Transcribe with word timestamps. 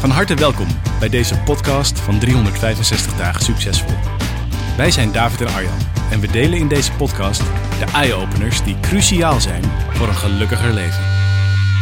Van 0.00 0.10
harte 0.10 0.34
welkom 0.34 0.66
bij 0.98 1.08
deze 1.08 1.38
podcast 1.38 2.00
van 2.00 2.18
365 2.18 3.16
dagen 3.16 3.42
succesvol. 3.42 3.96
Wij 4.76 4.90
zijn 4.90 5.12
David 5.12 5.40
en 5.40 5.46
Arjan 5.46 5.78
en 6.10 6.20
we 6.20 6.26
delen 6.26 6.58
in 6.58 6.68
deze 6.68 6.92
podcast 6.92 7.40
de 7.78 7.90
eye-openers 7.92 8.64
die 8.64 8.80
cruciaal 8.80 9.40
zijn 9.40 9.62
voor 9.64 10.08
een 10.08 10.14
gelukkiger 10.14 10.72
leven. 10.72 11.02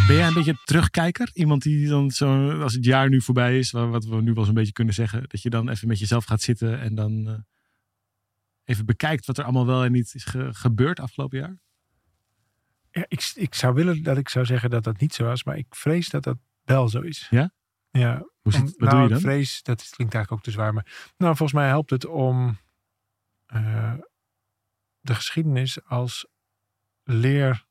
Ben 0.06 0.16
jij 0.16 0.26
een 0.26 0.34
beetje 0.34 0.60
terugkijker? 0.64 1.30
Iemand 1.32 1.62
die 1.62 1.88
dan 1.88 2.10
zo, 2.10 2.50
als 2.60 2.74
het 2.74 2.84
jaar 2.84 3.08
nu 3.08 3.20
voorbij 3.20 3.58
is, 3.58 3.70
wat 3.70 4.04
we 4.04 4.20
nu 4.22 4.30
wel 4.30 4.38
eens 4.38 4.48
een 4.48 4.54
beetje 4.54 4.72
kunnen 4.72 4.94
zeggen, 4.94 5.24
dat 5.26 5.42
je 5.42 5.50
dan 5.50 5.68
even 5.68 5.88
met 5.88 5.98
jezelf 5.98 6.24
gaat 6.24 6.42
zitten 6.42 6.80
en 6.80 6.94
dan 6.94 7.28
uh, 7.28 7.34
even 8.64 8.86
bekijkt 8.86 9.26
wat 9.26 9.38
er 9.38 9.44
allemaal 9.44 9.66
wel 9.66 9.84
en 9.84 9.92
niet 9.92 10.14
is 10.14 10.24
ge 10.24 10.48
gebeurd 10.52 11.00
afgelopen 11.00 11.38
jaar? 11.38 11.58
Ja, 12.90 13.04
ik, 13.08 13.32
ik 13.34 13.54
zou 13.54 13.74
willen 13.74 14.02
dat 14.02 14.16
ik 14.16 14.28
zou 14.28 14.44
zeggen 14.44 14.70
dat 14.70 14.84
dat 14.84 15.00
niet 15.00 15.14
zo 15.14 15.24
was, 15.24 15.44
maar 15.44 15.56
ik 15.56 15.66
vrees 15.70 16.08
dat 16.08 16.24
dat 16.24 16.36
wel 16.64 16.88
zo 16.88 17.00
is. 17.00 17.26
Ja? 17.30 17.52
Ja. 17.98 18.26
Hoe 18.42 18.52
zit, 18.52 18.60
Om- 18.60 18.66
wat 18.66 18.78
nou, 18.78 18.92
doe 18.92 19.02
je 19.02 19.08
dan? 19.08 19.20
vrees, 19.20 19.62
dat 19.62 19.76
klinkt 19.90 20.14
eigenlijk 20.14 20.32
ook 20.32 20.42
te 20.42 20.50
zwaar, 20.50 20.74
maar 20.74 20.86
nou, 21.16 21.36
volgens 21.36 21.58
mij 21.58 21.68
helpt 21.68 21.90
het 21.90 22.06
om 22.06 22.58
eh, 23.46 23.94
de 25.00 25.14
geschiedenis 25.14 25.84
als 25.84 26.26
leertool 27.04 27.62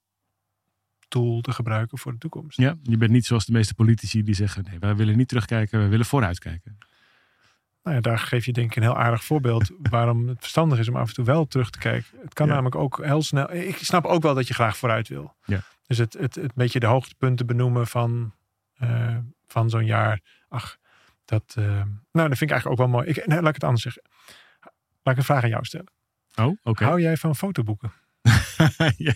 te 1.42 1.52
gebruiken 1.52 1.98
voor 1.98 2.12
de 2.12 2.18
toekomst. 2.18 2.58
Ja, 2.58 2.76
je 2.84 2.98
bent 2.98 3.12
niet 3.12 3.26
zoals 3.26 3.46
de 3.46 3.52
meeste 3.52 3.74
politici 3.74 4.24
die 4.24 4.36
zeggen, 4.36 4.64
nee, 4.70 4.80
wij 4.80 4.96
willen 4.96 5.18
niet 5.18 5.28
terugkijken, 5.28 5.80
we 5.80 5.88
willen 5.88 6.06
vooruitkijken. 6.06 6.78
Nou 7.84 7.96
ja, 7.96 8.02
daar 8.02 8.20
geef 8.20 8.46
je 8.46 8.54
denk 8.54 8.70
ik 8.70 8.76
een 8.76 8.82
heel 8.84 8.98
aardig 8.98 9.24
voorbeeld 9.24 9.72
waarom 9.90 10.28
het 10.28 10.38
verstandig 10.40 10.80
is 10.80 10.88
om 10.90 10.96
af 10.96 11.08
en 11.08 11.14
toe 11.14 11.26
wel 11.26 11.46
terug 11.46 11.70
te 11.70 11.80
kijken. 11.80 12.20
Het 12.22 12.34
kan 12.34 12.48
Ja. 12.48 12.54
namelijk 12.54 12.76
ook 12.76 13.06
heel 13.06 13.22
snel. 13.22 13.54
Ik 13.54 13.78
snap 13.78 14.06
ook 14.06 14.22
wel 14.22 14.34
dat 14.34 14.48
je 14.48 14.54
graag 14.54 14.78
vooruit 14.78 15.08
wil. 15.08 15.36
Ja. 15.46 15.62
Dus 15.88 15.98
het, 15.98 16.14
het, 16.14 16.36
het 16.36 16.54
beetje 16.54 16.80
de 16.80 16.86
hoogtepunten 16.86 17.46
benoemen 17.46 17.88
van, 17.88 18.34
eh, 18.78 19.18
van 19.48 19.70
zo'n 19.70 19.86
jaar. 19.86 20.22
Ach, 20.48 20.78
dat, 21.26 21.54
eh, 21.58 21.82
nou, 22.12 22.30
dat 22.30 22.38
vind 22.38 22.42
ik 22.42 22.52
eigenlijk 22.52 22.82
ook 22.82 22.88
wel 22.88 22.96
mooi. 22.98 23.08
Ik, 23.08 23.26
nee, 23.28 23.40
laat 23.40 23.48
ik 23.48 23.54
het 23.54 23.64
anders 23.64 23.84
zeggen. 23.84 24.04
Laat 25.04 25.14
ik 25.14 25.18
een 25.18 25.24
vraag 25.24 25.44
aan 25.44 25.50
jou 25.50 25.66
stellen. 25.66 25.92
Oh, 26.36 26.58
oké. 26.64 26.84
Hou 26.84 27.02
jij 27.02 27.18
van 27.18 27.36
fotoboeken? 27.36 27.92
Ja. 28.98 29.14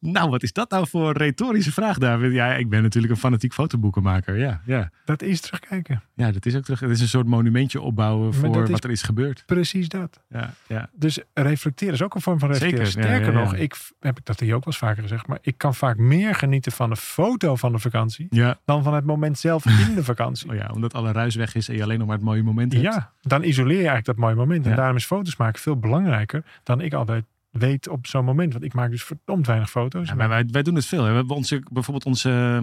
Nou, 0.00 0.30
wat 0.30 0.42
is 0.42 0.52
dat 0.52 0.70
nou 0.70 0.88
voor 0.88 1.08
een 1.08 1.16
retorische 1.16 1.72
vraag, 1.72 1.98
David? 1.98 2.32
Ja, 2.32 2.54
ik 2.54 2.68
ben 2.68 2.82
natuurlijk 2.82 3.12
een 3.12 3.18
fanatiek 3.18 3.52
fotoboekenmaker. 3.52 4.38
Ja, 4.38 4.60
ja. 4.66 4.90
Dat 5.04 5.22
is 5.22 5.40
terugkijken. 5.40 6.02
ja 6.14 6.32
dat 6.32 6.46
is 6.46 6.56
ook 6.56 6.64
terug. 6.64 6.80
Het 6.80 6.90
is 6.90 7.00
een 7.00 7.08
soort 7.08 7.26
monumentje 7.26 7.80
opbouwen 7.80 8.34
voor 8.34 8.70
wat 8.70 8.84
er 8.84 8.90
is 8.90 9.02
gebeurd. 9.02 9.42
Precies 9.46 9.88
dat. 9.88 10.20
Ja, 10.28 10.54
ja. 10.66 10.90
Dus 10.94 11.20
reflecteren 11.34 11.94
is 11.94 12.02
ook 12.02 12.14
een 12.14 12.20
vorm 12.20 12.38
van 12.38 12.48
reflecteren. 12.48 12.86
Zeker, 12.86 13.02
Sterker 13.02 13.32
ja, 13.32 13.38
ja. 13.38 13.44
nog, 13.44 13.54
ik 13.54 13.76
heb 14.00 14.18
ik 14.18 14.24
dat 14.24 14.40
hier 14.40 14.54
ook 14.54 14.64
wel 14.64 14.72
eens 14.72 14.82
vaker 14.82 15.02
gezegd, 15.02 15.26
maar 15.26 15.38
ik 15.40 15.58
kan 15.58 15.74
vaak 15.74 15.96
meer 15.96 16.34
genieten 16.34 16.72
van 16.72 16.90
de 16.90 16.96
foto 16.96 17.56
van 17.56 17.72
de 17.72 17.78
vakantie 17.78 18.28
dan 18.64 18.82
van 18.82 18.94
het 18.94 19.04
moment 19.04 19.38
zelf 19.38 19.66
in 19.88 19.94
de 19.94 20.04
vakantie. 20.04 20.50
Oh 20.50 20.56
ja, 20.56 20.70
omdat 20.74 20.94
alle 20.94 21.12
ruis 21.12 21.34
weg 21.34 21.54
is 21.54 21.68
en 21.68 21.76
je 21.76 21.82
alleen 21.82 21.98
nog 21.98 22.06
maar 22.06 22.16
het 22.16 22.24
mooie 22.24 22.42
moment 22.42 22.72
hebt. 22.72 22.84
Ja, 22.84 23.12
dan 23.20 23.42
isoleer 23.42 23.70
je 23.70 23.88
eigenlijk 23.88 24.06
dat 24.06 24.16
mooie 24.16 24.34
moment. 24.34 24.66
En 24.66 24.76
daarom 24.76 24.96
is 24.96 25.04
foto's 25.04 25.36
maken 25.36 25.60
veel 25.60 25.76
belangrijker 25.76 26.44
dan 26.62 26.80
ik 26.80 26.92
altijd 26.92 27.24
weet 27.52 27.88
op 27.88 28.06
zo'n 28.06 28.24
moment. 28.24 28.52
Want 28.52 28.64
ik 28.64 28.74
maak 28.74 28.90
dus 28.90 29.02
verdomd 29.04 29.46
weinig 29.46 29.70
foto's. 29.70 30.08
Ja, 30.08 30.14
maar 30.14 30.28
wij, 30.28 30.46
wij 30.50 30.62
doen 30.62 30.74
het 30.74 30.86
veel. 30.86 31.02
Hè. 31.04 31.10
We 31.10 31.16
hebben 31.16 31.36
onze, 31.36 31.62
bijvoorbeeld 31.72 32.04
onze, 32.04 32.60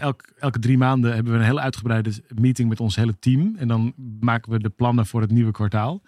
elk, 0.00 0.22
elke 0.38 0.58
drie 0.58 0.78
maanden 0.78 1.14
hebben 1.14 1.32
we 1.32 1.38
een 1.38 1.44
hele 1.44 1.60
uitgebreide 1.60 2.10
meeting 2.34 2.68
met 2.68 2.80
ons 2.80 2.96
hele 2.96 3.18
team. 3.18 3.54
En 3.58 3.68
dan 3.68 3.92
maken 4.20 4.52
we 4.52 4.58
de 4.58 4.68
plannen 4.68 5.06
voor 5.06 5.20
het 5.20 5.30
nieuwe 5.30 5.52
kwartaal. 5.52 6.02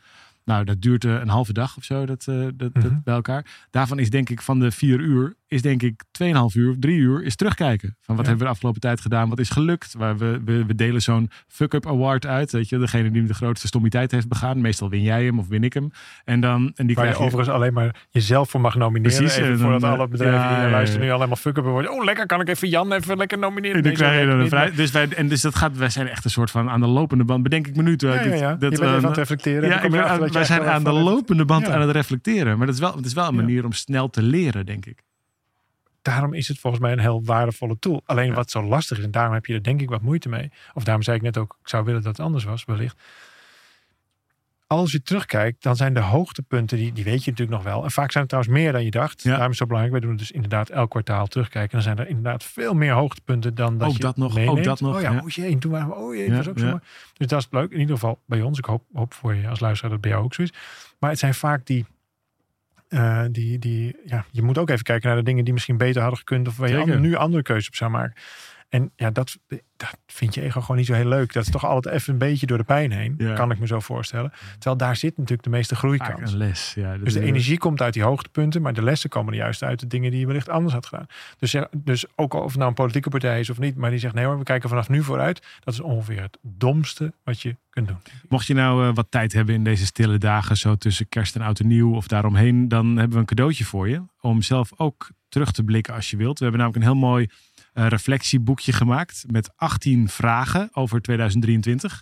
Nou, 0.44 0.64
dat 0.64 0.82
duurt 0.82 1.04
eh, 1.04 1.12
een 1.14 1.28
halve 1.28 1.52
dag 1.52 1.76
of 1.76 1.84
zo, 1.84 2.06
dat, 2.06 2.26
eh, 2.28 2.34
dat, 2.54 2.74
dat 2.74 2.84
Mhm. 2.84 2.98
bij 3.04 3.14
elkaar. 3.14 3.66
Daarvan 3.70 3.98
is 3.98 4.10
denk 4.10 4.30
ik 4.30 4.42
van 4.42 4.58
de 4.58 4.70
vier 4.70 5.00
uur, 5.00 5.34
is 5.48 5.62
denk 5.62 5.82
ik 5.82 6.02
2,5 6.22 6.28
uur, 6.54 6.76
drie 6.78 6.96
uur, 6.96 7.22
is 7.22 7.36
terugkijken. 7.36 7.96
Van 8.00 8.16
wat 8.16 8.24
Ja. 8.24 8.30
hebben 8.30 8.38
we 8.38 8.44
de 8.44 8.50
afgelopen 8.50 8.80
tijd 8.80 9.00
gedaan, 9.00 9.28
wat 9.28 9.38
is 9.38 9.50
gelukt. 9.50 9.94
Waar 9.98 10.16
we, 10.18 10.40
we, 10.44 10.64
we 10.66 10.74
delen 10.74 11.02
zo'n 11.02 11.30
fuck-up 11.46 11.86
award 11.86 12.26
uit. 12.26 12.52
Weet 12.52 12.68
je, 12.68 12.78
degene 12.78 13.10
die 13.10 13.24
de 13.24 13.34
grootste 13.34 13.66
stommiteit 13.66 14.10
heeft 14.10 14.28
begaan. 14.28 14.60
Meestal 14.60 14.88
win 14.90 15.02
jij 15.02 15.24
hem 15.24 15.38
of 15.38 15.48
win 15.48 15.64
ik 15.64 15.72
hem. 15.72 15.90
En 16.24 16.40
dan, 16.40 16.72
en 16.74 16.86
die 16.86 16.96
Waar 16.96 17.04
je 17.06 17.10
krijg 17.12 17.16
je, 17.18 17.22
overigens 17.24 17.48
alleen 17.56 17.72
maar 17.72 18.06
jezelf 18.10 18.50
voor 18.50 18.60
mag 18.60 18.74
nomineren. 18.74 19.16
Precies, 19.18 19.36
Even 19.36 19.58
voordat 19.58 19.80
dan, 19.80 19.90
alle 19.98 20.08
bedrijven 20.08 20.40
ja, 20.40 20.48
die 20.48 20.56
naar 20.58 20.70
luisteren 20.70 21.06
nu 21.06 21.12
allemaal 21.12 21.36
fuck-up 21.36 21.64
worden. 21.64 21.92
Oh, 21.92 22.04
lekker, 22.04 22.26
kan 22.26 22.40
ik 22.40 22.48
even 22.48 22.68
Jan 22.68 22.92
even 22.92 23.16
lekker 23.16 23.38
nomineren? 23.38 23.76
En 23.76 23.82
dan 23.82 23.92
krijg 23.92 24.20
je 24.20 24.26
dan 24.26 24.40
een 24.40 24.48
vrij. 24.48 24.70
Dus, 24.72 24.90
wij, 24.90 25.08
en 25.08 25.28
dus 25.28 25.40
dat 25.40 25.54
gaat, 25.54 25.76
wij 25.76 25.90
zijn 25.90 26.08
echt 26.08 26.24
een 26.24 26.30
soort 26.30 26.50
van 26.50 26.70
aan 26.70 26.80
de 26.80 26.86
lopende 26.86 27.24
band. 27.24 27.42
Bedenk 27.42 27.66
ik 27.66 27.76
me 27.76 27.82
nu. 27.82 27.94
Ja, 27.96 27.96
dat 27.96 28.24
je 28.24 28.30
bent 28.58 28.60
we- 28.60 28.66
even 28.86 28.86
aan 28.96 29.04
het 29.04 29.16
reflecteren. 29.16 29.62
en 29.62 29.68
Ja, 29.68 29.82
ik 29.82 29.90
ben 29.90 30.08
aan- 30.08 30.30
wij 30.32 30.44
zijn 30.44 30.62
aan 30.62 30.84
de 30.84 30.92
lopende 30.92 31.44
band 31.44 31.68
aan 31.68 31.80
het 31.80 31.90
reflecteren. 31.90 32.56
Maar 32.56 32.66
dat 32.66 32.74
is 32.74 32.80
wel, 32.80 32.96
het 32.96 33.06
is 33.06 33.12
wel 33.12 33.28
een 33.28 33.34
manier 33.34 33.64
om 33.64 33.72
snel 33.72 34.10
te 34.10 34.22
leren, 34.22 34.66
denk 34.66 34.86
ik. 34.86 35.06
Daarom 36.10 36.34
is 36.34 36.48
het 36.48 36.58
volgens 36.58 36.82
mij 36.82 36.92
een 36.92 36.98
heel 36.98 37.24
waardevolle 37.24 37.78
tool. 37.78 38.02
Alleen 38.04 38.28
Ja. 38.28 38.34
wat 38.34 38.50
zo 38.50 38.62
lastig 38.62 38.98
is, 38.98 39.04
en 39.04 39.10
daarom 39.10 39.34
heb 39.34 39.46
je 39.46 39.54
er 39.54 39.62
denk 39.62 39.80
ik 39.80 39.88
wat 39.88 40.02
moeite 40.02 40.28
mee. 40.28 40.50
Of 40.74 40.84
daarom 40.84 41.02
zei 41.02 41.16
ik 41.16 41.22
net 41.22 41.36
ook, 41.38 41.56
ik 41.62 41.68
zou 41.68 41.84
willen 41.84 42.02
dat 42.02 42.16
het 42.16 42.26
anders 42.26 42.44
was, 42.44 42.64
wellicht. 42.64 43.00
Als 44.66 44.92
je 44.92 45.02
terugkijkt, 45.02 45.62
dan 45.62 45.76
zijn 45.76 45.94
de 45.94 46.00
hoogtepunten, 46.00 46.76
die, 46.78 46.92
die 46.92 47.04
weet 47.04 47.24
je 47.24 47.30
natuurlijk 47.30 47.62
nog 47.62 47.72
wel. 47.72 47.84
En 47.84 47.90
vaak 47.90 48.10
zijn 48.12 48.24
het 48.24 48.32
trouwens 48.32 48.58
meer 48.62 48.72
dan 48.72 48.84
je 48.84 48.90
dacht. 48.90 49.22
Ja. 49.22 49.30
Daarom 49.30 49.50
is 49.50 49.58
het 49.58 49.58
zo 49.58 49.66
belangrijk. 49.66 49.92
Wij 49.92 50.00
doen 50.00 50.10
het 50.10 50.18
dus 50.18 50.30
inderdaad 50.36 50.68
elk 50.68 50.90
kwartaal 50.90 51.26
terugkijken. 51.26 51.78
En 51.78 51.84
dan 51.84 51.94
zijn 51.94 51.98
er 52.06 52.08
inderdaad 52.08 52.44
veel 52.44 52.74
meer 52.74 52.92
hoogtepunten 52.92 53.54
dan 53.54 53.78
dat 53.78 53.88
Ook 53.88 53.94
je 53.94 54.00
dat 54.02 54.16
nog, 54.16 54.34
meeneemt. 54.34 54.58
ook 54.58 54.64
dat 54.64 54.80
nog, 54.80 54.94
Oh 54.96 55.00
ja, 55.02 55.12
ja. 55.12 55.20
oh 55.20 55.28
jee, 55.28 55.52
en 55.52 55.58
toen 55.58 55.70
waren 55.72 55.88
we, 55.88 55.94
oh 55.94 56.14
jee, 56.14 56.24
Ja, 56.28 56.34
dat 56.36 56.44
was 56.44 56.48
ook 56.48 56.58
zo. 56.58 56.80
Dus 57.16 57.26
dat 57.26 57.40
is 57.40 57.46
leuk. 57.50 57.70
In 57.70 57.78
ieder 57.80 57.94
geval 57.94 58.18
bij 58.26 58.42
ons. 58.42 58.58
Ik 58.58 58.64
hoop, 58.64 58.82
hoop 58.94 59.14
voor 59.14 59.34
je 59.34 59.48
als 59.48 59.60
luisteraar 59.60 59.90
dat 59.92 60.00
bij 60.00 60.10
jou 60.10 60.24
ook 60.24 60.34
zo 60.34 60.42
is. 60.42 60.52
Maar 60.98 61.10
het 61.10 61.18
zijn 61.18 61.34
vaak 61.34 61.66
die... 61.66 61.86
eh, 62.88 63.24
die, 63.30 63.58
die, 63.58 63.96
ja, 64.04 64.24
je 64.30 64.42
moet 64.42 64.58
ook 64.58 64.70
even 64.70 64.84
kijken 64.84 65.08
naar 65.08 65.16
de 65.18 65.24
dingen 65.24 65.44
die 65.44 65.52
misschien 65.52 65.76
beter 65.76 66.00
hadden 66.00 66.18
gekund. 66.18 66.48
Of 66.48 66.56
waar 66.56 66.68
je 66.68 66.74
Zeker. 66.74 67.00
nu 67.00 67.14
andere 67.14 67.42
keuzes 67.42 67.68
op 67.68 67.74
zou 67.74 67.90
maken. 67.90 68.14
En 68.68 68.92
ja, 68.96 69.10
dat, 69.10 69.38
dat 69.76 69.98
vindt 70.06 70.34
je 70.34 70.42
ego 70.42 70.60
gewoon 70.60 70.76
niet 70.76 70.86
zo 70.86 70.92
heel 70.92 71.08
leuk. 71.08 71.32
Dat 71.32 71.44
is 71.44 71.50
toch 71.50 71.64
altijd 71.64 71.94
even 71.94 72.12
een 72.12 72.18
beetje 72.18 72.46
door 72.46 72.58
de 72.58 72.64
pijn 72.64 72.92
heen. 72.92 73.14
Ja. 73.18 73.34
Kan 73.34 73.50
ik 73.50 73.58
me 73.58 73.66
zo 73.66 73.80
voorstellen. 73.80 74.32
Terwijl 74.52 74.76
daar 74.76 74.96
zit 74.96 75.16
natuurlijk 75.16 75.42
de 75.42 75.50
meeste 75.50 75.76
groeikans. 75.76 76.32
een 76.32 76.38
les. 76.38 76.72
Ja, 76.74 76.96
Dus 76.96 77.12
de 77.12 77.20
energie 77.20 77.58
komt 77.58 77.82
uit 77.82 77.92
die 77.92 78.02
hoogtepunten, 78.02 78.62
maar 78.62 78.72
de 78.72 78.82
lessen 78.82 79.10
komen 79.10 79.32
er 79.32 79.38
juist 79.38 79.62
uit 79.62 79.80
de 79.80 79.86
dingen 79.86 80.10
die 80.10 80.20
je 80.20 80.26
wellicht 80.26 80.48
anders 80.48 80.74
had 80.74 80.86
gedaan. 80.86 81.06
Dus, 81.38 81.56
dus 81.72 82.04
ook 82.14 82.34
al 82.34 82.40
of 82.40 82.46
het 82.46 82.56
nou 82.56 82.68
een 82.68 82.74
politieke 82.74 83.08
partij 83.08 83.40
is 83.40 83.50
of 83.50 83.58
niet, 83.58 83.76
maar 83.76 83.90
die 83.90 83.98
zegt 83.98 84.14
nee 84.14 84.24
hoor, 84.24 84.38
we 84.38 84.44
kijken 84.44 84.68
vanaf 84.68 84.88
nu 84.88 85.02
vooruit. 85.02 85.46
Dat 85.64 85.74
is 85.74 85.80
ongeveer 85.80 86.22
het 86.22 86.38
domste 86.42 87.12
wat 87.24 87.40
je 87.42 87.56
kunt 87.70 87.88
doen. 87.88 87.98
Mocht 88.28 88.46
je 88.46 88.54
nou 88.54 88.88
eh, 88.88 88.94
wat 88.94 89.06
tijd 89.10 89.32
hebben 89.32 89.54
in 89.54 89.64
deze 89.64 89.86
stille 89.86 90.18
dagen, 90.18 90.56
zo 90.56 90.76
tussen 90.76 91.08
kerst 91.08 91.34
en 91.34 91.42
oud 91.42 91.60
en 91.60 91.66
nieuw 91.66 91.94
of 91.94 92.06
daaromheen, 92.06 92.68
dan 92.68 92.86
hebben 92.86 93.10
we 93.10 93.18
een 93.18 93.24
cadeautje 93.24 93.64
voor 93.64 93.88
je. 93.88 94.02
Om 94.20 94.42
zelf 94.42 94.70
ook 94.76 95.10
terug 95.28 95.52
te 95.52 95.62
blikken 95.62 95.94
als 95.94 96.10
je 96.10 96.16
wilt. 96.16 96.38
We 96.38 96.44
hebben 96.44 96.60
namelijk 96.60 96.84
een 96.84 96.92
heel 96.92 97.00
mooi 97.00 97.28
reflectieboekje 97.72 98.72
gemaakt 98.72 99.24
met 99.26 99.50
18 99.56 100.08
vragen 100.08 100.68
over 100.72 101.00
2023. 101.00 101.92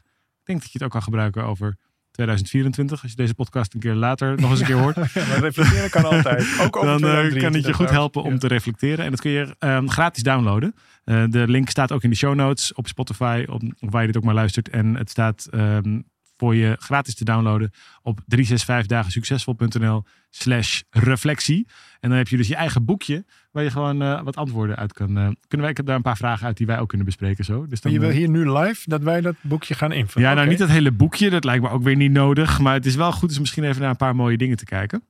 Ik 0.41 0.45
denk 0.45 0.59
dat 0.61 0.73
je 0.73 0.79
het 0.79 0.83
ook 0.87 0.91
kan 0.93 1.03
gebruiken 1.03 1.45
over 1.45 1.77
2024. 2.11 3.03
Als 3.03 3.11
je 3.11 3.17
deze 3.17 3.35
podcast 3.35 3.75
een 3.75 3.81
keer 3.81 3.95
later 3.95 4.41
nog 4.41 4.51
eens 4.51 4.61
een 4.61 4.67
keer 4.67 4.77
hoort. 4.77 4.97
Ja, 5.15 5.27
maar 5.27 5.39
reflecteren 5.39 5.91
kan 5.91 6.05
altijd. 6.05 6.43
Ook 6.63 6.77
over 6.77 6.89
dan 6.89 7.11
eh, 7.11 7.19
2023 7.19 7.43
kan 7.43 7.53
het 7.53 7.67
je 7.67 7.73
goed 7.73 7.91
helpen 7.91 8.23
om 8.23 8.33
Ja. 8.33 8.39
te 8.39 8.47
reflecteren. 8.47 9.05
En 9.05 9.11
dat 9.11 9.21
kun 9.21 9.31
je 9.31 9.55
ehm, 9.59 9.87
gratis 9.87 10.23
downloaden. 10.23 10.75
Eh, 11.05 11.25
de 11.29 11.49
link 11.49 11.69
staat 11.69 11.93
ook 11.93 12.03
in 12.03 12.11
de 12.11 12.17
show 12.17 12.35
notes 12.35 12.73
op 12.75 12.89
Spotify, 12.89 13.45
op, 13.49 13.63
waar 13.79 14.01
je 14.01 14.07
dit 14.07 14.17
ook 14.17 14.25
maar 14.25 14.35
luistert. 14.35 14.69
En 14.69 14.95
het 14.95 15.11
staat 15.11 15.47
ehm, 15.51 16.01
voor 16.37 16.55
je 16.55 16.77
gratis 16.79 17.15
te 17.15 17.25
downloaden 17.25 17.71
op 18.03 18.21
365dagensuccesvol.nl 18.37 20.05
slash 20.31 20.81
reflectie. 20.91 21.67
En 22.01 22.09
dan 22.09 22.19
heb 22.19 22.29
je 22.29 22.37
dus 22.37 22.49
je 22.49 22.57
eigen 22.57 22.85
boekje 22.85 23.25
waar 23.51 23.63
je 23.63 23.71
gewoon 23.71 24.03
eh, 24.03 24.23
wat 24.23 24.37
antwoorden 24.37 24.77
uit 24.77 24.93
kan. 24.93 25.09
eh, 25.09 25.29
kunnen 25.49 25.61
wij, 25.61 25.71
ik 25.71 25.77
heb 25.77 25.87
daar 25.87 25.97
een 25.97 26.03
paar 26.03 26.17
vragen 26.17 26.47
uit 26.47 26.57
die 26.57 26.67
wij 26.67 26.79
ook 26.79 26.89
kunnen 26.89 27.07
bespreken 27.07 27.45
zo. 27.45 27.67
Dus 27.67 27.81
dan, 27.81 27.93
je 27.93 28.01
wil 28.01 28.09
eh, 28.09 28.15
hier 28.15 28.29
nu 28.29 28.51
live 28.53 28.83
dat 28.85 29.03
wij 29.03 29.21
dat 29.21 29.35
boekje 29.41 29.75
gaan 29.75 29.93
invullen. 29.93 30.29
ja, 30.29 30.35
nou 30.35 30.49
niet 30.49 30.59
het 30.59 30.71
hele 30.71 30.93
boekje, 30.93 31.31
dat 31.31 31.45
lijkt 31.45 31.63
me 31.63 31.69
ook 31.71 31.83
weer 31.83 31.97
niet 31.97 32.13
nodig. 32.13 32.59
Maar 32.59 32.75
het 32.75 32.87
is 32.87 32.95
wel 32.95 33.13
goed 33.13 33.35
om 33.35 33.41
misschien 33.41 33.65
even 33.65 33.81
naar 33.81 33.91
een 33.91 33.97
paar 33.97 34.17
mooie 34.17 34.37
dingen 34.37 34.57
te 34.57 34.65
kijken. 34.65 35.03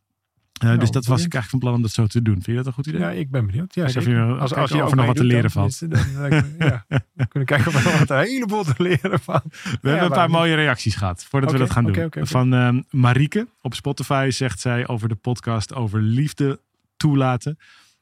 Eh, 0.59 0.79
dus 0.79 0.91
dat 0.91 1.07
was 1.07 1.25
ik 1.25 1.35
eigenlijk 1.35 1.51
van 1.51 1.59
plan 1.59 1.75
om 1.75 1.83
dat 1.83 1.91
zo 1.91 2.07
te 2.07 2.23
doen. 2.23 2.35
Vind 2.35 2.47
je 2.47 2.55
dat 2.55 2.67
een 2.67 2.73
goed 2.73 2.87
idee? 2.87 3.01
Ja, 3.01 3.11
ik 3.11 3.31
ben 3.31 3.47
benieuwd. 3.47 3.75
Ja, 3.75 3.83
als, 3.83 4.55
als 4.55 4.71
je 4.71 4.77
er 4.77 4.85
ook 4.85 4.95
nog 4.95 5.07
wat 5.07 5.17
te 5.17 5.25
leren 5.25 5.43
dan 5.43 5.51
valt. 5.51 5.91
dan 5.91 6.01
ja, 6.59 6.85
we 7.15 7.27
kunnen 7.29 7.49
kijken 7.49 7.67
of 7.67 7.83
we 7.83 7.91
nog 7.91 7.99
wat 7.99 8.11
een 8.11 8.19
heleboel 8.19 8.65
te 8.65 8.75
leren 8.77 9.21
van. 9.21 9.41
We 9.81 9.89
hebben 9.89 10.07
een 10.07 10.13
paar 10.13 10.31
mooie 10.31 10.55
reacties 10.55 10.95
gehad 10.95 11.25
voordat 11.25 11.53
we 11.53 11.59
dat 11.59 11.71
gaan 11.71 11.85
doen. 11.85 12.11
Van 12.11 12.55
ehm, 12.55 12.83
Marieke 12.91 13.49
op 13.61 13.75
Spotify 13.75 14.29
zegt 14.31 14.61
zij 14.61 14.89
over 14.89 15.09
de 15.09 15.15
podcast 15.15 15.75
over 15.75 16.01
liefde 16.01 16.61
toelaten. 16.97 17.59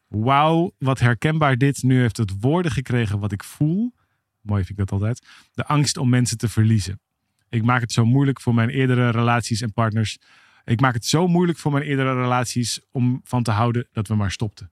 Wauw, 0.09 0.75
wat 0.79 0.99
herkenbaar 0.99 1.59
dit. 1.59 1.83
Nu 1.83 2.01
heeft 2.01 2.17
het 2.17 2.33
woorden 2.41 2.73
gekregen 2.73 3.19
wat 3.19 3.33
ik 3.33 3.45
voel. 3.45 3.95
Mooi 4.41 4.65
vind 4.65 4.79
ik 4.79 4.87
dat 4.87 4.93
altijd. 4.93 5.27
De 5.53 5.67
angst 5.67 5.97
om 5.97 6.09
mensen 6.09 6.39
te 6.39 6.49
verliezen. 6.49 7.01
Ik 7.49 7.63
maak 7.65 7.81
het 7.81 7.93
zo 7.93 8.05
moeilijk 8.05 8.41
voor 8.41 8.55
mijn 8.55 8.69
eerdere 8.69 9.11
relaties 9.11 9.61
en 9.61 9.73
partners. 9.73 10.19
Ik 10.65 10.81
maak 10.81 10.95
het 10.95 11.05
zo 11.07 11.27
moeilijk 11.29 11.59
voor 11.59 11.73
mijn 11.73 11.85
eerdere 11.85 12.15
relaties 12.15 12.81
om 12.91 13.21
van 13.25 13.43
te 13.43 13.51
houden 13.51 13.87
dat 13.93 14.09
we 14.09 14.15
maar 14.15 14.31
stopten. 14.31 14.71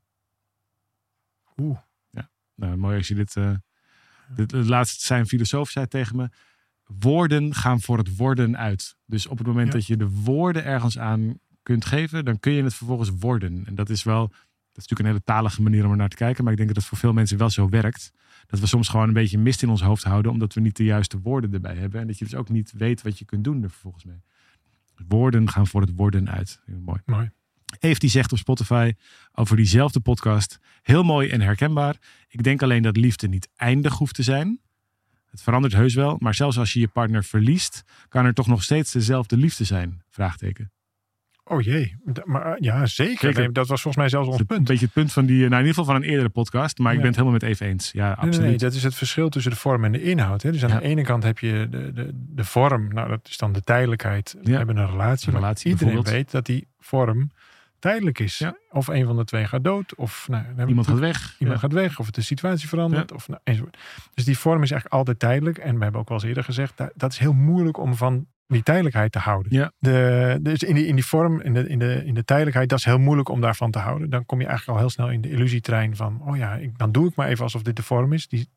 Oeh. 1.57 1.79
Nou, 2.55 2.77
mooi 2.77 2.97
als 2.97 3.09
je 3.09 3.15
dit. 3.15 3.35
dit 4.35 4.51
het 4.51 4.67
laatste 4.67 5.05
zijn 5.05 5.27
filosoof 5.27 5.71
zei 5.71 5.89
tegen 5.89 6.17
me. 6.17 6.29
Woorden 6.87 7.55
gaan 7.55 7.81
voor 7.81 7.99
het 7.99 8.17
worden 8.17 8.57
uit. 8.57 8.97
Dus 9.07 9.27
op 9.27 9.39
het 9.39 9.47
moment 9.47 9.67
Ja. 9.67 9.73
dat 9.73 9.87
je 9.87 9.97
de 9.97 10.11
woorden 10.11 10.65
ergens 10.65 10.99
aan 10.99 11.39
kunt 11.63 11.85
geven, 11.85 12.25
dan 12.25 12.41
kun 12.41 12.53
je 12.53 12.63
het 12.63 12.75
vervolgens 12.75 13.11
worden. 13.19 13.63
En 13.67 13.75
dat 13.75 13.91
is 13.91 14.03
wel. 14.03 14.29
Dat 14.29 14.83
is 14.83 14.89
natuurlijk 14.89 15.01
een 15.01 15.07
hele 15.07 15.23
talige 15.25 15.63
manier 15.63 15.85
om 15.85 15.91
er 15.91 15.97
naar 15.97 16.09
te 16.09 16.17
kijken. 16.17 16.43
Maar 16.43 16.53
ik 16.53 16.59
denk 16.59 16.69
dat 16.71 16.79
het 16.79 16.89
voor 16.89 16.99
veel 16.99 17.13
mensen 17.13 17.39
wel 17.39 17.51
zo 17.51 17.69
werkt. 17.69 18.13
Dat 18.47 18.61
we 18.61 18.67
soms 18.67 18.89
gewoon 18.89 19.09
een 19.09 19.15
beetje 19.15 19.39
mist 19.39 19.63
in 19.63 19.69
ons 19.69 19.83
hoofd 19.83 20.03
houden. 20.05 20.33
Omdat 20.33 20.55
we 20.55 20.61
niet 20.61 20.77
de 20.77 20.85
juiste 20.85 21.21
woorden 21.21 21.53
erbij 21.55 21.77
hebben. 21.77 22.01
En 22.01 22.07
dat 22.07 22.19
je 22.19 22.25
dus 22.25 22.35
ook 22.35 22.49
niet 22.49 22.73
weet 22.73 23.03
wat 23.03 23.19
je 23.19 23.25
kunt 23.25 23.45
doen 23.45 23.63
er 23.63 23.71
vervolgens 23.71 24.05
mee. 24.05 24.23
Woorden 25.09 25.51
gaan 25.51 25.67
voor 25.67 25.81
het 25.81 25.93
worden 25.97 26.31
uit. 26.31 26.61
Mooi. 26.67 27.01
Mooi. 27.05 27.31
Eve 27.79 27.99
die 27.99 28.11
zegt 28.11 28.33
op 28.33 28.39
Spotify 28.39 28.93
over 29.33 29.57
diezelfde 29.57 30.01
podcast. 30.01 30.59
Heel 30.83 31.03
mooi 31.03 31.29
en 31.29 31.41
herkenbaar. 31.41 31.97
Ik 32.29 32.43
denk 32.43 32.63
alleen 32.63 32.83
dat 32.83 32.97
liefde 32.97 33.29
niet 33.29 33.49
eindig 33.57 33.95
hoeft 33.95 34.15
te 34.15 34.23
zijn. 34.23 34.61
Het 35.31 35.43
verandert 35.43 35.73
heus 35.73 35.95
wel. 35.95 36.17
Maar 36.19 36.35
zelfs 36.35 36.59
als 36.59 36.73
je 36.73 36.81
je 36.81 36.89
partner 36.89 37.25
verliest, 37.25 37.83
kan 38.09 38.25
er 38.25 38.35
toch 38.35 38.47
nog 38.47 38.63
steeds 38.63 38.93
dezelfde 38.93 39.37
liefde 39.37 39.65
zijn? 39.65 40.03
Vraagteken. 40.09 40.73
Oh 41.45 41.61
jee. 41.63 41.97
Maar 42.25 42.47
eh, 42.47 42.53
ja, 42.59 42.87
zeker. 42.87 43.19
Zeker. 43.19 43.41
Nee, 43.41 43.53
dat 43.53 43.67
was 43.69 43.83
volgens 43.83 43.97
mij 43.97 44.09
zelfs 44.09 44.29
ons 44.29 44.39
Een 44.41 44.47
punt. 44.47 44.65
beetje 44.67 44.85
het 44.85 44.95
punt 44.95 45.13
van 45.13 45.27
die, 45.27 45.37
nou 45.37 45.51
in 45.53 45.59
ieder 45.59 45.69
geval 45.69 45.85
van 45.85 45.95
een 45.95 46.03
eerdere 46.03 46.29
podcast. 46.29 46.79
Maar 46.79 46.93
ik 46.93 46.99
ben 46.99 47.07
het 47.07 47.17
helemaal 47.17 47.39
met 47.41 47.49
Eve 47.51 47.65
eens. 47.65 47.91
Ja, 47.93 48.11
absoluut. 48.13 48.39
nee, 48.39 48.49
nee, 48.49 48.57
dat 48.59 48.73
is 48.73 48.83
het 48.83 48.95
verschil 48.95 49.29
tussen 49.29 49.51
de 49.51 49.57
vorm 49.57 49.85
en 49.85 49.93
de 49.93 50.03
inhoud. 50.03 50.43
Hè. 50.43 50.53
Dus 50.53 50.65
aan 50.65 50.71
Ja. 50.71 50.79
de 50.79 50.83
ene 50.85 51.03
kant 51.03 51.23
heb 51.23 51.39
je 51.39 51.67
de, 51.71 51.93
de, 51.93 52.11
de 52.15 52.45
vorm, 52.45 52.89
nou 52.95 53.09
dat 53.09 53.29
is 53.29 53.37
dan 53.37 53.53
de 53.53 53.61
tijdelijkheid. 53.63 54.37
We 54.43 54.51
Ja. 54.51 54.57
hebben 54.57 54.77
een 54.77 54.87
relatie, 54.91 55.29
Een 55.29 55.35
relatie, 55.35 55.71
iedereen 55.71 56.03
weet 56.03 56.31
dat 56.31 56.47
die 56.47 56.67
vorm 56.79 57.31
tijdelijk 57.79 58.19
is. 58.19 58.39
Ja. 58.39 58.57
Of 58.71 58.87
een 58.89 59.07
van 59.07 59.17
de 59.17 59.25
twee 59.25 59.45
gaat 59.47 59.65
dood, 59.65 59.95
of 59.95 60.27
nou, 60.31 60.45
Iemand 60.69 60.87
gaat 60.87 60.99
weg. 60.99 61.37
iemand 61.39 61.59
gaat 61.59 61.73
weg, 61.73 61.99
of 61.99 62.11
de 62.11 62.21
situatie 62.21 62.69
verandert. 62.69 63.13
Of, 63.13 63.29
nou, 63.29 63.41
enzovoort. 63.45 63.77
Dus 64.15 64.25
die 64.25 64.39
vorm 64.39 64.63
is 64.63 64.71
eigenlijk 64.71 64.95
altijd 64.95 65.19
tijdelijk. 65.19 65.59
En 65.59 65.77
we 65.77 65.83
hebben 65.83 66.01
ook 66.01 66.09
wel 66.09 66.19
eens 66.19 66.27
eerder 66.27 66.45
gezegd, 66.45 66.77
dat, 66.77 66.91
dat 66.97 67.13
is 67.13 67.19
heel 67.19 67.33
moeilijk 67.33 67.79
om 67.79 67.95
van 67.95 68.27
die 68.53 68.63
tijdelijkheid 68.63 69.13
te 69.13 69.19
houden. 69.19 69.55
Ja. 69.55 69.73
De, 69.79 70.39
dus 70.43 70.63
in 70.63 70.75
die, 70.75 70.87
in 70.87 70.95
die 70.95 71.07
vorm, 71.07 71.41
in 71.41 71.55
de, 71.55 71.69
in, 71.69 71.79
de, 71.79 72.05
in 72.05 72.15
de 72.15 72.25
tijdelijkheid, 72.25 72.69
dat 72.69 72.79
is 72.79 72.85
heel 72.85 72.99
moeilijk 72.99 73.29
om 73.29 73.41
daarvan 73.41 73.71
te 73.71 73.79
houden. 73.79 74.11
Dan 74.11 74.27
kom 74.27 74.41
je 74.41 74.47
eigenlijk 74.47 74.79
al 74.79 74.85
heel 74.85 74.95
snel 74.95 75.11
in 75.11 75.21
de 75.21 75.31
illusietrein 75.31 75.97
van, 75.97 76.23
oh 76.25 76.37
ja, 76.37 76.55
ik, 76.55 76.79
dan 76.79 76.93
doe 76.93 77.09
ik 77.09 77.15
maar 77.15 77.29
even 77.29 77.45
alsof 77.45 77.63
dit 77.63 77.77
de 77.77 77.83
vorm 77.83 78.13
is. 78.13 78.29
Die, 78.29 78.49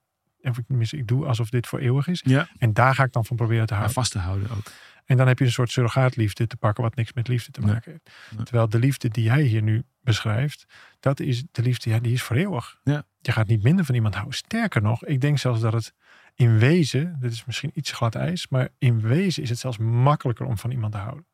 of 0.42 0.58
ik, 0.58 0.66
tenminste, 0.68 0.98
ik 0.98 1.08
doe 1.08 1.26
alsof 1.26 1.50
dit 1.50 1.68
voor 1.68 1.80
eeuwig 1.80 2.08
is. 2.08 2.22
Ja, 2.26 2.48
En 2.58 2.74
daar 2.74 2.96
ga 2.96 3.04
ik 3.04 3.12
dan 3.12 3.26
van 3.26 3.36
proberen 3.36 3.66
te 3.66 3.74
houden. 3.74 3.96
vast 3.96 4.12
te 4.12 4.20
houden 4.20 4.50
ook. 4.50 4.64
En 5.06 5.18
dan 5.18 5.28
heb 5.28 5.40
je 5.40 5.46
een 5.46 5.52
soort 5.52 5.72
surrogaatliefde 5.72 6.48
te 6.48 6.58
pakken 6.58 6.84
wat 6.84 6.96
niks 6.96 7.14
met 7.14 7.28
liefde 7.28 7.52
te 7.52 7.62
maken 7.62 7.92
heeft. 7.92 8.10
Nee. 8.36 8.46
Terwijl 8.46 8.70
de 8.70 8.80
liefde 8.80 9.10
die 9.10 9.24
jij 9.24 9.42
hier 9.42 9.62
nu 9.62 9.84
beschrijft, 10.02 10.66
dat 11.00 11.20
is 11.20 11.44
de 11.52 11.62
liefde, 11.62 11.90
ja, 11.90 12.00
die 12.00 12.14
is 12.14 12.22
voor 12.22 12.36
eeuwig. 12.36 12.80
Ja. 12.84 13.04
Je 13.20 13.32
gaat 13.32 13.48
niet 13.48 13.64
minder 13.64 13.86
van 13.86 13.96
iemand 13.96 14.14
houden. 14.14 14.36
Sterker 14.36 14.82
nog, 14.82 15.06
ik 15.06 15.22
denk 15.22 15.38
zelfs 15.38 15.62
dat 15.62 15.74
het 15.74 15.94
in 16.36 16.58
wezen, 16.60 17.18
dit 17.20 17.32
is 17.32 17.46
misschien 17.46 17.72
iets 17.74 17.92
glad 17.92 18.16
ijs, 18.16 18.48
maar 18.48 18.70
in 18.78 19.02
wezen 19.02 19.44
is 19.44 19.50
het 19.50 19.60
zelfs 19.60 19.78
makkelijker 19.78 20.46
om 20.46 20.58
van 20.58 20.72
iemand 20.72 20.92
te 20.92 20.98
houden. 20.98 21.26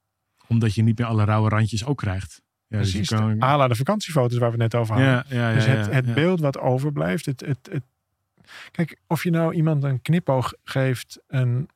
Omdat 0.48 0.74
je 0.76 0.82
niet 0.84 0.98
meer 0.98 1.08
alle 1.08 1.24
rauwe 1.24 1.50
randjes 1.50 1.86
ook 1.86 1.98
krijgt. 1.98 2.42
Ja, 2.68 2.78
dus 2.78 2.90
Precies. 2.92 3.10
kan- 3.10 3.44
A 3.44 3.58
la 3.58 3.68
de 3.68 3.76
vakantiefoto's 3.76 4.38
waar 4.38 4.52
we 4.52 4.64
het 4.64 4.72
net 4.72 4.82
over 4.82 4.96
hadden. 4.96 5.14
ja, 5.14 5.26
ja, 5.42 5.50
ja, 5.50 5.56
Dus 5.56 5.66
het, 5.66 5.92
het 5.94 6.14
beeld 6.14 6.40
wat 6.40 6.58
overblijft. 6.60 7.26
Het, 7.26 7.40
het, 7.40 7.70
het, 7.72 7.84
kijk, 8.72 9.00
of 9.08 9.24
je 9.24 9.30
nou 9.30 9.54
iemand 9.54 9.84
een 9.84 10.02
knipoog 10.02 10.54
geeft, 10.64 11.20
een, 11.28 11.70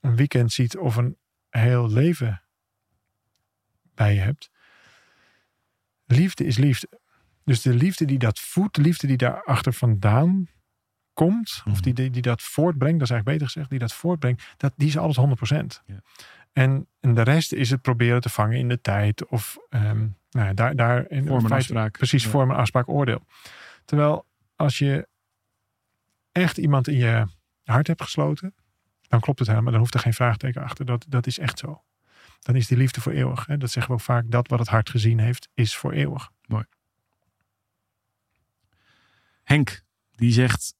een 0.00 0.16
weekend 0.16 0.52
ziet 0.52 0.76
of 0.78 0.96
een 0.96 1.16
heel 1.50 1.88
leven 1.90 2.42
bij 3.94 4.14
je 4.14 4.20
hebt. 4.20 4.50
Liefde 6.04 6.44
is 6.44 6.56
liefde. 6.56 6.88
Dus 7.44 7.62
de 7.62 7.74
liefde 7.74 8.04
die 8.04 8.18
dat 8.18 8.38
voedt, 8.38 8.74
de 8.74 8.82
liefde 8.82 9.06
die 9.06 9.16
daar 9.16 9.42
achter 9.44 9.72
vandaan 9.72 10.46
komt, 11.12 11.62
of 11.70 11.80
die, 11.80 11.94
die, 11.94 12.10
die 12.10 12.22
dat 12.22 12.42
voortbrengt, 12.42 12.98
dat 12.98 13.08
is 13.08 13.14
eigenlijk 13.14 13.38
beter 13.38 13.46
gezegd, 13.46 13.70
die 13.70 13.78
dat 13.78 13.92
voortbrengt, 13.92 14.42
dat, 14.56 14.72
die 14.76 14.88
is 14.88 14.98
alles 14.98 15.18
100%. 15.18 15.22
Ja. 15.86 16.02
En, 16.52 16.86
en 17.00 17.14
de 17.14 17.22
rest 17.22 17.52
is 17.52 17.70
het 17.70 17.82
proberen 17.82 18.20
te 18.20 18.28
vangen 18.28 18.58
in 18.58 18.68
de 18.68 18.80
tijd 18.80 19.26
of 19.26 19.58
ehm, 19.68 20.06
nou 20.30 20.46
ja, 20.46 20.52
daar, 20.52 20.76
daar 20.76 21.10
in 21.10 21.26
Vorm 21.26 21.44
een 21.44 21.52
afspraak. 21.52 21.92
Precies, 21.92 22.24
Ja. 22.24 22.30
vorm 22.30 22.50
een 22.50 22.56
afspraak, 22.56 22.88
oordeel. 22.88 23.26
Terwijl 23.84 24.26
als 24.56 24.78
je 24.78 25.08
echt 26.32 26.58
iemand 26.58 26.88
in 26.88 26.96
je 26.96 27.26
hart 27.64 27.86
hebt 27.86 28.02
gesloten, 28.02 28.54
dan 29.08 29.20
klopt 29.20 29.38
het 29.38 29.48
helemaal. 29.48 29.70
Dan 29.70 29.80
hoeft 29.80 29.94
er 29.94 30.00
geen 30.00 30.14
vraagteken 30.14 30.62
achter. 30.62 30.84
Dat, 30.84 31.06
dat 31.08 31.26
is 31.26 31.38
echt 31.38 31.58
zo. 31.58 31.82
Dan 32.40 32.56
is 32.56 32.66
die 32.66 32.76
liefde 32.76 33.00
voor 33.00 33.12
eeuwig. 33.12 33.46
Hè? 33.46 33.56
Dat 33.56 33.70
zeggen 33.70 33.92
we 33.92 33.98
ook 33.98 34.04
vaak. 34.04 34.24
Dat 34.30 34.48
wat 34.48 34.58
het 34.58 34.68
hart 34.68 34.90
gezien 34.90 35.18
heeft, 35.18 35.48
is 35.54 35.76
voor 35.76 35.92
eeuwig. 35.92 36.30
Henk, 39.42 39.82
die 40.10 40.32
zegt 40.32 40.74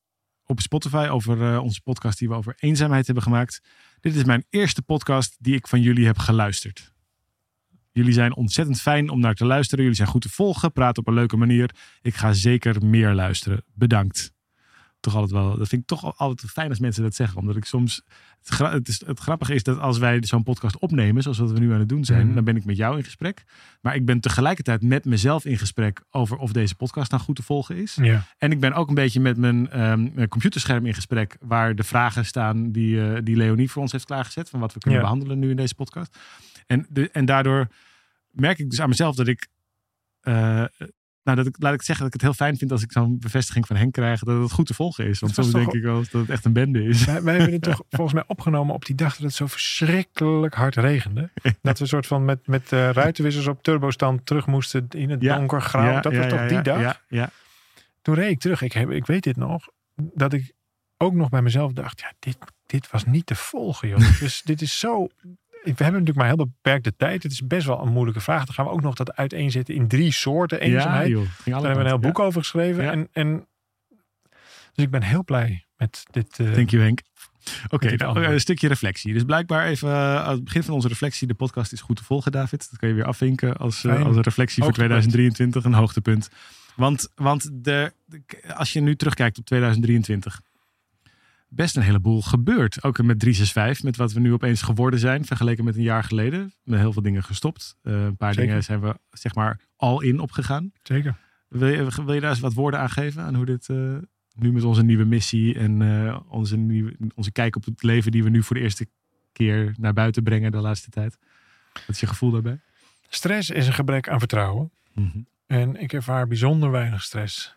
op 0.47 0.61
Spotify 0.61 1.09
over 1.11 1.53
eh, 1.53 1.63
onze 1.63 1.81
podcast 1.81 2.19
die 2.19 2.29
we 2.29 2.35
over 2.35 2.55
eenzaamheid 2.59 3.07
hebben 3.07 3.25
gemaakt. 3.25 3.61
Dit 4.01 4.15
is 4.15 4.25
mijn 4.25 4.45
eerste 4.51 4.83
podcast 4.83 5.37
die 5.39 5.55
ik 5.55 5.69
van 5.69 5.81
jullie 5.81 6.07
heb 6.07 6.19
geluisterd. 6.19 6.93
Jullie 7.93 8.13
zijn 8.13 8.37
ontzettend 8.37 8.81
fijn 8.81 9.09
om 9.09 9.21
naar 9.21 9.35
te 9.35 9.45
luisteren. 9.45 9.81
Jullie 9.81 9.97
zijn 9.97 10.09
goed 10.09 10.23
te 10.23 10.29
volgen, 10.29 10.73
praten 10.73 11.03
op 11.03 11.09
een 11.09 11.15
leuke 11.15 11.37
manier. 11.37 11.71
Ik 12.03 12.15
ga 12.15 12.33
zeker 12.33 12.85
meer 12.87 13.15
luisteren. 13.15 13.65
Bedankt. 13.75 14.33
Toch 15.03 15.15
altijd 15.15 15.33
wel, 15.33 15.59
dat 15.59 15.69
vind 15.69 15.83
ik 15.83 15.87
toch 15.87 16.19
altijd 16.19 16.51
fijn 16.51 16.69
als 16.69 16.79
mensen 16.79 17.03
dat 17.03 17.15
zeggen. 17.15 17.39
Omdat 17.39 17.57
ik 17.57 17.65
soms. 17.65 18.03
Het, 18.39 18.49
gra- 18.49 18.73
het, 18.73 18.89
is, 18.89 19.03
het 19.07 19.19
grappige 19.21 19.55
is 19.55 19.63
dat 19.63 19.79
als 19.79 19.99
wij 19.99 20.19
zo'n 20.25 20.43
podcast 20.43 20.79
opnemen, 20.79 21.23
zoals 21.23 21.39
wat 21.39 21.51
we 21.53 21.59
nu 21.59 21.73
aan 21.73 21.79
het 21.79 21.89
doen 21.89 22.05
zijn, 22.05 22.27
Mhm. 22.27 22.35
dan 22.35 22.45
ben 22.45 22.57
ik 22.57 22.65
met 22.65 22.77
jou 22.77 22.97
in 22.97 23.05
gesprek. 23.05 23.45
Maar 23.81 23.95
ik 23.95 24.05
ben 24.05 24.21
tegelijkertijd 24.21 24.83
met 24.83 25.05
mezelf 25.05 25.45
in 25.45 25.59
gesprek 25.59 26.03
over 26.11 26.37
of 26.37 26.53
deze 26.53 26.75
podcast 26.75 27.11
nou 27.11 27.23
goed 27.23 27.37
te 27.37 27.43
volgen 27.43 27.77
is. 27.77 27.95
Ja. 27.95 28.25
En 28.39 28.51
ik 28.53 28.61
ben 28.61 28.73
ook 28.73 28.89
een 28.89 28.95
beetje 28.95 29.21
met 29.21 29.37
mijn 29.37 29.71
ehm, 29.71 30.27
computerscherm 30.29 30.87
in 30.87 30.95
gesprek. 30.95 31.37
Waar 31.41 31.75
de 31.75 31.85
vragen 31.85 32.25
staan 32.25 32.73
die, 32.73 33.13
eh, 33.13 33.19
die 33.25 33.37
Leonie 33.37 33.71
voor 33.71 33.83
ons 33.83 33.93
heeft 33.93 34.05
klaargezet. 34.05 34.49
Van 34.51 34.61
wat 34.61 34.73
we 34.75 34.79
kunnen 34.81 34.99
Ja. 35.01 35.05
behandelen 35.07 35.39
nu 35.39 35.51
in 35.51 35.57
deze 35.57 35.75
podcast. 35.75 36.19
En, 36.67 36.87
de, 36.89 37.11
en 37.11 37.25
daardoor 37.25 37.67
merk 38.31 38.59
ik 38.59 38.71
dus 38.71 38.81
aan 38.81 38.89
mezelf 38.89 39.15
dat 39.17 39.27
ik. 39.29 39.49
eh, 40.21 40.65
nou, 41.25 41.37
dat 41.37 41.47
ik, 41.47 41.57
laat 41.59 41.75
ik 41.75 41.83
zeggen 41.83 42.05
dat 42.05 42.15
ik 42.15 42.21
het 42.21 42.31
heel 42.31 42.47
fijn 42.47 42.57
vind 42.57 42.73
als 42.73 42.83
ik 42.83 42.93
zo'n 42.93 43.19
bevestiging 43.19 43.67
van 43.67 43.77
Henk 43.77 43.93
krijg 43.93 44.21
dat 44.21 44.43
het 44.43 44.53
goed 44.53 44.67
te 44.67 44.75
volgen 44.75 45.07
is. 45.07 45.19
Want 45.19 45.37
Het 45.37 45.45
soms 45.45 45.57
denk 45.57 45.73
ik 45.73 45.83
wel 45.83 45.95
dat 45.95 46.13
het 46.13 46.31
echt 46.31 46.45
een 46.45 46.53
bende 46.53 46.85
is. 46.85 47.05
Wij, 47.05 47.23
wij 47.23 47.35
hebben 47.35 47.51
dit 47.51 47.63
toch 47.63 47.83
volgens 47.91 48.13
mij 48.13 48.25
opgenomen 48.27 48.75
op 48.75 48.85
die 48.85 48.95
dag 48.95 49.13
dat 49.17 49.23
het 49.23 49.35
zo 49.35 49.47
verschrikkelijk 49.47 50.55
hard 50.55 50.77
regende. 50.77 51.31
Dat 51.63 51.77
we 51.77 51.83
een 51.83 51.89
soort 51.89 52.07
van 52.07 52.25
met, 52.25 52.47
met 52.47 52.73
eh, 52.73 52.91
ruitenwissers 52.91 53.47
op 53.47 53.63
turbostand 53.63 54.27
terug 54.27 54.47
moesten 54.47 54.87
in 54.89 55.11
het 55.11 55.23
Ja. 55.23 55.37
donker 55.37 55.63
grauw. 55.63 55.93
Ja, 55.93 56.01
dat 56.01 56.13
ja, 56.13 56.19
was 56.19 56.29
toch 56.29 56.49
die 56.49 56.63
dag? 56.63 56.81
Ja, 56.81 57.01
ja. 57.09 57.31
Toen 58.03 58.15
reed 58.15 58.31
ik 58.31 58.41
terug. 58.41 58.63
Ik, 58.63 58.73
heb, 58.73 58.91
ik 58.91 59.07
weet 59.07 59.23
dit 59.23 59.37
nog. 59.37 59.69
Dat 59.97 60.33
ik 60.33 60.53
ook 60.97 61.13
nog 61.13 61.29
bij 61.29 61.43
mezelf 61.43 61.73
dacht. 61.73 62.01
Ja, 62.01 62.13
dit, 62.19 62.39
dit 62.67 62.91
was 62.91 63.05
niet 63.05 63.27
te 63.27 63.35
volgen 63.35 63.89
joh. 63.89 64.19
dus 64.21 64.43
dit 64.43 64.63
is 64.63 64.79
zo... 64.79 65.09
We 65.63 65.71
hebben 65.85 65.93
natuurlijk 65.93 66.17
maar 66.17 66.27
heel 66.27 66.37
beperkte 66.37 66.97
tijd. 66.97 67.23
Het 67.23 67.33
is 67.33 67.47
best 67.47 67.67
wel 67.67 67.81
een 67.83 67.93
moeilijke 67.93 68.21
vraag. 68.21 68.45
Dan 68.45 68.55
gaan 68.55 68.65
we 68.65 68.71
ook 68.71 68.83
nog 68.83 68.95
dat 68.95 69.17
uiteenzetten 69.17 69.75
in 69.75 69.89
drie 69.89 70.13
soorten 70.13 70.61
eenzaamheid. 70.61 71.09
Ja, 71.09 71.13
joh. 71.15 71.23
Daar 71.45 71.55
hebben 71.55 71.73
we 71.73 71.79
een 71.81 71.87
heel 71.87 71.99
boek 71.99 72.19
over 72.19 72.41
geschreven. 72.41 72.91
En, 72.91 73.09
en, 73.13 73.47
dus 74.73 74.85
ik 74.85 74.91
ben 74.91 75.03
heel 75.03 75.25
blij 75.25 75.65
met 75.77 76.03
dit. 76.11 76.39
eh, 76.41 76.47
Ja. 76.47 76.53
Thank 76.53 76.71
you, 76.71 76.83
Henk. 76.83 77.01
Oké, 77.69 77.89
dit 77.89 77.99
nou, 77.99 78.11
antwoord. 78.11 78.33
een 78.33 78.41
stukje 78.41 78.69
reflectie. 78.69 79.13
Dus 79.13 79.23
blijkbaar 79.25 79.67
even 79.67 79.89
eh, 79.89 80.17
aan 80.25 80.33
het 80.35 80.45
begin 80.45 80.63
van 80.63 80.75
onze 80.75 80.89
reflectie. 80.89 81.27
De 81.27 81.35
podcast 81.35 81.73
is 81.73 81.81
goed 81.81 81.97
te 81.97 82.05
volgen, 82.05 82.33
David. 82.33 82.71
Dat 82.71 82.79
kan 82.79 82.89
je 82.89 82.95
weer 82.95 83.05
afvinken 83.05 83.57
als, 83.57 83.85
eh, 83.85 84.05
als 84.05 84.17
een 84.17 84.23
reflectie 84.23 84.63
voor 84.63 84.65
Hoogtepunt. 84.73 85.01
2023. 85.03 85.65
Een 85.65 85.75
hoogtepunt. 85.75 86.31
Want, 86.77 87.09
want 87.15 87.49
de, 87.53 87.93
de- 88.05 88.23
als 88.55 88.73
je 88.73 88.81
nu 88.81 88.97
terugkijkt 88.97 89.39
op 89.39 89.45
2023. 89.45 90.41
Best 91.55 91.77
een 91.77 91.83
heleboel 91.83 92.23
gebeurd. 92.23 92.83
Ook 92.83 93.03
met 93.03 93.19
365, 93.19 93.85
met 93.85 93.97
wat 93.97 94.13
we 94.13 94.21
nu 94.21 94.33
opeens 94.33 94.63
geworden 94.63 95.01
zijn. 95.01 95.25
Vergeleken 95.25 95.65
met 95.65 95.77
een 95.77 95.83
jaar 95.83 96.05
geleden. 96.05 96.55
Met 96.63 96.79
heel 96.79 96.93
veel 96.93 97.03
dingen 97.03 97.25
gestopt. 97.25 97.77
Eh, 97.83 97.93
een 97.93 98.17
paar 98.17 98.33
Zeker. 98.33 98.49
dingen 98.49 98.65
zijn 98.65 98.81
we 98.81 98.99
zeg 99.11 99.35
maar 99.35 99.61
al 99.77 100.01
in 100.01 100.19
opgegaan. 100.19 100.73
Zeker. 100.83 101.17
Wil 101.49 101.69
je, 101.69 102.03
wil 102.05 102.15
je 102.15 102.21
daar 102.21 102.31
eens 102.31 102.41
wat 102.41 102.55
woorden 102.55 102.81
aan 102.81 102.91
geven? 102.91 103.23
Aan 103.23 103.35
hoe 103.35 103.45
dit 103.45 103.69
eh, 103.69 103.77
nu 104.35 104.53
met 104.53 104.63
onze 104.63 104.83
nieuwe 104.83 105.05
missie 105.05 105.59
en 105.59 105.83
eh, 105.83 106.21
onze, 106.29 106.57
nieuwe, 106.57 106.97
onze 107.15 107.33
kijk 107.33 107.57
op 107.57 107.65
het 107.65 107.83
leven 107.83 108.13
die 108.13 108.23
we 108.23 108.31
nu 108.31 108.43
voor 108.43 108.57
de 108.57 108.63
eerste 108.63 108.87
keer 109.33 109.75
naar 109.79 109.93
buiten 109.93 110.23
brengen 110.23 110.53
de 110.53 110.61
laatste 110.61 110.91
tijd. 110.91 111.19
Wat 111.73 111.89
is 111.89 112.01
je 112.01 112.07
gevoel 112.07 112.31
daarbij? 112.31 112.61
Stress 113.09 113.51
is 113.51 113.67
een 113.67 113.73
gebrek 113.73 114.09
aan 114.09 114.19
vertrouwen. 114.19 114.71
En 115.47 115.77
ik 115.77 115.93
ervaar 115.93 116.27
bijzonder 116.27 116.71
weinig 116.71 117.03
stress. 117.03 117.57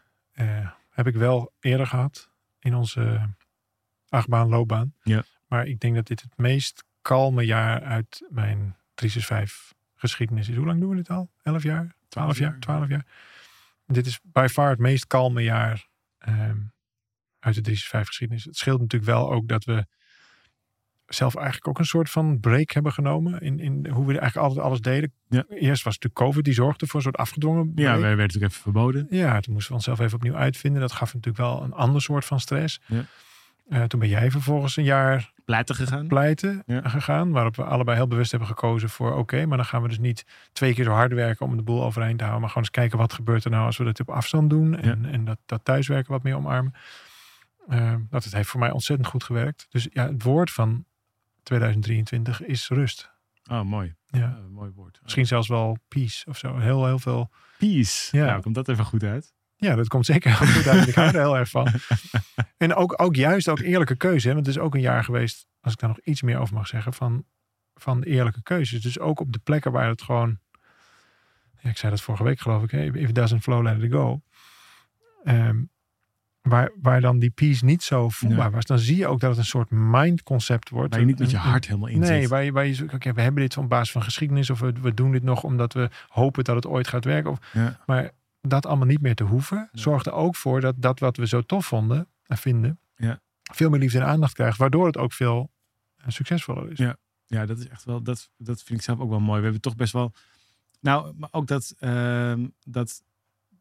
Heb 0.90 1.08
ik 1.08 1.16
wel 1.16 1.52
eerder 1.60 1.88
gehad 1.88 2.30
in 2.60 2.76
onze 2.76 3.30
achtbaanloopbaan. 4.16 4.94
Ja. 5.04 5.24
Maar 5.48 5.68
ik 5.68 5.80
denk 5.80 5.96
dat 5.96 6.08
dit 6.08 6.22
het 6.22 6.38
meest 6.38 6.84
kalme 7.02 7.46
jaar 7.46 7.82
uit 7.82 8.26
mijn 8.30 8.76
365 8.94 9.74
geschiedenis 9.96 10.50
is. 10.50 10.56
Hoe 10.56 10.66
lang 10.66 10.80
doen 10.80 10.90
we 10.90 10.96
dit 10.96 11.10
al? 11.10 11.30
11 11.44 11.64
jaar? 11.64 11.96
12 12.08 12.38
jaar? 12.38 12.60
12 12.60 12.88
jaar? 12.88 13.06
Dit 13.88 14.06
is 14.06 14.20
by 14.24 14.48
far 14.52 14.70
het 14.70 14.80
meest 14.80 15.08
kalme 15.08 15.44
jaar 15.44 15.88
ehm, 16.18 16.58
uit 17.40 17.56
de 17.56 17.62
365 17.62 18.08
geschiedenis. 18.08 18.44
Het 18.44 18.58
scheelt 18.58 18.80
natuurlijk 18.80 19.12
wel 19.12 19.32
ook 19.32 19.48
dat 19.48 19.64
we 19.64 19.86
zelf 21.08 21.36
eigenlijk 21.36 21.68
ook 21.68 21.80
een 21.80 21.86
soort 21.86 22.10
van 22.10 22.40
break 22.40 22.72
hebben 22.72 22.92
genomen. 22.92 23.42
In, 23.42 23.60
in 23.60 23.88
hoe 23.90 24.06
we 24.06 24.20
eigenlijk 24.20 24.48
altijd 24.48 24.66
alles 24.66 24.82
deden. 24.82 25.14
Ja. 25.30 25.46
Eerst 25.50 25.84
was 25.84 25.94
het 25.94 26.04
natuurlijk 26.04 26.16
COVID, 26.16 26.44
die 26.44 26.54
zorgde 26.54 26.86
voor 26.88 26.96
een 26.96 27.02
soort 27.06 27.18
afgedwongen 27.18 27.74
break. 27.74 27.88
Ja, 27.88 27.92
wij 27.94 28.02
werden 28.02 28.26
natuurlijk 28.26 28.52
even 28.52 28.64
verboden. 28.64 29.08
Ja, 29.10 29.40
toen 29.40 29.54
moesten 29.54 29.72
we 29.72 29.78
onszelf 29.78 30.00
even 30.00 30.18
opnieuw 30.18 30.36
uitvinden. 30.36 30.82
Dat 30.82 30.92
gaf 30.92 31.14
natuurlijk 31.14 31.44
wel 31.44 31.64
een 31.64 31.74
ander 31.74 32.02
soort 32.02 32.26
van 32.26 32.40
stress. 32.40 32.82
Ja. 32.86 33.06
Eh, 33.70 33.84
toen 33.84 34.00
ben 34.00 34.10
jij 34.10 34.32
vervolgens 34.32 34.78
een 34.78 34.84
jaar 34.84 35.34
Pleiten 35.46 35.76
gegaan. 35.76 36.08
pleiten 36.08 36.64
Ja. 36.66 36.90
gegaan. 36.90 37.32
Waarop 37.32 37.56
we 37.56 37.64
allebei 37.64 37.98
heel 37.98 38.08
bewust 38.08 38.32
hebben 38.32 38.50
gekozen 38.50 38.90
voor 38.90 39.14
oké, 39.16 39.46
maar 39.46 39.58
dan 39.58 39.66
gaan 39.66 39.82
we 39.82 39.88
dus 39.88 40.00
niet 40.00 40.26
twee 40.54 40.74
keer 40.74 40.84
zo 40.84 40.92
hard 40.92 41.14
werken 41.14 41.46
om 41.46 41.56
de 41.58 41.64
boel 41.64 41.84
overeind 41.84 42.18
te 42.18 42.24
houden. 42.24 42.40
Maar 42.42 42.50
gewoon 42.50 42.64
eens 42.68 42.76
kijken 42.78 42.98
wat 42.98 43.14
gebeurt 43.14 43.44
er 43.44 43.52
nou 43.52 43.66
als 43.66 43.78
we 43.78 43.84
dat 43.84 44.00
op 44.00 44.10
afstand 44.10 44.50
doen. 44.50 44.78
En, 44.78 45.06
en 45.06 45.26
dat, 45.26 45.38
dat 45.46 45.66
thuiswerken 45.66 46.12
wat 46.12 46.24
meer 46.24 46.36
omarmen. 46.36 46.74
Eh, 47.68 47.96
dat 48.10 48.24
het 48.24 48.34
heeft 48.34 48.50
voor 48.50 48.60
mij 48.60 48.72
ontzettend 48.72 49.10
goed 49.10 49.24
gewerkt. 49.24 49.68
Dus 49.70 49.88
ja, 49.92 50.08
het 50.08 50.24
woord 50.24 50.52
van 50.52 50.86
2023 51.44 52.44
is 52.44 52.70
rust. 52.70 53.12
Oh, 53.52 53.62
mooi. 53.62 53.96
Ja. 54.08 54.20
Ja, 54.20 54.38
mooi 54.50 54.72
woord. 54.76 55.00
Misschien 55.04 55.28
zelfs 55.28 55.48
wel 55.48 55.78
peace 55.88 56.30
of 56.30 56.38
zo. 56.38 56.58
Heel, 56.58 56.86
heel 56.86 57.00
veel. 57.00 57.30
Peace. 57.58 58.18
Ja. 58.18 58.26
Nou, 58.26 58.42
komt 58.42 58.56
dat 58.56 58.68
even 58.70 58.86
goed 58.86 59.04
uit. 59.04 59.34
Ja, 59.66 59.76
dat 59.76 59.88
komt 59.88 60.06
zeker 60.06 60.38
heel 60.38 60.48
goed 60.48 60.68
uit. 60.68 60.88
Ik 60.88 60.96
hou 60.96 61.08
er 61.08 61.20
heel 61.22 61.38
erg 61.38 61.50
van. 61.50 61.68
En 62.58 62.74
ook, 62.76 63.02
ook 63.02 63.16
juist 63.16 63.50
ook 63.50 63.60
eerlijke 63.60 63.96
keuze. 63.96 64.28
Hè? 64.28 64.34
Want 64.34 64.46
het 64.46 64.56
is 64.56 64.62
ook 64.62 64.74
een 64.76 64.82
jaar 64.82 65.04
geweest, 65.04 65.48
als 65.62 65.74
ik 65.74 65.80
daar 65.80 65.90
nog 65.90 66.00
iets 66.00 66.22
meer 66.22 66.38
over 66.40 66.54
mag 66.56 66.68
zeggen, 66.68 66.94
van, 66.94 67.24
van 67.76 68.02
eerlijke 68.04 68.44
keuzes. 68.44 68.82
Dus 68.82 69.00
ook 69.00 69.20
op 69.20 69.32
de 69.34 69.40
plekken 69.44 69.72
waar 69.72 69.88
het 69.88 70.02
gewoon. 70.02 70.40
Ja, 71.60 71.70
ik 71.70 71.78
zei 71.78 71.92
dat 71.92 72.02
vorige 72.02 72.24
week 72.24 72.40
geloof 72.40 72.64
ik. 72.64 72.72
Hè? 72.72 72.84
If 72.84 73.10
it 73.10 73.16
doesn't 73.16 73.42
flow, 73.44 73.64
let 73.64 73.82
it 73.84 73.92
go. 73.92 74.22
Ehm, 75.24 75.58
waar, 76.42 76.72
waar 76.82 77.02
dan 77.02 77.20
die 77.20 77.30
peace 77.30 77.66
niet 77.66 77.84
zo 77.84 78.10
voelbaar 78.10 78.52
was. 78.52 78.66
Dan 78.66 78.80
zie 78.80 78.98
je 78.98 79.08
ook 79.08 79.20
dat 79.20 79.30
het 79.30 79.40
een 79.40 79.46
soort 79.46 79.70
mindconcept 79.70 80.70
wordt. 80.70 80.92
Waar 80.92 81.00
je 81.00 81.06
niet 81.06 81.20
met 81.20 81.32
je 81.32 81.38
hart 81.38 81.68
helemaal 81.68 81.90
in 81.90 82.00
Nee, 82.00 82.22
zit. 82.22 82.30
waar 82.30 82.44
je, 82.44 82.52
waar 82.52 82.66
je 82.66 82.84
oké, 82.94 83.14
we 83.14 83.22
hebben 83.22 83.42
dit 83.42 83.58
op 83.58 83.70
basis 83.70 83.92
van 83.92 84.04
geschiedenis. 84.04 84.50
Of 84.50 84.60
we, 84.60 84.72
we 84.82 84.94
doen 84.94 85.12
dit 85.12 85.24
nog 85.24 85.44
omdat 85.44 85.74
we 85.74 85.90
hopen 86.08 86.44
dat 86.44 86.56
het 86.56 86.68
ooit 86.68 86.88
gaat 86.88 87.06
werken. 87.06 87.32
Of, 87.32 87.40
Ja. 87.54 87.80
maar 87.86 88.12
dat 88.50 88.66
allemaal 88.66 88.88
niet 88.88 89.02
meer 89.02 89.16
te 89.16 89.24
hoeven, 89.24 89.70
zorgt 89.72 90.06
er 90.06 90.12
ook 90.14 90.36
voor 90.36 90.62
dat 90.62 90.76
dat 90.78 91.00
wat 91.00 91.18
we 91.18 91.28
zo 91.28 91.42
tof 91.42 91.66
vonden 91.66 92.08
en 92.26 92.38
vinden, 92.38 92.80
Ja. 92.96 93.22
veel 93.54 93.70
meer 93.70 93.80
liefde 93.80 94.00
en 94.00 94.06
aandacht 94.06 94.34
krijgt. 94.34 94.58
Waardoor 94.58 94.86
het 94.86 94.98
ook 94.98 95.14
veel 95.14 95.52
eh, 95.98 96.06
succesvoller 96.08 96.72
is. 96.72 96.78
Ja. 96.78 96.98
Ja, 97.28 97.46
dat 97.46 97.58
is 97.60 97.68
echt 97.68 97.84
wel, 97.84 98.02
dat, 98.04 98.30
dat 98.38 98.64
vind 98.64 98.80
ik 98.80 98.86
zelf 98.86 99.00
ook 99.00 99.10
wel 99.10 99.20
mooi. 99.20 99.38
We 99.38 99.44
hebben 99.44 99.62
toch 99.62 99.76
best 99.76 99.94
wel, 99.94 100.14
nou, 100.80 101.14
maar 101.18 101.30
ook 101.32 101.48
dat, 101.48 101.74
ehm, 101.80 102.48
dat 102.64 103.04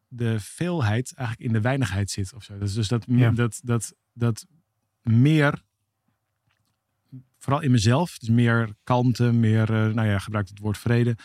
de 0.07 0.39
veelheid 0.39 1.13
eigenlijk 1.15 1.47
in 1.47 1.53
de 1.53 1.61
weinigheid 1.61 2.11
zit 2.11 2.33
of 2.33 2.43
zo. 2.43 2.57
Dus, 2.57 2.73
dus 2.73 2.87
dat, 2.87 3.05
Ja. 3.07 3.31
dat, 3.31 3.59
dat, 3.63 3.93
dat 4.13 4.45
meer, 5.01 5.61
vooral 7.37 7.61
in 7.61 7.71
mezelf, 7.71 8.17
dus 8.17 8.29
meer 8.29 8.75
kalmte, 8.83 9.31
meer, 9.31 9.61
eh, 9.73 9.93
nou 9.93 10.07
ja, 10.07 10.19
gebruik 10.19 10.47
het 10.49 10.59
woord 10.59 10.77
vrede. 10.77 11.15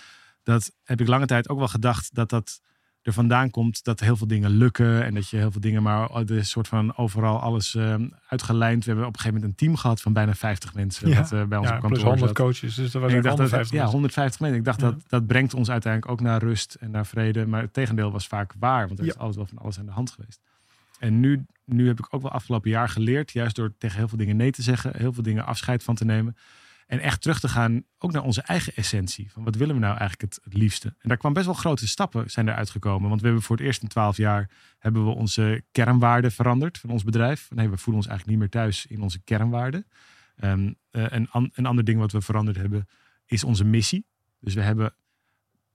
Dat 0.43 0.73
heb 0.83 1.01
ik 1.01 1.07
lange 1.09 1.27
tijd 1.27 1.49
ook 1.49 1.59
wel 1.59 1.69
gedacht 1.69 2.15
dat 2.15 2.29
dat 2.31 2.61
er 3.03 3.13
vandaan 3.13 3.51
komt 3.51 3.85
dat 3.85 4.01
heel 4.01 4.17
veel 4.17 4.27
dingen 4.27 4.51
lukken 4.51 5.05
en 5.05 5.15
dat 5.15 5.29
je 5.29 5.37
heel 5.37 5.51
veel 5.51 5.61
dingen, 5.61 5.83
maar 5.83 6.09
een 6.13 6.45
soort 6.45 6.69
van 6.69 6.97
overal 6.97 7.41
alles 7.41 7.75
ehm, 7.75 8.09
uitgelijnd. 8.29 8.85
We 8.85 8.91
hebben 8.91 9.07
op 9.09 9.15
een 9.15 9.21
gegeven 9.21 9.41
moment 9.41 9.61
een 9.61 9.67
team 9.67 9.77
gehad 9.79 10.01
van 10.01 10.13
bijna 10.13 10.35
50 10.35 10.75
mensen 10.75 11.09
Ja. 11.09 11.17
wat 11.21 11.33
eh, 11.33 11.45
bij 11.45 11.59
ons 11.59 11.69
Ja, 11.69 11.75
op 11.75 11.81
plus 11.81 11.91
kantoor 11.91 12.09
100 12.09 12.37
zat. 12.37 12.47
coaches, 12.47 12.75
dus 12.75 12.91
dat 12.91 13.03
was 13.03 13.13
En 13.13 13.19
ik 13.19 13.25
eigenlijk 13.25 13.25
dacht 13.25 13.37
dat, 13.37 13.49
150. 13.51 13.79
ja, 13.79 13.85
150 13.93 14.41
mensen. 14.41 14.59
Ik 14.59 14.65
dacht 14.65 14.81
Ja. 14.81 14.87
dat 14.91 15.03
dat 15.09 15.27
brengt 15.27 15.55
ons 15.55 15.71
uiteindelijk 15.71 16.13
ook 16.13 16.21
naar 16.21 16.43
rust 16.43 16.75
en 16.75 16.91
naar 16.91 17.07
vrede. 17.07 17.47
Maar 17.47 17.63
het 17.63 17.73
tegendeel 17.73 18.11
was 18.13 18.27
vaak 18.27 18.53
waar, 18.59 18.87
want 18.87 18.99
er 18.99 19.07
is 19.07 19.17
altijd 19.19 19.37
wel 19.37 19.47
van 19.47 19.59
alles 19.59 19.79
aan 19.79 19.87
de 19.87 19.93
hand 19.93 20.11
geweest. 20.11 20.41
En 20.99 21.21
nu, 21.21 21.45
nu 21.65 21.87
heb 21.87 21.99
ik 21.99 22.07
ook 22.11 22.23
wel 22.23 22.31
afgelopen 22.31 22.71
jaar 22.71 22.89
geleerd, 22.89 23.31
juist 23.33 23.57
door 23.57 23.73
tegen 23.79 23.97
heel 23.99 24.09
veel 24.09 24.19
dingen 24.19 24.37
nee 24.37 24.51
te 24.51 24.63
zeggen, 24.63 24.93
heel 24.97 25.13
veel 25.13 25.23
dingen 25.23 25.47
afscheid 25.47 25.83
van 25.83 25.95
te 25.95 26.05
nemen. 26.05 26.37
En 26.91 27.01
echt 27.01 27.21
terug 27.21 27.41
te 27.41 27.49
gaan, 27.49 27.83
ook 27.99 28.13
naar 28.13 28.23
onze 28.23 28.43
eigen 28.43 28.73
essentie. 28.77 29.31
Van 29.33 29.45
wat 29.45 29.55
willen 29.57 29.75
we 29.75 29.81
nou 29.81 29.99
eigenlijk 29.99 30.35
het, 30.35 30.55
liefste? 30.55 30.89
En 30.89 31.09
daar 31.09 31.17
kwam 31.17 31.33
best 31.33 31.47
wel 31.47 31.55
grote 31.55 31.89
stappen 31.89 32.31
zijn 32.31 32.49
eruit 32.49 32.71
gekomen. 32.71 33.09
Want 33.09 33.21
we 33.21 33.27
hebben 33.27 33.45
voor 33.45 33.57
het 33.57 33.65
eerst 33.65 33.83
in 33.83 33.89
12 33.89 34.17
jaar 34.17 34.51
hebben 34.79 35.05
we 35.05 35.11
onze 35.11 35.63
kernwaarden 35.73 36.33
veranderd 36.33 36.79
van 36.79 36.91
ons 36.91 37.05
bedrijf. 37.05 37.49
Nee, 37.51 37.69
we 37.69 37.77
voelen 37.77 37.97
ons 38.03 38.07
eigenlijk 38.07 38.27
niet 38.27 38.39
meer 38.39 38.63
thuis 38.63 38.87
in 38.87 39.03
onze 39.03 39.21
kernwaarden. 39.21 39.87
Eh, 40.37 40.53
een, 40.91 41.29
an- 41.31 41.51
een 41.53 41.67
ander 41.67 41.85
ding 41.85 41.99
wat 41.99 42.13
we 42.13 42.21
veranderd 42.21 42.57
hebben 42.57 42.89
is 43.27 43.45
onze 43.45 43.65
missie. 43.65 44.07
Dus 44.41 44.55
we 44.55 44.61
hebben 44.61 44.95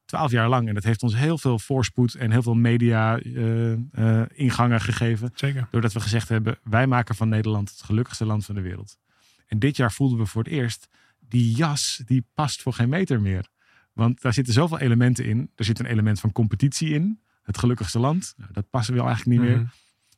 twaalf 0.05 0.31
jaar 0.31 0.49
lang, 0.49 0.67
en 0.67 0.73
dat 0.73 0.83
heeft 0.83 1.03
ons 1.03 1.15
heel 1.15 1.37
veel 1.37 1.59
voorspoed 1.59 2.15
en 2.15 2.31
heel 2.31 2.43
veel 2.43 2.55
media 2.55 3.17
eh, 3.19 3.71
eh, 3.73 4.25
ingangen 4.33 4.81
gegeven. 4.81 5.31
Zeker. 5.35 5.67
Doordat 5.71 5.93
we 5.93 5.99
gezegd 5.99 6.29
hebben, 6.29 6.57
wij 6.63 6.87
maken 6.87 7.15
van 7.15 7.29
Nederland 7.29 7.69
het 7.69 7.81
gelukkigste 7.81 8.25
land 8.25 8.45
van 8.45 8.55
de 8.55 8.61
wereld. 8.61 8.97
En 9.45 9.59
dit 9.59 9.75
jaar 9.75 9.91
voelden 9.91 10.17
we 10.17 10.25
voor 10.25 10.43
het 10.43 10.51
eerst, 10.51 10.87
die 11.27 11.51
jas 11.55 12.01
die 12.05 12.25
past 12.33 12.61
voor 12.61 12.73
geen 12.73 12.89
meter 12.89 13.21
meer. 13.21 13.47
Want 13.93 14.21
daar 14.21 14.33
zitten 14.33 14.53
zoveel 14.53 14.79
elementen 14.79 15.25
in. 15.25 15.51
Er 15.55 15.65
zit 15.65 15.79
een 15.79 15.85
element 15.85 16.19
van 16.19 16.31
competitie 16.31 16.89
in. 16.89 17.19
Het 17.43 17.57
gelukkigste 17.57 17.99
land. 17.99 18.33
Nou, 18.37 18.49
dat 18.53 18.69
passen 18.69 18.93
we 18.93 19.01
eigenlijk 19.01 19.39
niet 19.39 19.49
meer. 19.49 19.57
Mhm. 19.57 19.65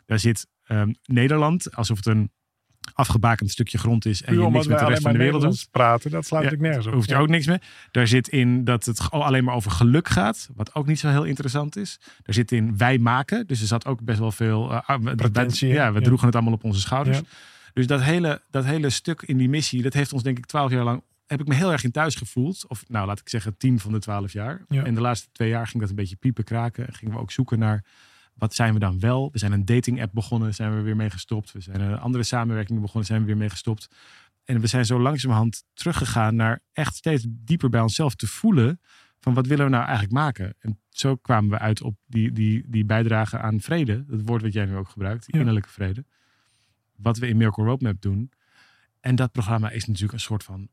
Daar 0.05 0.19
zit 0.19 0.47
ehm, 0.63 0.91
Nederland, 1.05 1.75
alsof 1.75 1.97
het 1.97 2.05
een 2.05 2.31
afgebakend 2.93 3.51
stukje 3.51 3.77
grond 3.77 4.05
is. 4.05 4.21
En 4.21 4.33
Puur 4.33 4.43
je 4.43 4.49
niks 4.49 4.67
met 4.67 4.79
de 4.79 4.85
rest 4.85 5.01
van 5.01 5.11
de 5.11 5.17
wereld 5.17 5.41
doet. 5.41 5.67
Praten, 5.71 6.11
dat 6.11 6.25
slaat 6.25 6.43
Ja, 6.43 6.49
natuurlijk 6.49 6.61
nergens 6.69 6.87
op. 6.87 6.93
Hoeft 6.93 7.09
Ja. 7.09 7.19
ook 7.19 7.27
niks 7.27 7.45
mee. 7.45 7.57
Daar 7.91 8.07
zit 8.07 8.27
in 8.27 8.63
dat 8.63 8.85
het 8.85 9.11
alleen 9.11 9.43
maar 9.43 9.55
over 9.55 9.71
geluk 9.71 10.07
gaat. 10.07 10.49
Wat 10.55 10.75
ook 10.75 10.85
niet 10.87 10.99
zo 10.99 11.09
heel 11.09 11.23
interessant 11.23 11.75
is. 11.75 11.99
Daar 12.23 12.33
zit 12.35 12.51
in 12.51 12.77
wij 12.77 12.97
maken. 12.97 13.47
Dus 13.47 13.61
er 13.61 13.67
zat 13.67 13.85
ook 13.85 14.01
best 14.01 14.19
wel 14.19 14.31
veel... 14.31 14.71
eh, 14.71 14.79
ah, 14.89 15.01
we- 15.01 15.15
Pretentie, 15.15 15.67
wij- 15.67 15.77
ja, 15.77 15.93
we 15.93 16.01
droegen 16.01 16.25
het 16.25 16.35
allemaal 16.35 16.53
op 16.53 16.63
onze 16.63 16.79
schouders. 16.79 17.21
Dus 17.77 17.87
dat 17.87 18.01
hele, 18.01 18.41
dat 18.49 18.65
hele 18.65 18.89
stuk 18.89 19.21
in 19.21 19.37
die 19.37 19.49
missie, 19.49 19.81
dat 19.81 19.93
heeft 19.93 20.13
ons 20.13 20.23
denk 20.23 20.37
ik 20.37 20.45
twaalf 20.45 20.71
jaar 20.71 20.83
lang... 20.83 21.03
heb 21.27 21.39
ik 21.39 21.47
me 21.47 21.55
heel 21.55 21.71
erg 21.71 21.83
in 21.83 21.91
thuis 21.91 22.15
gevoeld. 22.15 22.65
Of 22.67 22.83
nou, 22.87 23.07
laat 23.07 23.19
ik 23.19 23.29
zeggen 23.29 23.57
tien 23.57 23.79
van 23.79 23.91
de 23.91 23.99
twaalf 23.99 24.31
jaar. 24.31 24.65
Ja. 24.67 24.83
En 24.83 24.93
de 24.93 25.01
laatste 25.01 25.27
twee 25.31 25.49
jaar 25.49 25.67
ging 25.67 25.79
dat 25.81 25.89
een 25.89 25.95
beetje 25.95 26.15
piepen 26.15 26.43
kraken. 26.43 26.93
Gingen 26.93 27.13
we 27.13 27.19
ook 27.19 27.31
zoeken 27.31 27.59
naar... 27.59 27.85
Wat 28.33 28.55
zijn 28.55 28.73
we 28.73 28.79
dan 28.79 28.99
wel? 28.99 29.29
We 29.31 29.37
zijn 29.37 29.51
een 29.51 29.65
dating 29.65 30.01
app 30.01 30.13
begonnen, 30.13 30.53
zijn 30.53 30.75
we 30.75 30.81
weer 30.81 30.95
mee 30.95 31.09
gestopt. 31.09 31.51
We 31.51 31.61
zijn 31.61 31.81
een 31.81 31.99
andere 31.99 32.23
samenwerking 32.23 32.81
begonnen, 32.81 33.05
zijn 33.05 33.19
we 33.19 33.25
weer 33.25 33.37
mee 33.37 33.49
gestopt. 33.49 33.87
En 34.45 34.59
we 34.59 34.67
zijn 34.67 34.85
zo 34.85 34.99
langzamerhand 34.99 35.63
teruggegaan 35.73 36.35
naar 36.35 36.59
echt 36.73 36.95
steeds 36.95 37.25
dieper 37.29 37.69
bij 37.69 37.81
onszelf 37.81 38.15
te 38.15 38.27
voelen 38.27 38.79
van 39.19 39.33
wat 39.33 39.47
willen 39.47 39.65
we 39.65 39.71
nou 39.71 39.83
eigenlijk 39.83 40.13
maken. 40.13 40.53
En 40.59 40.79
zo 40.89 41.15
kwamen 41.15 41.49
we 41.49 41.57
uit 41.59 41.81
op 41.81 41.95
die, 42.05 42.31
die, 42.31 42.63
die 42.67 42.85
bijdrage 42.85 43.37
aan 43.37 43.61
vrede. 43.61 44.05
Dat 44.05 44.21
woord 44.25 44.41
wat 44.41 44.53
jij 44.53 44.65
nu 44.65 44.75
ook 44.75 44.89
gebruikt, 44.89 45.25
die 45.25 45.33
Ja. 45.33 45.39
innerlijke 45.39 45.69
vrede. 45.69 46.05
Wat 46.97 47.17
we 47.17 47.27
in 47.27 47.37
Miracle 47.37 47.63
Roadmap 47.63 48.01
doen. 48.01 48.31
En 48.99 49.15
dat 49.15 49.31
programma 49.31 49.69
is 49.69 49.85
natuurlijk 49.85 50.13
een 50.13 50.19
soort 50.19 50.43
van, 50.43 50.67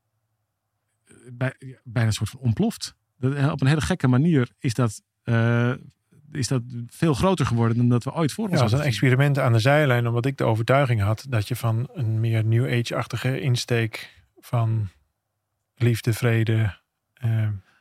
eh, 1.04 1.14
bij, 1.32 1.54
bijna 1.84 2.08
een 2.08 2.14
soort 2.14 2.30
van 2.30 2.40
ontploft. 2.40 2.94
Dat, 3.18 3.34
eh, 3.34 3.50
op 3.50 3.60
een 3.60 3.66
hele 3.66 3.80
gekke 3.80 4.08
manier 4.08 4.50
is 4.58 4.74
dat, 4.74 5.02
eh, 5.22 5.72
is 6.32 6.48
dat 6.48 6.62
veel 6.86 7.14
groter 7.14 7.46
geworden 7.46 7.76
dan 7.76 7.88
dat 7.88 8.04
we 8.04 8.12
ooit 8.12 8.32
voor 8.32 8.44
ons 8.44 8.54
Ja, 8.56 8.62
als 8.62 8.72
een 8.72 8.76
hadden. 8.78 8.92
experiment 8.94 9.38
aan 9.38 9.52
de 9.52 9.58
zijlijn, 9.58 10.06
omdat 10.06 10.26
ik 10.26 10.36
de 10.36 10.44
overtuiging 10.44 11.00
had 11.00 11.26
dat 11.28 11.48
je 11.48 11.56
van 11.56 11.88
een 11.92 12.20
meer 12.20 12.44
New 12.44 12.72
Age-achtige 12.72 13.40
insteek 13.40 14.22
van 14.38 14.88
liefde, 15.74 16.12
vrede, 16.12 16.76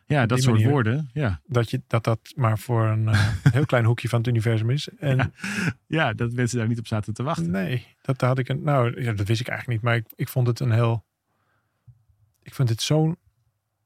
Ja, 0.05 0.25
dat 0.25 0.41
soort 0.41 0.55
manier. 0.55 0.69
woorden. 0.69 1.09
Ja. 1.13 1.41
dat, 1.45 1.69
je, 1.69 1.81
dat 1.87 2.03
dat 2.03 2.33
maar 2.35 2.59
voor 2.59 2.85
een 2.85 3.07
eh, 3.07 3.27
heel 3.51 3.65
klein 3.65 3.85
hoekje 3.85 4.09
van 4.09 4.19
het 4.19 4.27
universum 4.27 4.69
is. 4.69 4.89
En 4.89 5.17
Ja. 5.17 5.31
ja, 5.87 6.13
dat 6.13 6.31
mensen 6.31 6.57
daar 6.57 6.67
niet 6.67 6.79
op 6.79 6.87
zaten 6.87 7.13
te 7.13 7.23
wachten. 7.23 7.51
nee, 7.51 7.87
dat 8.01 8.21
had 8.21 8.39
ik 8.39 8.49
een, 8.49 8.63
nou, 8.63 9.01
ja, 9.01 9.13
dat 9.13 9.27
wist 9.27 9.41
ik 9.41 9.47
eigenlijk 9.47 9.79
niet, 9.79 9.89
maar 9.89 9.99
ik, 9.99 10.05
ik 10.15 10.29
vond 10.29 10.47
het 10.47 10.59
een 10.59 10.71
heel, 10.71 11.05
ik 12.41 12.53
vind 12.53 12.69
het 12.69 12.81
zo'n 12.81 13.17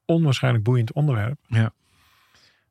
onwaarschijnlijk 0.06 0.64
boeiend 0.64 0.92
onderwerp. 0.92 1.40
Ja. 1.48 1.74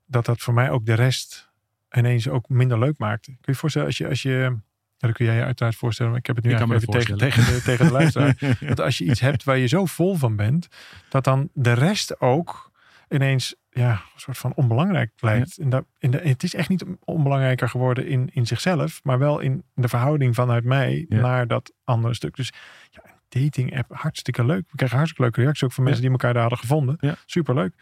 Dat 0.06 0.24
dat 0.24 0.40
voor 0.40 0.54
mij 0.54 0.70
ook 0.70 0.86
de 0.86 0.94
rest 0.94 1.50
ineens 1.90 2.28
ook 2.28 2.48
minder 2.48 2.78
leuk 2.78 2.98
maakte. 2.98 3.30
Kun 3.30 3.38
je 3.40 3.52
je 3.52 3.58
voorstellen 3.58 3.88
als 3.88 3.98
je, 3.98 4.08
als 4.08 4.22
je 4.22 4.56
ja, 4.98 5.06
dat 5.06 5.16
kun 5.16 5.26
jij 5.26 5.36
je 5.36 5.44
uiteraard 5.44 5.76
voorstellen, 5.76 6.10
maar 6.10 6.20
ik 6.20 6.26
heb 6.26 6.36
het 6.36 6.44
nu 6.44 6.50
Ik 6.50 6.56
eigenlijk 6.58 6.88
even 6.88 7.00
tegen, 7.00 7.18
tegen, 7.18 7.54
de, 7.54 7.62
tegen 7.62 7.86
de 7.86 7.92
luisteraar. 7.92 8.36
Dat 8.68 8.80
als 8.80 8.98
je 8.98 9.04
iets 9.04 9.20
hebt 9.20 9.44
waar 9.44 9.58
je 9.58 9.66
zo 9.66 9.84
vol 9.84 10.14
van 10.14 10.36
bent, 10.36 10.68
dat 11.08 11.24
dan 11.24 11.48
de 11.52 11.72
rest 11.72 12.20
ook 12.20 12.70
ineens 13.08 13.54
ja, 13.70 13.90
een 13.90 14.20
soort 14.20 14.38
van 14.38 14.52
onbelangrijk 14.54 15.10
lijkt. 15.16 15.58
En 15.58 15.68
dat, 15.70 15.84
in 15.98 16.10
de, 16.10 16.18
het 16.18 16.42
is 16.42 16.54
echt 16.54 16.68
niet 16.68 16.84
onbelangrijker 17.04 17.68
geworden 17.68 18.06
in, 18.06 18.30
in 18.32 18.46
zichzelf, 18.46 19.00
maar 19.02 19.18
wel 19.18 19.38
in 19.40 19.64
de 19.74 19.88
verhouding 19.88 20.34
vanuit 20.34 20.64
mij 20.64 21.06
Ja. 21.08 21.20
naar 21.20 21.46
dat 21.46 21.72
andere 21.84 22.14
stuk. 22.14 22.36
Dus 22.36 22.52
ja, 22.90 23.00
een 23.04 23.42
dating 23.42 23.76
app, 23.78 23.94
hartstikke 23.94 24.44
leuk. 24.44 24.64
We 24.70 24.76
krijgen 24.76 24.96
hartstikke 24.96 25.22
leuke 25.24 25.40
reacties 25.40 25.64
ook 25.64 25.72
van 25.72 25.84
mensen 25.84 26.02
die 26.02 26.10
elkaar 26.10 26.32
daar 26.32 26.40
hadden 26.42 26.58
gevonden. 26.60 26.96
Ja. 27.00 27.14
Superleuk. 27.26 27.74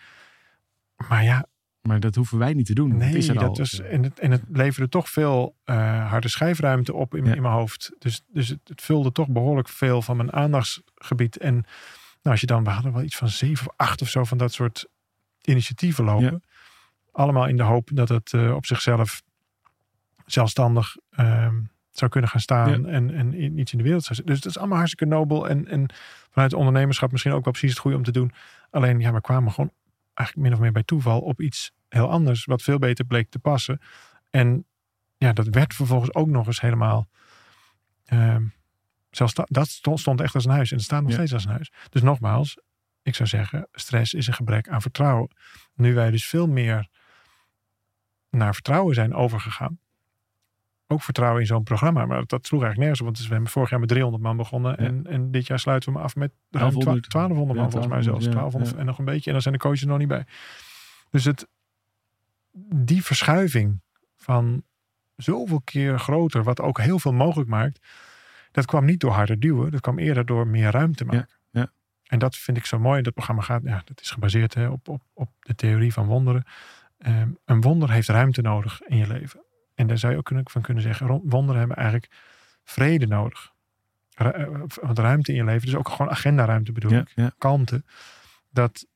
Maar 1.09 1.25
ja, 1.25 1.47
Maar 1.83 2.01
dat 2.01 2.15
hoeven 2.15 2.39
wij 2.39 2.53
niet 2.55 2.67
te 2.67 2.75
doen. 2.75 2.97
Nee, 2.97 3.09
dat 3.09 3.17
is 3.19 3.29
er 3.29 3.39
al. 3.39 3.47
dat 3.47 3.59
was, 3.59 3.81
en, 3.81 4.03
het, 4.03 4.19
en 4.19 4.31
het 4.31 4.43
leverde 4.53 4.89
toch 4.89 5.09
veel 5.11 5.57
eh, 5.65 6.09
harde 6.11 6.29
schijfruimte 6.29 6.95
op 6.95 7.15
in, 7.15 7.25
Ja. 7.25 7.35
in 7.35 7.43
mijn 7.43 7.55
hoofd. 7.55 7.93
Dus, 7.99 8.23
dus 8.29 8.49
het, 8.49 8.61
het 8.65 8.83
vulde 8.83 9.13
toch 9.13 9.29
behoorlijk 9.29 9.69
veel 9.69 10.03
van 10.03 10.17
mijn 10.17 10.33
aandachtsgebied. 10.33 11.37
En 11.37 11.55
nou, 11.55 11.67
als 12.23 12.41
je 12.41 12.47
dan, 12.47 12.65
we 12.65 12.71
hadden 12.71 12.93
wel 12.93 13.03
iets 13.03 13.17
van 13.17 13.29
zeven 13.29 13.67
of 13.67 13.73
acht 13.77 14.03
of 14.03 14.09
zo 14.09 14.25
van 14.25 14.39
dat 14.39 14.53
soort 14.53 14.87
initiatieven 15.47 16.05
lopen. 16.05 16.43
Allemaal 17.13 17.47
in 17.47 17.57
de 17.57 17.63
hoop 17.63 17.89
dat 17.93 18.09
het 18.09 18.33
eh, 18.33 18.55
op 18.55 18.67
zichzelf 18.67 19.23
zelfstandig 20.27 20.97
ehm, 21.11 21.61
zou 21.91 22.11
kunnen 22.11 22.31
gaan 22.31 22.41
staan 22.41 22.69
Ja. 22.83 22.89
en, 22.89 23.11
en 23.15 23.35
in- 23.35 23.59
iets 23.59 23.73
in 23.73 23.79
de 23.79 23.85
wereld 23.85 24.03
zou 24.05 24.15
zetten. 24.15 24.35
Dus 24.35 24.43
dat 24.43 24.53
is 24.53 24.59
allemaal 24.59 24.79
hartstikke 24.79 25.15
nobel 25.15 25.49
en, 25.49 25.67
en 25.69 25.91
vanuit 26.31 26.51
het 26.51 26.55
ondernemerschap 26.61 27.11
misschien 27.13 27.33
ook 27.33 27.45
wel 27.45 27.53
precies 27.53 27.71
het 27.71 27.79
goede 27.81 27.97
om 27.97 28.03
te 28.03 28.13
doen. 28.13 28.33
Alleen 28.71 29.01
ja, 29.01 29.13
we 29.13 29.21
kwamen 29.21 29.53
gewoon 29.53 29.71
eigenlijk 30.15 30.49
min 30.49 30.57
of 30.57 30.63
meer 30.63 30.73
bij 30.73 30.83
toeval 30.83 31.21
op 31.21 31.41
iets 31.41 31.73
heel 31.89 32.11
anders, 32.11 32.45
wat 32.45 32.63
veel 32.63 32.79
beter 32.79 33.05
bleek 33.05 33.31
te 33.31 33.39
passen. 33.39 33.81
En 34.31 34.65
ja, 35.17 35.33
dat 35.33 35.47
werd 35.47 35.75
vervolgens 35.75 36.15
ook 36.15 36.29
nog 36.29 36.47
eens 36.47 36.61
helemaal. 36.61 37.09
ehm, 38.05 38.43
zelfs 39.11 39.35
da- 39.35 39.47
dat 39.49 39.69
stond, 39.69 40.01
stond 40.01 40.21
echt 40.21 40.35
als 40.35 40.45
een 40.45 40.51
huis 40.51 40.71
en 40.71 40.77
het 40.77 40.85
staat 40.85 41.01
nog 41.01 41.11
Ja. 41.11 41.17
steeds 41.17 41.33
als 41.33 41.45
een 41.45 41.51
huis. 41.51 41.73
Dus 41.91 42.03
nogmaals, 42.03 42.57
ik 43.05 43.15
zou 43.15 43.29
zeggen, 43.29 43.69
stress 43.73 44.15
is 44.15 44.27
een 44.27 44.35
gebrek 44.35 44.69
aan 44.69 44.83
vertrouwen. 44.83 45.31
Nu 45.75 45.95
wij 45.95 46.11
dus 46.11 46.27
veel 46.27 46.47
meer 46.47 46.89
naar 48.31 48.55
vertrouwen 48.55 48.95
zijn 48.95 49.15
overgegaan. 49.15 49.79
Ook 50.87 51.03
vertrouwen 51.03 51.41
in 51.41 51.47
zo'n 51.47 51.63
programma. 51.63 52.07
Maar 52.07 52.27
dat 52.27 52.47
sloeg 52.47 52.63
eigenlijk 52.63 52.79
nergens 52.79 53.01
op. 53.01 53.07
Want 53.07 53.19
we 53.19 53.35
hebben 53.35 53.51
vorig 53.51 53.71
jaar 53.71 53.81
met 53.81 53.89
300 53.89 54.23
man 54.23 54.37
begonnen. 54.37 54.77
En, 54.77 55.07
en 55.07 55.31
dit 55.31 55.47
jaar 55.47 55.59
sluiten 55.59 55.93
we 55.93 55.97
hem 55.97 56.07
af 56.07 56.17
met 56.17 56.33
ruim 56.51 56.73
1100. 56.73 57.13
1200 57.13 57.59
man 57.59 57.67
Ja, 57.67 57.71
volgens 57.71 57.93
mij 57.93 58.03
zelfs. 58.03 58.25
1200, 58.25 58.75
1200 58.75 58.75
ja. 58.75 58.81
en 58.81 58.87
nog 58.87 58.99
een 58.99 59.05
beetje. 59.05 59.27
En 59.27 59.33
dan 59.33 59.43
zijn 59.43 59.55
de 59.55 59.61
coaches 59.61 59.85
nog 59.85 59.99
niet 59.99 60.09
bij. 60.09 60.27
Dus 61.11 61.25
het, 61.25 61.49
die 62.77 63.05
verschuiving 63.05 63.81
van 64.17 64.63
zoveel 65.17 65.61
keer 65.61 65.99
groter. 65.99 66.43
Wat 66.43 66.61
ook 66.61 66.81
heel 66.81 66.99
veel 66.99 67.13
mogelijk 67.13 67.49
maakt. 67.49 67.87
Dat 68.51 68.67
kwam 68.67 68.85
niet 68.85 69.01
door 69.01 69.13
harder 69.13 69.41
duwen. 69.41 69.71
Dat 69.71 69.81
kwam 69.81 69.99
eerder 69.99 70.27
door 70.27 70.47
meer 70.47 70.71
ruimte 70.71 71.05
maken. 71.05 71.29
En 72.05 72.19
dat 72.19 72.37
vind 72.37 72.57
ik 72.57 72.67
zo 72.67 72.79
mooi. 72.79 73.03
Dat 73.03 73.15
programma 73.15 73.43
gaat, 73.43 73.63
ja, 73.65 73.83
dat 73.85 74.01
is 74.01 74.11
gebaseerd 74.11 74.55
hè, 74.55 74.69
op, 74.69 74.89
op, 74.89 75.03
op 75.13 75.31
de 75.41 75.55
theorie 75.55 75.93
van 75.93 76.07
wonderen. 76.07 76.45
Ehm, 76.99 77.29
een 77.45 77.61
wonder 77.61 77.91
heeft 77.91 78.09
ruimte 78.09 78.43
nodig 78.43 78.83
in 78.83 78.97
je 78.97 79.07
leven. 79.07 79.43
En 79.75 79.87
daar 79.87 79.99
zou 79.99 80.13
je 80.13 80.19
ook 80.19 80.25
kunnen, 80.25 80.51
van 80.51 80.63
kunnen 80.63 80.83
zeggen, 80.83 81.21
wonderen 81.25 81.59
hebben 81.59 81.77
eigenlijk 81.77 82.13
vrede 82.65 83.07
nodig. 83.07 83.53
Ru- 84.15 84.29
eh, 84.29 84.47
Want 84.83 84.99
ruimte 84.99 85.31
in 85.31 85.37
je 85.37 85.45
leven, 85.45 85.67
dus 85.67 85.77
ook 85.77 85.89
gewoon 85.89 86.11
agendaruimte 86.11 86.73
bedoel 86.73 86.91
Ja, 86.93 87.01
ik, 87.01 87.13
ja. 87.15 87.33
kalmte. 87.39 87.85
Dat, 88.51 88.87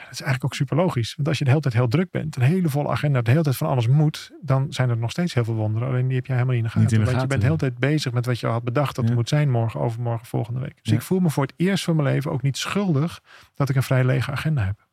ja, 0.00 0.06
dat 0.06 0.12
is 0.12 0.20
eigenlijk 0.20 0.44
ook 0.44 0.54
super 0.54 0.76
logisch. 0.76 1.14
Want 1.16 1.28
als 1.28 1.38
je 1.38 1.44
de 1.44 1.50
hele 1.50 1.62
tijd 1.62 1.74
heel 1.74 1.88
druk 1.88 2.10
bent, 2.10 2.36
een 2.36 2.42
hele 2.42 2.68
volle 2.68 2.88
agenda, 2.88 3.22
de 3.22 3.30
hele 3.30 3.42
tijd 3.42 3.56
van 3.56 3.68
alles 3.68 3.86
moet, 3.86 4.30
dan 4.42 4.72
zijn 4.72 4.90
er 4.90 4.96
nog 4.96 5.10
steeds 5.10 5.34
heel 5.34 5.44
veel 5.44 5.54
wonderen. 5.54 5.88
Alleen 5.88 6.06
die 6.06 6.16
heb 6.16 6.26
jij 6.26 6.36
helemaal 6.36 6.56
niet 6.56 6.64
in 6.64 6.70
de 6.72 6.78
Niet 6.80 6.88
gaten. 6.90 6.98
in 6.98 7.04
de 7.04 7.10
want 7.10 7.22
je 7.22 7.28
bent 7.28 7.40
de 7.42 7.46
gaten. 7.48 7.64
hele 7.66 7.78
tijd 7.80 7.92
bezig 7.92 8.12
met 8.12 8.26
wat 8.26 8.40
je 8.40 8.46
al 8.46 8.52
had 8.52 8.64
bedacht 8.64 8.94
dat 8.94 9.04
Ja. 9.04 9.10
er 9.10 9.16
moet 9.16 9.28
zijn 9.28 9.50
morgen, 9.50 9.80
overmorgen, 9.80 10.26
volgende 10.26 10.60
week. 10.60 10.74
Dus 10.82 10.90
Ja. 10.92 10.94
ik 10.94 11.02
voel 11.02 11.20
me 11.20 11.30
voor 11.30 11.42
het 11.42 11.54
eerst 11.56 11.84
van 11.84 11.96
mijn 11.96 12.08
leven 12.08 12.30
ook 12.30 12.42
niet 12.42 12.56
schuldig 12.56 13.20
dat 13.54 13.68
ik 13.68 13.76
een 13.76 13.82
vrij 13.82 14.04
lege 14.04 14.30
agenda 14.30 14.64
heb. 14.64 14.88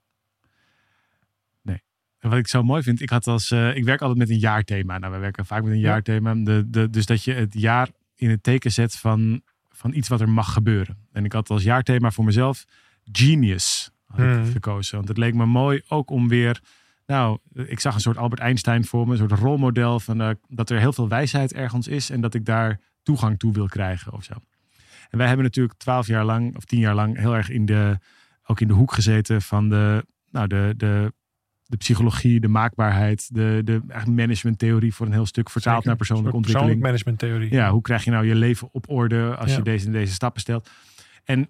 En 2.20 2.30
wat 2.30 2.40
ik 2.40 2.48
zo 2.48 2.64
mooi 2.64 2.84
vind, 2.84 3.02
ik 3.02 3.10
had 3.10 3.28
als 3.28 3.52
eh, 3.52 3.76
ik 3.76 3.84
werk 3.84 4.02
altijd 4.02 4.20
met 4.20 4.30
een 4.30 4.38
jaarthema. 4.40 4.98
Nou, 4.98 5.14
we 5.14 5.20
werken 5.20 5.46
vaak 5.46 5.64
met 5.64 5.72
een 5.72 5.80
Ja. 5.80 5.90
jaarthema. 5.90 6.34
De, 6.34 6.64
de, 6.70 6.90
dus 6.90 7.06
dat 7.06 7.24
je 7.24 7.34
het 7.34 7.54
jaar 7.54 7.90
in 8.16 8.30
het 8.30 8.44
teken 8.44 8.72
zet 8.72 8.96
van, 8.96 9.42
van 9.70 9.94
iets 9.94 10.08
wat 10.08 10.22
er 10.22 10.30
mag 10.30 10.54
gebeuren. 10.54 10.98
En 11.12 11.26
ik 11.26 11.32
had 11.34 11.50
als 11.50 11.64
jaarthema 11.64 12.12
voor 12.12 12.26
mezelf 12.26 12.66
genius 13.12 13.92
had 14.08 14.20
ik 14.20 14.26
Hmm. 14.26 14.46
gekozen. 14.52 14.96
Want 14.96 15.08
het 15.08 15.18
leek 15.18 15.34
me 15.34 15.46
mooi 15.46 15.82
ook 15.88 16.10
om 16.10 16.28
weer. 16.28 16.62
Nou, 17.06 17.38
ik 17.54 17.80
zag 17.80 17.94
een 17.96 18.00
soort 18.02 18.18
Albert 18.18 18.42
Einstein 18.42 18.86
voor 18.86 19.06
me, 19.06 19.12
een 19.12 19.18
soort 19.18 19.32
rolmodel 19.40 20.00
van 20.00 20.22
eh, 20.22 20.30
dat 20.48 20.70
er 20.70 20.80
heel 20.80 20.94
veel 20.94 21.08
wijsheid 21.08 21.54
ergens 21.54 21.88
is 21.88 22.10
en 22.10 22.22
dat 22.22 22.34
ik 22.34 22.46
daar 22.46 22.80
toegang 23.04 23.40
toe 23.40 23.54
wil 23.54 23.68
krijgen 23.68 24.14
of 24.14 24.24
zo. 24.24 24.34
En 25.10 25.18
wij 25.18 25.28
hebben 25.28 25.46
natuurlijk 25.46 25.78
twaalf 25.78 26.08
jaar 26.08 26.26
lang 26.26 26.56
of 26.56 26.66
tien 26.66 26.80
jaar 26.80 26.96
lang 26.96 27.18
heel 27.18 27.36
erg 27.36 27.50
in 27.50 27.66
de, 27.66 27.98
ook 28.46 28.60
in 28.62 28.68
de 28.68 28.74
hoek 28.74 28.94
gezeten 28.94 29.42
van 29.42 29.70
de, 29.70 30.06
nou, 30.32 30.48
de, 30.48 30.74
de, 30.78 31.14
de 31.64 31.78
psychologie, 31.78 32.40
de 32.40 32.48
maakbaarheid, 32.48 33.30
de, 33.36 33.62
de 33.64 33.82
managementtheorie 34.06 34.94
voor 34.94 35.06
een 35.06 35.12
heel 35.12 35.26
stuk 35.26 35.50
vertaald 35.50 35.74
Zeker. 35.76 35.88
naar 35.88 35.98
persoonlijke 35.98 36.36
ontwikkeling. 36.38 36.80
Persoonlijk 36.82 37.08
managementtheorie. 37.20 37.62
Ja, 37.66 37.72
hoe 37.72 37.82
krijg 37.82 38.04
je 38.04 38.12
nou 38.12 38.26
je 38.26 38.36
leven 38.36 38.70
op 38.72 38.90
orde 38.90 39.36
als 39.36 39.52
Ja. 39.52 39.58
je 39.58 39.64
deze 39.64 39.86
en 39.86 39.92
deze 39.92 40.14
stappen 40.14 40.42
stelt? 40.42 40.70
En 41.24 41.50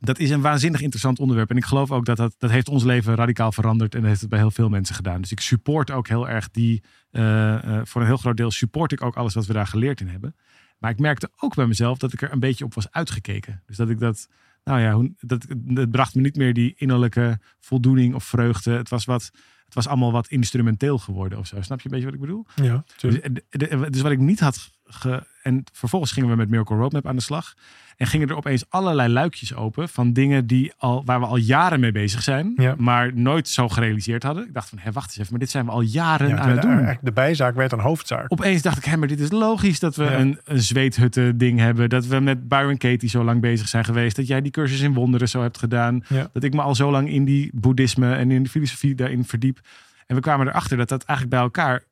dat 0.00 0.18
is 0.18 0.30
een 0.30 0.40
waanzinnig 0.40 0.80
interessant 0.80 1.18
onderwerp. 1.18 1.50
En 1.50 1.56
ik 1.56 1.64
geloof 1.64 1.90
ook 1.90 2.04
dat 2.04 2.16
dat, 2.16 2.34
dat 2.38 2.50
heeft 2.50 2.68
ons 2.68 2.84
leven 2.84 3.14
radicaal 3.14 3.52
veranderd. 3.52 3.94
En 3.94 4.00
dat 4.00 4.08
heeft 4.08 4.20
het 4.20 4.30
bij 4.30 4.38
heel 4.38 4.50
veel 4.50 4.68
mensen 4.68 4.94
gedaan. 4.94 5.20
Dus 5.20 5.32
ik 5.32 5.40
support 5.40 5.90
ook 5.90 6.08
heel 6.08 6.28
erg 6.28 6.50
die, 6.50 6.82
eh, 7.10 7.54
eh, 7.78 7.80
voor 7.84 8.00
een 8.00 8.06
heel 8.06 8.16
groot 8.16 8.36
deel 8.36 8.50
support 8.50 8.92
ik 8.92 9.02
ook 9.02 9.16
alles 9.16 9.34
wat 9.34 9.46
we 9.46 9.52
daar 9.52 9.66
geleerd 9.66 10.00
in 10.00 10.08
hebben. 10.08 10.36
Maar 10.78 10.90
ik 10.90 10.98
merkte 10.98 11.30
ook 11.36 11.54
bij 11.54 11.66
mezelf 11.66 11.98
dat 11.98 12.12
ik 12.12 12.22
er 12.22 12.32
een 12.32 12.40
beetje 12.40 12.64
op 12.64 12.74
was 12.74 12.90
uitgekeken. 12.90 13.62
Dus 13.66 13.76
dat 13.76 13.88
ik 13.90 13.98
dat, 13.98 14.28
nou 14.64 14.80
ja, 14.80 15.08
dat, 15.20 15.46
het 15.74 15.90
bracht 15.90 16.14
me 16.14 16.20
niet 16.20 16.36
meer 16.36 16.54
die 16.54 16.72
innerlijke 16.76 17.38
voldoening 17.58 18.14
of 18.14 18.24
vreugde. 18.24 18.70
Het 18.70 18.88
was 18.88 19.04
wat, 19.04 19.30
het 19.64 19.74
was 19.74 19.86
allemaal 19.88 20.12
wat 20.12 20.28
instrumenteel 20.28 20.98
geworden 20.98 21.38
of 21.38 21.46
zo. 21.46 21.60
Snap 21.62 21.80
je 21.80 21.84
een 21.84 21.90
beetje 21.90 22.06
wat 22.06 22.14
ik 22.14 22.20
bedoel? 22.20 22.46
Ja, 22.54 22.84
Dus, 22.98 23.14
de- 23.48 23.90
dus 23.90 24.00
wat 24.00 24.12
ik 24.12 24.18
niet 24.18 24.40
had. 24.40 24.70
Ge, 24.92 25.26
en 25.42 25.64
vervolgens 25.72 26.12
gingen 26.12 26.28
we 26.30 26.36
met 26.36 26.48
Miracle 26.48 26.76
Roadmap 26.76 27.06
aan 27.06 27.16
de 27.16 27.22
slag. 27.22 27.54
En 27.96 28.06
gingen 28.06 28.28
er 28.28 28.36
opeens 28.36 28.64
allerlei 28.68 29.12
luikjes 29.12 29.54
open 29.54 29.88
van 29.88 30.12
dingen 30.12 30.46
die 30.46 30.72
al, 30.78 31.02
waar 31.04 31.20
we 31.20 31.26
al 31.26 31.36
jaren 31.36 31.80
mee 31.80 31.92
bezig 31.92 32.22
zijn. 32.22 32.52
Ja. 32.56 32.74
Maar 32.78 33.14
nooit 33.14 33.48
zo 33.48 33.68
gerealiseerd 33.68 34.22
hadden. 34.22 34.46
Ik 34.46 34.54
dacht 34.54 34.68
van, 34.68 34.78
hé, 34.78 34.92
wacht 34.92 35.06
eens 35.08 35.16
even, 35.18 35.30
maar 35.30 35.40
dit 35.40 35.50
zijn 35.50 35.64
we 35.64 35.70
al 35.70 35.80
jaren 35.80 36.28
Ja, 36.28 36.36
aan 36.38 36.48
het 36.48 36.60
doen. 36.60 36.70
eigenlijk 36.70 37.04
de 37.04 37.12
bijzaak 37.12 37.54
werd 37.54 37.72
een 37.72 37.78
hoofdzaak. 37.80 38.24
Opeens 38.28 38.62
dacht 38.62 38.76
ik, 38.76 38.84
hé, 38.84 38.96
maar 38.96 39.08
dit 39.08 39.20
is 39.20 39.30
logisch 39.30 39.78
dat 39.80 39.96
we 39.96 40.04
Ja. 40.04 40.18
een, 40.18 40.38
een 40.44 40.60
zweethutten 40.62 41.38
ding 41.38 41.58
hebben. 41.58 41.88
Dat 41.88 42.06
we 42.06 42.20
met 42.20 42.48
Byron 42.48 42.76
Katie 42.76 43.08
zo 43.08 43.24
lang 43.24 43.40
bezig 43.40 43.68
zijn 43.68 43.84
geweest. 43.84 44.16
Dat 44.16 44.26
jij 44.26 44.40
die 44.42 44.50
cursus 44.52 44.80
in 44.80 44.94
wonderen 44.94 45.28
zo 45.28 45.42
hebt 45.42 45.58
gedaan. 45.58 46.04
Dat 46.32 46.42
ik 46.42 46.54
me 46.54 46.60
al 46.62 46.74
zo 46.74 46.90
lang 46.90 47.10
in 47.10 47.24
die 47.24 47.50
boeddhisme 47.54 48.14
en 48.14 48.30
in 48.30 48.42
de 48.42 48.48
filosofie 48.48 48.94
daarin 48.94 49.24
verdiep. 49.24 49.60
En 50.06 50.16
we 50.16 50.22
kwamen 50.22 50.48
erachter 50.48 50.76
dat 50.76 50.88
dat 50.88 51.02
eigenlijk 51.04 51.30
bij 51.36 51.44
elkaar, 51.46 51.82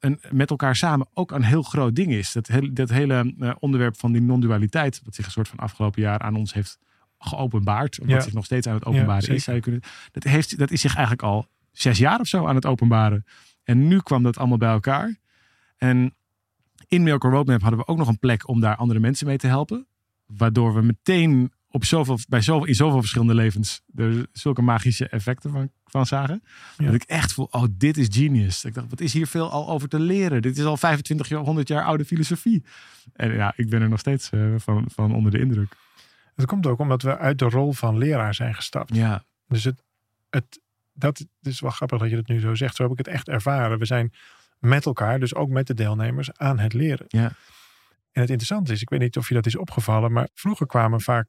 een, 0.00 0.20
met 0.30 0.50
elkaar 0.50 0.76
samen, 0.76 1.06
ook 1.14 1.30
een 1.30 1.42
heel 1.42 1.62
groot 1.62 1.94
ding 1.96 2.12
is. 2.12 2.32
Dat, 2.32 2.46
hele- 2.46 2.72
dat 2.72 2.88
hele 2.90 3.34
eh, 3.38 3.50
onderwerp 3.58 3.98
van 3.98 4.12
die 4.12 4.20
non-dualiteit, 4.20 5.00
wat 5.04 5.14
zich 5.14 5.24
een 5.24 5.30
soort 5.30 5.48
van 5.48 5.58
afgelopen 5.58 6.02
jaar 6.02 6.18
aan 6.18 6.34
ons 6.36 6.52
heeft 6.52 6.78
geopenbaard. 7.18 7.98
Wat 7.98 8.08
Ja. 8.08 8.20
zich 8.20 8.32
nog 8.32 8.44
steeds 8.44 8.66
aan 8.66 8.74
het 8.74 8.84
openbaren 8.84 9.34
is, 9.34 9.44
zou 9.44 9.56
je 9.56 9.62
kunnen. 9.62 9.80
Dat, 10.10 10.22
heeft, 10.22 10.58
dat 10.58 10.70
is 10.70 10.80
zich 10.80 10.92
eigenlijk 10.94 11.22
al 11.26 11.46
zes 11.72 11.98
jaar 11.98 12.20
of 12.20 12.26
zo 12.26 12.46
aan 12.46 12.54
het 12.54 12.66
openbaren. 12.66 13.24
En 13.64 13.88
nu 13.88 14.00
kwam 14.00 14.22
dat 14.22 14.38
allemaal 14.38 14.58
bij 14.58 14.70
elkaar. 14.70 15.16
En 15.76 16.14
in 16.88 17.02
Miracle 17.02 17.30
Roadmap 17.30 17.60
hadden 17.60 17.78
we 17.78 17.86
ook 17.86 17.98
nog 17.98 18.08
een 18.08 18.18
plek 18.18 18.48
om 18.48 18.60
daar 18.60 18.76
andere 18.76 19.00
mensen 19.00 19.26
mee 19.26 19.36
te 19.36 19.46
helpen. 19.46 19.86
Waardoor 20.26 20.74
we 20.74 20.82
meteen 20.82 21.52
op 21.70 21.84
zoveel, 21.84 22.18
bij 22.28 22.40
zoveel, 22.40 22.66
in 22.66 22.74
zoveel 22.74 23.00
verschillende 23.00 23.34
levens 23.34 23.82
er 23.94 24.26
zulke 24.32 24.62
magische 24.62 25.08
effecten 25.08 25.50
van, 25.50 25.70
van 25.84 26.06
zagen. 26.06 26.42
Ja. 26.78 26.84
Dat 26.84 26.94
ik 26.94 27.02
echt 27.02 27.32
voel, 27.32 27.48
oh, 27.50 27.64
dit 27.70 27.96
is 27.96 28.06
genius. 28.10 28.64
Ik 28.64 28.74
dacht, 28.74 28.90
wat 28.90 29.00
is 29.00 29.12
hier 29.12 29.26
veel 29.26 29.50
al 29.50 29.68
over 29.68 29.88
te 29.88 30.00
leren? 30.00 30.42
Dit 30.42 30.58
is 30.58 30.64
al 30.64 30.76
25, 30.76 31.28
jaar, 31.28 31.40
100 31.40 31.68
jaar 31.68 31.84
oude 31.84 32.04
filosofie. 32.04 32.64
En 33.12 33.32
ja, 33.32 33.52
ik 33.56 33.68
ben 33.68 33.82
er 33.82 33.88
nog 33.88 33.98
steeds 33.98 34.30
eh, 34.30 34.54
van, 34.56 34.84
van 34.94 35.14
onder 35.14 35.30
de 35.30 35.38
indruk. 35.38 35.76
Het 36.34 36.46
komt 36.46 36.66
ook 36.66 36.78
omdat 36.78 37.02
we 37.02 37.18
uit 37.18 37.38
de 37.38 37.44
rol 37.44 37.72
van 37.72 37.98
leraar 37.98 38.34
zijn 38.34 38.54
gestapt. 38.54 38.94
Ja, 38.94 39.24
Dus 39.46 39.64
het, 39.64 39.82
het, 40.30 40.60
dat 40.92 41.18
het 41.18 41.28
is 41.42 41.60
wel 41.60 41.70
grappig 41.70 41.98
dat 41.98 42.10
je 42.10 42.16
het 42.16 42.28
nu 42.28 42.40
zo 42.40 42.54
zegt. 42.54 42.76
Zo 42.76 42.82
heb 42.82 42.92
ik 42.92 42.98
het 42.98 43.08
echt 43.08 43.28
ervaren. 43.28 43.78
We 43.78 43.84
zijn 43.84 44.12
met 44.58 44.86
elkaar, 44.86 45.20
dus 45.20 45.34
ook 45.34 45.48
met 45.48 45.66
de 45.66 45.74
deelnemers, 45.74 46.32
aan 46.32 46.58
het 46.58 46.72
leren. 46.72 47.06
Ja. 47.08 47.32
En 48.12 48.20
het 48.20 48.30
interessante 48.30 48.72
is, 48.72 48.82
ik 48.82 48.90
weet 48.90 49.00
niet 49.00 49.16
of 49.16 49.28
je 49.28 49.34
dat 49.34 49.46
is 49.46 49.56
opgevallen, 49.56 50.12
maar 50.12 50.28
vroeger 50.34 50.66
kwamen 50.66 51.00
vaak 51.00 51.26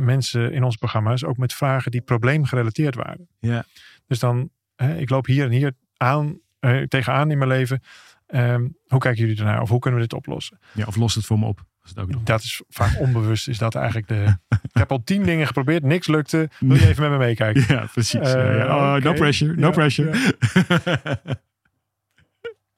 mensen 0.00 0.52
in 0.52 0.62
onze 0.64 0.78
programma's 0.78 1.24
ook 1.24 1.36
met 1.36 1.54
vragen 1.54 1.90
die 1.90 2.00
probleemgerelateerd 2.00 2.94
waren. 2.94 3.28
Ja. 3.38 3.64
Dus 4.06 4.18
dan, 4.18 4.50
hè, 4.76 4.96
ik 4.96 5.10
loop 5.10 5.26
hier 5.26 5.44
en 5.44 5.50
hier 5.50 5.72
aan, 5.96 6.38
eh, 6.60 6.82
tegenaan 6.82 7.30
in 7.30 7.38
mijn 7.38 7.50
leven. 7.50 7.82
Ehm, 8.26 8.68
hoe 8.86 8.98
kijken 9.00 9.20
jullie 9.20 9.38
ernaar? 9.38 9.60
Of 9.60 9.68
hoe 9.68 9.78
kunnen 9.78 10.00
we 10.00 10.06
dit 10.06 10.16
oplossen? 10.18 10.58
ja, 10.72 10.84
of 10.86 10.96
los 10.96 11.14
het 11.14 11.24
voor 11.24 11.38
me 11.38 11.46
op. 11.46 11.56
Dat 11.82 11.90
is 11.96 12.02
ook 12.02 12.10
nog. 12.10 12.22
Dat 12.22 12.42
is 12.42 12.62
vaak 12.68 12.98
onbewust, 13.04 13.48
is 13.48 13.58
dat 13.58 13.74
eigenlijk 13.74 14.08
de... 14.08 14.36
ik 14.72 14.78
heb 14.78 14.90
al 14.90 15.02
tien 15.04 15.22
dingen 15.22 15.46
geprobeerd, 15.46 15.82
niks 15.82 16.06
lukte. 16.06 16.48
Wil 16.58 16.76
je 16.76 16.88
even 16.88 17.02
met 17.02 17.10
me 17.10 17.18
meekijken? 17.26 17.64
Ja, 17.74 17.86
precies. 17.92 18.20
Eh, 18.20 18.32
Ja, 18.32 18.54
ja. 18.56 18.96
Oh, 18.96 19.02
No 19.04 19.12
pressure, 19.12 19.54
no 19.54 19.66
Ja, 19.66 19.72
pressure. 19.72 20.18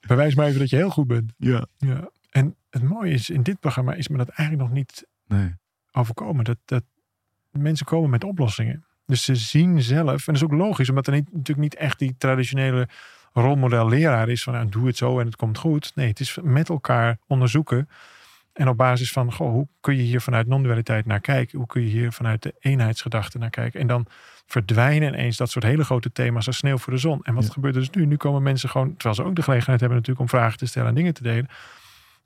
Bewijs 0.06 0.34
maar 0.34 0.46
even 0.46 0.58
dat 0.60 0.70
je 0.70 0.76
heel 0.76 0.90
goed 0.90 1.06
bent. 1.06 1.32
ja. 1.36 1.66
Ja. 1.78 2.10
En 2.30 2.56
het 2.70 2.82
mooie 2.82 3.12
is, 3.12 3.30
in 3.30 3.42
dit 3.42 3.60
programma 3.60 3.94
is 3.94 4.08
me 4.08 4.16
dat 4.16 4.28
eigenlijk 4.28 4.68
nog 4.68 4.78
niet 4.78 5.06
Nee. 5.26 5.54
overkomen. 5.92 6.44
Dat, 6.44 6.58
dat 6.64 6.82
mensen 7.52 7.86
komen 7.86 8.10
met 8.10 8.24
oplossingen. 8.24 8.84
Dus 9.06 9.24
ze 9.24 9.34
zien 9.34 9.82
zelf, 9.82 10.26
en 10.26 10.34
dat 10.34 10.34
is 10.34 10.44
ook 10.44 10.52
logisch, 10.52 10.88
omdat 10.88 11.06
er 11.06 11.12
niet, 11.12 11.24
natuurlijk 11.32 11.58
niet 11.58 11.74
echt 11.74 11.98
die 11.98 12.14
traditionele 12.18 12.88
rolmodel 13.32 13.88
leraar 13.88 14.28
is 14.28 14.42
van 14.42 14.52
nou, 14.52 14.68
doe 14.68 14.86
het 14.86 14.96
zo 14.96 15.20
en 15.20 15.26
het 15.26 15.36
komt 15.36 15.58
goed. 15.58 15.92
Nee, 15.94 16.08
het 16.08 16.20
is 16.20 16.38
met 16.42 16.68
elkaar 16.68 17.18
onderzoeken. 17.26 17.88
En 18.52 18.68
op 18.68 18.76
basis 18.76 19.12
van, 19.12 19.32
goh, 19.32 19.50
hoe 19.50 19.68
kun 19.80 19.96
je 19.96 20.02
hier 20.02 20.20
vanuit 20.20 20.46
non-dualiteit 20.46 21.06
naar 21.06 21.20
kijken? 21.20 21.58
Hoe 21.58 21.66
kun 21.66 21.82
je 21.82 21.88
hier 21.88 22.12
vanuit 22.12 22.42
de 22.42 22.54
eenheidsgedachte 22.60 23.38
naar 23.38 23.50
kijken? 23.50 23.80
En 23.80 23.86
dan 23.86 24.06
verdwijnen 24.46 25.08
ineens 25.14 25.36
dat 25.36 25.50
soort 25.50 25.64
hele 25.64 25.84
grote 25.84 26.12
thema's 26.12 26.46
als 26.46 26.56
sneeuw 26.56 26.78
voor 26.78 26.92
de 26.92 26.98
zon. 26.98 27.22
En 27.22 27.34
wat 27.34 27.44
Ja. 27.46 27.52
gebeurt 27.52 27.74
er 27.74 27.80
dus 27.80 27.90
nu? 27.90 28.06
Nu 28.06 28.16
komen 28.16 28.42
mensen 28.42 28.68
gewoon, 28.68 28.92
terwijl 28.92 29.14
ze 29.14 29.24
ook 29.24 29.36
de 29.36 29.42
gelegenheid 29.42 29.80
hebben 29.80 29.98
natuurlijk 29.98 30.32
om 30.32 30.38
vragen 30.38 30.58
te 30.58 30.66
stellen 30.66 30.88
en 30.88 30.94
dingen 30.94 31.14
te 31.14 31.22
delen, 31.22 31.48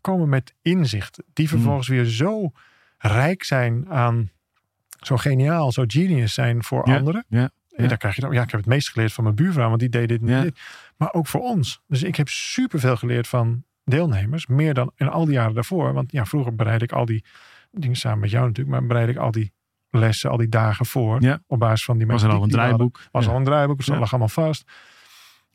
komen 0.01 0.29
met 0.29 0.55
inzichten 0.63 1.25
die 1.33 1.49
vervolgens 1.49 1.89
weer 1.89 2.05
zo 2.05 2.53
rijk 2.99 3.45
zijn 3.45 3.89
aan, 3.89 4.31
zo 4.99 5.17
geniaal, 5.17 5.73
zo 5.73 5.85
genius 5.87 6.35
zijn 6.35 6.65
voor 6.65 6.89
Ja, 6.89 6.97
anderen. 6.97 7.25
ja, 7.29 7.51
En 7.71 7.83
ja. 7.83 7.89
daar 7.89 7.99
krijg 7.99 8.15
je 8.15 8.21
dan, 8.21 8.33
ja, 8.33 8.43
ik 8.43 8.51
heb 8.51 8.61
het 8.61 8.69
meest 8.69 8.91
geleerd 8.91 9.13
van 9.13 9.25
mijn 9.25 9.37
buurvrouw, 9.37 9.69
want 9.69 9.81
die 9.81 9.89
deed 9.89 10.09
dit 10.09 10.21
en 10.21 10.29
Ja. 10.29 10.43
dit. 10.43 10.59
Maar 10.97 11.13
ook 11.13 11.27
voor 11.27 11.41
ons. 11.41 11.81
Dus 11.87 12.03
ik 12.03 12.17
heb 12.17 12.29
superveel 12.29 12.97
geleerd 12.97 13.29
van 13.29 13.65
deelnemers. 13.85 14.47
Meer 14.47 14.75
dan 14.75 14.93
in 14.97 15.09
al 15.09 15.25
die 15.25 15.35
jaren 15.35 15.55
daarvoor. 15.55 15.93
Want 15.93 16.13
ja, 16.13 16.25
vroeger 16.27 16.55
bereid 16.55 16.83
ik 16.83 16.93
al 16.93 17.05
die 17.05 17.25
dingen 17.71 17.97
samen 17.97 18.19
met 18.19 18.31
jou 18.31 18.47
natuurlijk. 18.47 18.79
Maar 18.79 18.87
bereid 18.87 19.09
ik 19.09 19.17
al 19.17 19.31
die 19.31 19.53
lessen, 19.91 20.31
al 20.31 20.37
die 20.37 20.49
dagen 20.49 20.87
voor. 20.87 21.23
Ja. 21.23 21.43
Op 21.47 21.59
basis 21.59 21.85
van 21.85 21.99
die 21.99 22.07
Was 22.07 22.23
er 22.23 22.29
al 22.29 22.35
een 22.35 22.41
hadden. 22.41 22.59
draaiboek? 22.59 23.01
Was 23.11 23.25
Ja. 23.25 23.31
al 23.31 23.37
een 23.37 23.45
draaiboek, 23.45 23.77
dus 23.77 23.87
dat 23.87 23.99
lag 23.99 24.11
allemaal 24.11 24.29
vast. 24.29 24.65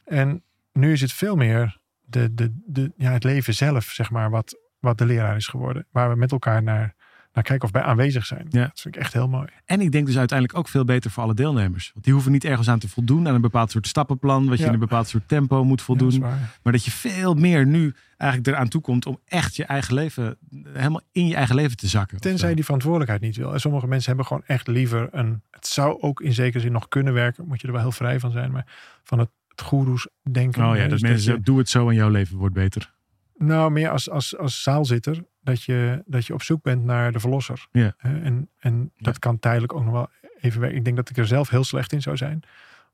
En 0.06 0.44
nu 0.74 0.92
is 0.92 1.02
het 1.02 1.14
veel 1.14 1.36
meer 1.36 1.80
de, 2.02 2.34
de, 2.34 2.62
de, 2.66 2.92
ja, 2.98 3.12
het 3.12 3.24
leven 3.24 3.54
zelf, 3.54 3.84
zeg 3.84 4.12
maar, 4.12 4.30
wat, 4.30 4.58
wat 4.80 4.98
de 4.98 5.06
leraar 5.06 5.36
is 5.36 5.48
geworden. 5.48 5.86
Waar 5.92 6.10
we 6.10 6.16
met 6.16 6.32
elkaar 6.32 6.64
naar, 6.64 6.96
naar 7.34 7.44
kijken 7.44 7.66
of 7.66 7.72
bij 7.72 7.82
aanwezig 7.82 8.26
zijn. 8.26 8.46
Ja. 8.50 8.62
Dat 8.68 8.80
vind 8.80 8.96
ik 8.96 9.02
echt 9.02 9.14
heel 9.14 9.28
mooi. 9.28 9.48
En 9.66 9.82
ik 9.82 9.92
denk 9.92 10.06
dus 10.06 10.18
uiteindelijk 10.18 10.60
ook 10.60 10.68
veel 10.68 10.86
beter 10.86 11.12
voor 11.12 11.24
alle 11.24 11.34
deelnemers. 11.34 11.90
Want 11.94 12.06
die 12.06 12.14
hoeven 12.14 12.32
niet 12.32 12.44
ergens 12.44 12.70
aan 12.70 12.80
te 12.80 12.90
voldoen 12.90 13.28
aan 13.28 13.36
een 13.36 13.42
bepaald 13.42 13.72
soort 13.72 13.88
stappenplan, 13.88 14.48
wat 14.50 14.58
je 14.60 14.66
in 14.66 14.74
een 14.74 14.80
bepaald 14.80 15.08
soort 15.08 15.28
tempo 15.28 15.64
moet 15.64 15.80
Ja, 15.80 15.86
voldoen. 15.86 16.10
dat 16.10 16.18
is 16.18 16.24
waar. 16.24 16.58
maar 16.64 16.74
dat 16.74 16.86
je 16.86 16.92
veel 16.92 17.34
meer 17.34 17.66
nu 17.66 17.94
eigenlijk 18.18 18.52
eraan 18.52 18.68
toe 18.68 18.82
komt 18.82 19.06
om 19.06 19.20
echt 19.26 19.56
je 19.56 19.66
eigen 19.66 19.94
leven, 19.94 20.38
helemaal 20.74 21.02
in 21.12 21.28
je 21.28 21.36
eigen 21.36 21.56
leven 21.56 21.78
te 21.78 21.88
zakken. 21.88 22.20
Tenzij 22.20 22.50
je 22.50 22.56
die 22.56 22.64
verantwoordelijkheid 22.64 23.22
niet 23.22 23.36
wil. 23.36 23.54
En 23.54 23.60
sommige 23.60 23.88
mensen 23.88 24.08
hebben 24.08 24.26
gewoon 24.26 24.44
echt 24.46 24.68
liever 24.68 25.08
een. 25.12 25.42
Het 25.52 25.68
zou 25.68 26.02
ook 26.02 26.22
in 26.22 26.34
zekere 26.34 26.60
zin 26.64 26.72
nog 26.72 26.88
kunnen 26.88 27.14
werken. 27.14 27.48
Moet 27.48 27.62
je 27.62 27.68
er 27.68 27.74
wel 27.74 27.82
heel 27.82 27.92
vrij 27.92 28.20
van 28.20 28.32
zijn. 28.32 28.52
Maar 28.52 28.66
van 29.04 29.20
het, 29.20 29.30
het 29.48 29.62
goeroes 29.62 30.08
denken. 30.32 30.66
Oh 30.70 30.76
ja, 30.76 30.88
dat 30.88 31.00
mensen 31.02 31.34
je- 31.34 31.42
doe 31.42 31.58
het 31.58 31.70
zo 31.70 31.90
en 31.90 31.96
jouw 31.96 32.10
leven 32.10 32.38
wordt 32.38 32.56
beter. 32.56 32.94
Nou, 33.42 33.72
meer 33.72 33.90
als, 33.90 34.10
als, 34.10 34.38
als 34.38 34.64
zaalzitter. 34.64 35.24
Dat 35.44 35.64
je, 35.64 36.04
dat 36.06 36.26
je 36.26 36.34
op 36.34 36.42
zoek 36.44 36.62
bent 36.64 36.84
naar 36.84 37.12
de 37.12 37.20
verlosser. 37.20 37.68
Ja. 37.72 37.94
En, 37.98 38.50
en 38.60 38.92
dat 38.98 39.20
kan 39.20 39.40
tijdelijk 39.40 39.74
ook 39.74 39.84
nog 39.84 39.94
wel 39.94 40.10
even 40.40 40.60
werken. 40.60 40.78
Ik 40.78 40.84
denk 40.84 40.96
dat 40.96 41.10
ik 41.10 41.18
er 41.18 41.28
zelf 41.28 41.50
heel 41.50 41.64
slecht 41.64 41.94
in 41.94 42.02
zou 42.02 42.18
zijn. 42.18 42.44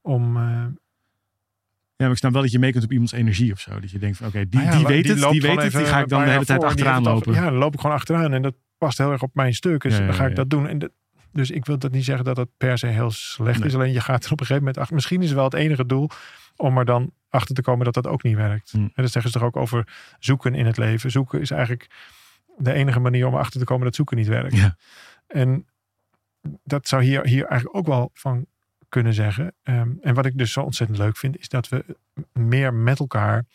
Om. 0.01 0.37
eh, 0.37 0.41
Ja, 0.43 2.03
maar 2.05 2.11
ik 2.11 2.17
snap 2.17 2.31
wel 2.33 2.41
dat 2.41 2.51
je 2.51 2.59
mee 2.59 2.71
kunt 2.71 2.83
op 2.83 2.91
iemands 2.91 3.11
energie 3.11 3.51
of 3.51 3.59
zo. 3.59 3.79
Dat 3.79 3.91
je 3.91 3.99
denkt 3.99 4.17
van 4.17 4.27
oké, 4.27 4.49
die, 4.49 4.59
nou 4.59 4.71
ja, 4.71 4.77
die 4.77 4.87
weet 4.87 5.07
het, 5.07 5.31
die 5.31 5.41
weet 5.41 5.61
het, 5.61 5.71
die 5.71 5.85
ga 5.85 5.99
ik 5.99 6.07
dan 6.07 6.23
de 6.23 6.29
hele 6.29 6.45
tijd 6.45 6.63
achteraan 6.63 7.03
lopen. 7.03 7.33
Ja, 7.33 7.43
dan 7.43 7.53
loop 7.53 7.73
ik 7.73 7.79
gewoon 7.79 7.95
achteraan. 7.95 8.33
En 8.33 8.41
dat 8.41 8.55
past 8.77 8.97
heel 8.97 9.11
erg 9.11 9.21
op 9.23 9.35
mijn 9.35 9.53
stuk. 9.53 9.81
Dus 9.81 9.97
Ja, 9.97 10.05
dan 10.05 10.13
ga 10.13 10.25
ik 10.27 10.35
dat 10.35 10.49
doen. 10.49 10.67
En 10.67 10.79
dat, 10.79 10.91
dus 11.31 11.51
ik 11.51 11.65
wil 11.65 11.77
dat 11.77 11.91
niet 11.91 12.03
zeggen 12.05 12.25
dat 12.25 12.37
het 12.37 12.49
per 12.57 12.77
se 12.77 12.87
heel 12.87 13.11
slecht 13.11 13.59
Nee. 13.59 13.67
is. 13.67 13.75
Alleen 13.75 13.91
je 13.91 14.01
gaat 14.01 14.25
er 14.25 14.31
op 14.31 14.39
een 14.39 14.45
gegeven 14.45 14.63
moment 14.63 14.77
achter. 14.77 14.95
Misschien 14.95 15.19
is 15.21 15.25
het 15.27 15.35
wel 15.35 15.43
het 15.45 15.53
enige 15.53 15.85
doel 15.85 16.09
om 16.55 16.77
er 16.77 16.85
dan 16.85 17.11
achter 17.29 17.55
te 17.55 17.61
komen 17.61 17.85
dat 17.85 17.93
dat 17.93 18.07
ook 18.07 18.23
niet 18.23 18.35
werkt. 18.35 18.71
Hm. 18.71 18.77
En 18.77 18.91
dat 18.93 19.11
zeggen 19.11 19.31
ze 19.31 19.37
toch 19.37 19.47
ook 19.47 19.55
over 19.57 19.87
zoeken 20.19 20.55
in 20.55 20.65
het 20.65 20.77
leven. 20.77 21.11
Zoeken 21.11 21.41
is 21.41 21.51
eigenlijk 21.51 21.87
de 22.57 22.73
enige 22.73 22.99
manier 22.99 23.27
om 23.27 23.33
erachter 23.33 23.59
te 23.59 23.65
komen 23.65 23.85
dat 23.85 23.95
zoeken 23.95 24.17
niet 24.17 24.27
werkt. 24.27 24.55
Ja. 24.55 24.77
En 25.27 25.67
dat 26.63 26.87
zou 26.87 27.03
hier, 27.03 27.25
hier 27.25 27.45
eigenlijk 27.45 27.77
ook 27.77 27.87
wel 27.87 28.09
van 28.13 28.45
kunnen 28.89 29.13
zeggen. 29.13 29.55
Ehm, 29.63 29.91
en 30.01 30.13
wat 30.13 30.25
ik 30.25 30.37
dus 30.37 30.51
zo 30.51 30.61
ontzettend 30.61 30.99
leuk 30.99 31.17
vind, 31.17 31.37
is 31.37 31.49
dat 31.49 31.69
we 31.69 31.97
meer 32.33 32.73
met 32.73 32.99
elkaar, 32.99 33.45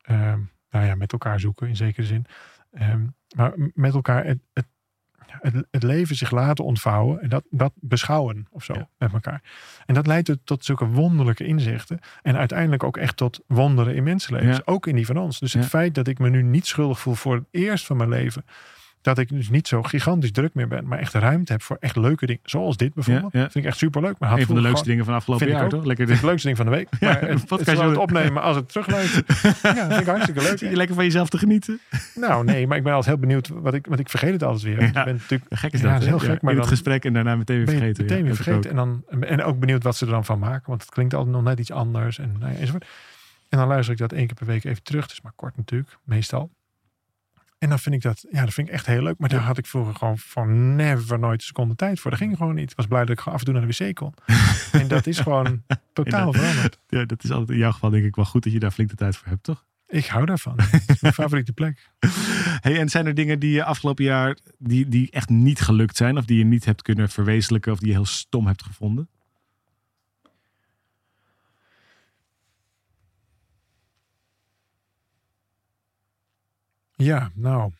ehm, 0.00 0.40
nou 0.70 0.86
ja, 0.86 0.94
met 0.94 1.12
elkaar 1.12 1.40
zoeken 1.40 1.68
in 1.68 1.76
zekere 1.76 2.06
zin. 2.06 2.26
Ehm, 2.72 3.06
maar 3.36 3.52
met 3.74 3.94
elkaar 3.94 4.24
het, 4.24 4.38
het, 4.52 4.66
het, 5.40 5.66
het 5.70 5.82
leven 5.82 6.16
zich 6.16 6.30
laten 6.30 6.64
ontvouwen 6.64 7.20
en 7.20 7.28
dat, 7.28 7.44
dat 7.50 7.72
beschouwen 7.74 8.46
of 8.50 8.64
zo 8.64 8.74
Ja. 8.74 8.88
met 8.98 9.12
elkaar. 9.12 9.42
En 9.86 9.94
dat 9.94 10.06
leidt 10.06 10.36
tot- 10.44 10.64
zulke 10.64 10.86
wonderlijke 10.86 11.44
inzichten. 11.44 11.98
En 12.22 12.36
uiteindelijk 12.36 12.82
ook 12.82 12.96
echt 12.96 13.16
tot 13.16 13.40
wonderen 13.46 13.94
in 13.94 14.02
mensenlevens. 14.02 14.56
Ja. 14.56 14.62
Ook 14.64 14.86
in 14.86 14.94
die 14.96 15.06
van 15.06 15.16
ons. 15.16 15.38
Dus 15.38 15.52
het 15.52 15.66
feit 15.66 15.94
dat 15.94 16.06
ik 16.06 16.18
me 16.18 16.28
nu 16.28 16.42
niet 16.42 16.66
schuldig 16.66 16.98
voel 16.98 17.14
voor 17.14 17.34
het 17.34 17.44
eerst 17.50 17.86
van 17.86 17.96
mijn 17.96 18.08
leven. 18.08 18.44
Dat 19.08 19.18
ik 19.18 19.28
dus 19.28 19.50
niet 19.50 19.68
zo 19.68 19.82
gigantisch 19.82 20.32
druk 20.32 20.54
meer 20.54 20.68
ben. 20.68 20.86
Maar 20.86 20.98
echt 20.98 21.14
ruimte 21.14 21.52
heb 21.52 21.62
voor 21.62 21.76
echt 21.80 21.96
leuke 21.96 22.26
dingen. 22.26 22.42
Zoals 22.44 22.76
dit 22.76 22.94
bijvoorbeeld. 22.94 23.32
Ja, 23.32 23.38
ja. 23.38 23.50
Vind 23.50 23.64
ik 23.64 23.70
echt 23.70 23.78
superleuk. 23.78 24.18
Maar 24.18 24.28
had 24.28 24.38
Een 24.38 24.46
van 24.46 24.54
de 24.54 24.60
leukste 24.60 24.86
dingen 24.86 25.04
van 25.04 25.14
afgelopen 25.14 25.48
jaar, 25.48 25.64
ook. 25.64 25.70
toch? 25.70 25.84
Lekker 25.84 26.06
de, 26.06 26.12
Het 26.12 26.22
leukste 26.22 26.46
ding 26.46 26.56
van 26.56 26.66
de 26.66 26.72
week. 26.72 26.88
Ja, 27.00 27.06
Maar 27.06 27.28
het, 27.28 27.66
het, 27.66 27.96
opnemen 27.96 28.42
als 28.42 28.56
het 28.56 28.68
terugluisteren. 28.68 29.24
ja, 29.76 29.88
vind 29.88 30.00
ik 30.00 30.06
hartstikke 30.06 30.42
leuk. 30.42 30.58
Zit 30.58 30.70
je 30.70 30.76
lekker 30.76 30.94
van 30.94 31.04
jezelf 31.04 31.28
te 31.28 31.38
genieten? 31.38 31.80
Nou 32.14 32.44
nee, 32.44 32.66
maar 32.66 32.76
ik 32.76 32.82
ben 32.82 32.92
altijd 32.92 33.14
heel 33.14 33.26
benieuwd. 33.26 33.48
Wat 33.48 33.74
ik, 33.74 33.86
want 33.86 34.00
ik 34.00 34.08
vergeet 34.08 34.32
het 34.32 34.42
altijd 34.42 34.62
weer. 34.62 34.80
Ja. 34.80 34.86
Ik 34.86 34.92
ben 34.92 35.14
natuurlijk 35.14 35.54
Gek 35.54 35.72
is 35.72 35.80
Ja, 35.80 35.92
dat, 35.92 36.02
is 36.02 36.06
heel 36.06 36.18
gek, 36.18 36.42
maar 36.42 36.52
in 36.52 36.58
het 36.58 36.68
gesprek 36.68 37.04
en 37.04 37.12
daarna 37.12 37.36
meteen 37.36 37.56
weer 37.56 37.68
vergeten. 37.68 38.04
meteen 38.04 38.24
weer 38.24 38.36
vergeten. 38.36 38.70
En, 38.70 38.76
dan, 38.76 39.04
en 39.20 39.42
ook 39.42 39.58
benieuwd 39.58 39.82
wat 39.82 39.96
ze 39.96 40.04
er 40.04 40.10
dan 40.10 40.24
van 40.24 40.38
maken. 40.38 40.64
Want 40.66 40.82
het 40.82 40.90
klinkt 40.90 41.14
altijd 41.14 41.34
nog 41.34 41.44
net 41.44 41.58
iets 41.58 41.72
anders. 41.72 42.18
En, 42.18 42.36
nou 42.38 42.54
enzovoort. 42.54 42.86
en 43.48 43.58
dan 43.58 43.68
luister 43.68 43.92
ik 43.92 44.00
dat 44.00 44.12
één 44.12 44.26
keer 44.26 44.36
per 44.36 44.46
week 44.46 44.64
even 44.64 44.82
terug. 44.82 45.02
Het 45.02 45.12
is 45.12 45.20
maar 45.20 45.32
kort 45.36 45.56
natuurlijk, 45.56 45.98
meestal. 46.04 46.50
En 47.58 47.68
dan 47.68 47.78
vind 47.78 47.94
ik 47.94 48.02
dat, 48.02 48.26
ja, 48.30 48.44
dat 48.44 48.54
vind 48.54 48.68
ik 48.68 48.74
echt 48.74 48.86
heel 48.86 49.02
leuk. 49.02 49.18
Maar 49.18 49.28
daar 49.28 49.40
had 49.40 49.58
ik 49.58 49.66
vroeger 49.66 49.94
gewoon 49.94 50.18
van 50.18 50.76
never 50.76 51.18
nooit 51.18 51.40
een 51.40 51.46
seconde 51.46 51.74
tijd 51.74 52.00
voor. 52.00 52.10
Dat 52.10 52.20
ging 52.20 52.36
gewoon 52.36 52.54
niet. 52.54 52.70
Ik 52.70 52.76
was 52.76 52.86
blij 52.86 53.00
dat 53.00 53.10
ik 53.10 53.18
gewoon 53.18 53.34
af 53.34 53.40
en 53.40 53.46
toe 53.46 53.54
naar 53.54 53.68
de 53.68 53.84
wc 53.84 53.94
kon. 53.94 54.14
en 54.80 54.88
dat 54.88 55.06
is 55.06 55.18
gewoon 55.18 55.62
totaal 55.92 56.32
veranderd. 56.32 56.78
Ja, 56.88 57.04
dat 57.04 57.24
is 57.24 57.30
altijd 57.30 57.50
in 57.50 57.56
jouw 57.56 57.72
geval 57.72 57.90
denk 57.90 58.04
ik 58.04 58.16
wel 58.16 58.24
goed 58.24 58.42
dat 58.42 58.52
je 58.52 58.58
daar 58.58 58.70
flink 58.70 58.90
de 58.90 58.96
tijd 58.96 59.16
voor 59.16 59.28
hebt, 59.28 59.42
toch? 59.42 59.66
Ik 59.88 60.06
hou 60.06 60.24
daarvan. 60.24 60.56
Is 60.86 61.00
mijn 61.00 61.14
favoriete 61.14 61.52
plek. 61.52 61.90
Hey, 62.60 62.78
en 62.78 62.88
zijn 62.88 63.06
er 63.06 63.14
dingen 63.14 63.38
die 63.38 63.50
je 63.50 63.64
afgelopen 63.64 64.04
jaar 64.04 64.36
die, 64.58 64.88
die 64.88 65.10
echt 65.10 65.28
niet 65.28 65.60
gelukt 65.60 65.96
zijn, 65.96 66.18
of 66.18 66.24
die 66.24 66.38
je 66.38 66.44
niet 66.44 66.64
hebt 66.64 66.82
kunnen 66.82 67.08
verwezenlijken, 67.08 67.72
of 67.72 67.78
die 67.78 67.88
je 67.88 67.94
heel 67.94 68.04
stom 68.04 68.46
hebt 68.46 68.62
gevonden? 68.62 69.08
Ja, 76.98 77.30
nou. 77.34 77.72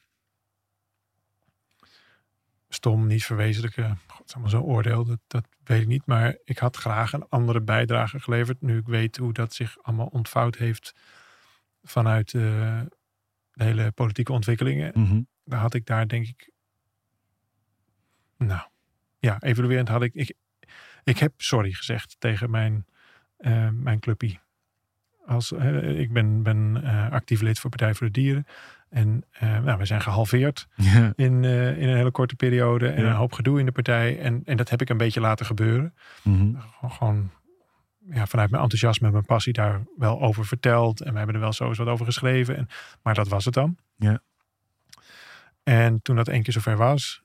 Stom, 2.68 3.06
niet 3.06 3.24
verwezenlijken. 3.24 3.98
God, 4.06 4.18
het 4.18 4.28
is 4.28 4.34
allemaal 4.34 4.50
zo'n 4.50 4.62
oordeel, 4.62 5.04
dat, 5.04 5.18
dat 5.26 5.46
weet 5.64 5.80
ik 5.80 5.86
niet. 5.86 6.06
Maar 6.06 6.36
ik 6.44 6.58
had 6.58 6.76
graag 6.76 7.12
een 7.12 7.28
andere 7.28 7.60
bijdrage 7.60 8.20
geleverd. 8.20 8.60
Nu 8.60 8.78
ik 8.78 8.86
weet 8.86 9.16
hoe 9.16 9.32
dat 9.32 9.54
zich 9.54 9.78
allemaal 9.82 10.06
ontvouwd 10.06 10.56
heeft 10.56 10.94
vanuit 11.82 12.34
eh, 12.34 12.80
de 13.52 13.64
hele 13.64 13.92
politieke 13.92 14.32
ontwikkelingen. 14.32 14.92
Mhm. 14.94 15.22
Dan 15.44 15.58
had 15.58 15.74
ik 15.74 15.86
daar 15.86 16.08
denk 16.08 16.26
ik... 16.26 16.50
Nou, 18.36 18.68
ja, 19.18 19.40
evaluerend 19.40 19.88
had 19.88 20.02
ik... 20.02 20.14
Ik, 20.14 20.34
ik 21.04 21.18
heb 21.18 21.32
sorry 21.36 21.72
gezegd 21.72 22.16
tegen 22.18 22.50
mijn, 22.50 22.86
eh, 23.36 23.68
mijn 23.68 24.00
clubpie. 24.00 24.40
Als, 25.26 25.52
eh, 25.52 26.00
ik 26.00 26.12
ben, 26.12 26.42
ben 26.42 26.82
actief 27.10 27.40
lid 27.40 27.58
voor 27.58 27.70
Partij 27.70 27.94
voor 27.94 28.06
de 28.06 28.12
Dieren. 28.12 28.46
En 28.90 29.24
eh, 29.30 29.58
nou, 29.58 29.78
we 29.78 29.84
zijn 29.84 30.00
gehalveerd 30.00 30.66
Ja. 30.76 31.12
in, 31.16 31.44
eh, 31.44 31.78
in 31.80 31.88
een 31.88 31.96
hele 31.96 32.10
korte 32.10 32.34
periode. 32.36 32.88
En 32.88 33.02
Ja. 33.04 33.10
een 33.10 33.16
hoop 33.16 33.32
gedoe 33.32 33.58
in 33.58 33.66
de 33.66 33.72
partij. 33.72 34.20
En, 34.20 34.42
en 34.44 34.56
dat 34.56 34.68
heb 34.70 34.80
ik 34.80 34.88
een 34.88 34.96
beetje 34.96 35.20
laten 35.20 35.46
gebeuren. 35.46 35.94
Mhm. 36.22 36.54
Gewoon, 36.60 36.90
gewoon 36.92 37.30
ja, 38.10 38.26
vanuit 38.26 38.50
mijn 38.50 38.62
enthousiasme 38.62 39.06
en 39.06 39.12
mijn 39.12 39.24
passie 39.24 39.52
daar 39.52 39.82
wel 39.96 40.20
over 40.20 40.46
verteld. 40.46 41.00
En 41.00 41.10
we 41.12 41.16
hebben 41.18 41.34
er 41.36 41.40
wel 41.42 41.52
zo 41.52 41.68
eens 41.68 41.78
wat 41.78 41.86
over 41.88 42.04
geschreven. 42.06 42.56
En, 42.56 42.68
maar 43.02 43.14
dat 43.14 43.28
was 43.28 43.44
het 43.44 43.54
dan. 43.54 43.76
Ja. 43.96 44.20
En 45.62 46.02
toen 46.02 46.16
dat 46.16 46.28
één 46.28 46.42
keer 46.42 46.52
zover 46.52 46.76
was, 46.76 47.22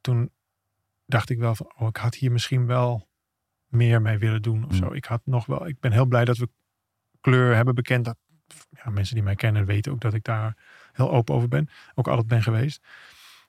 toen 0.00 0.30
dacht 1.06 1.30
ik 1.30 1.38
wel 1.38 1.54
van, 1.54 1.72
oh, 1.78 1.88
ik 1.88 1.96
had 1.96 2.14
hier 2.14 2.32
misschien 2.32 2.66
wel 2.66 3.08
meer 3.66 4.02
mee 4.02 4.18
willen 4.18 4.42
doen 4.42 4.64
of 4.64 4.70
Mm. 4.70 4.76
zo. 4.76 4.92
Ik 4.92 5.04
had 5.04 5.20
nog 5.24 5.46
wel, 5.46 5.66
ik 5.66 5.80
ben 5.80 5.92
heel 5.92 6.06
blij 6.06 6.24
dat 6.24 6.36
we 6.36 6.48
kleur 7.20 7.54
hebben 7.54 7.74
bekend. 7.74 8.04
Dat, 8.04 8.16
ja, 8.84 8.90
mensen 8.90 9.14
die 9.14 9.24
mij 9.24 9.34
kennen 9.34 9.64
weten 9.64 9.92
ook 9.92 10.00
dat 10.00 10.14
ik 10.14 10.24
daar 10.24 10.56
heel 10.92 11.10
open 11.10 11.34
over 11.34 11.48
ben. 11.48 11.68
Ook 11.94 12.08
altijd 12.08 12.26
ben 12.26 12.42
geweest. 12.42 12.86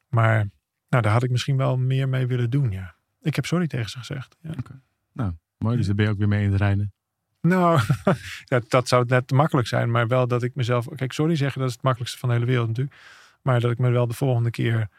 Maar 0.07 0.49
nou, 0.89 1.03
daar 1.03 1.11
had 1.11 1.23
ik 1.23 1.31
misschien 1.31 1.57
wel 1.57 1.77
meer 1.77 2.09
mee 2.09 2.27
willen 2.27 2.49
doen, 2.49 2.71
ja. 2.71 2.95
Ik 3.21 3.35
heb 3.35 3.45
sorry 3.45 3.67
tegen 3.67 3.89
ze 3.89 3.97
gezegd. 3.97 4.37
Ja. 4.41 5.33
Mooi, 5.57 5.77
dus 5.77 5.85
daar 5.85 5.95
ben 5.95 6.05
je 6.05 6.11
ook 6.11 6.17
weer 6.17 6.27
mee 6.27 6.43
in 6.43 6.51
het 6.51 6.61
reinen. 6.61 6.93
Nou, 7.41 7.81
dat, 8.45 8.69
dat 8.69 8.87
zou 8.87 9.05
net 9.07 9.31
makkelijk 9.31 9.67
zijn. 9.67 9.91
Maar 9.91 10.07
wel 10.07 10.27
dat 10.27 10.43
ik 10.43 10.55
mezelf... 10.55 10.87
Kijk, 10.95 11.11
sorry 11.11 11.35
zeggen, 11.35 11.59
dat 11.59 11.69
is 11.69 11.75
het 11.75 11.83
makkelijkste 11.83 12.19
van 12.19 12.29
de 12.29 12.35
hele 12.35 12.47
wereld 12.47 12.67
natuurlijk. 12.67 12.95
Maar 13.41 13.59
dat 13.59 13.71
ik 13.71 13.77
me 13.77 13.89
wel 13.89 14.07
de 14.07 14.13
volgende 14.13 14.49
keer 14.49 14.89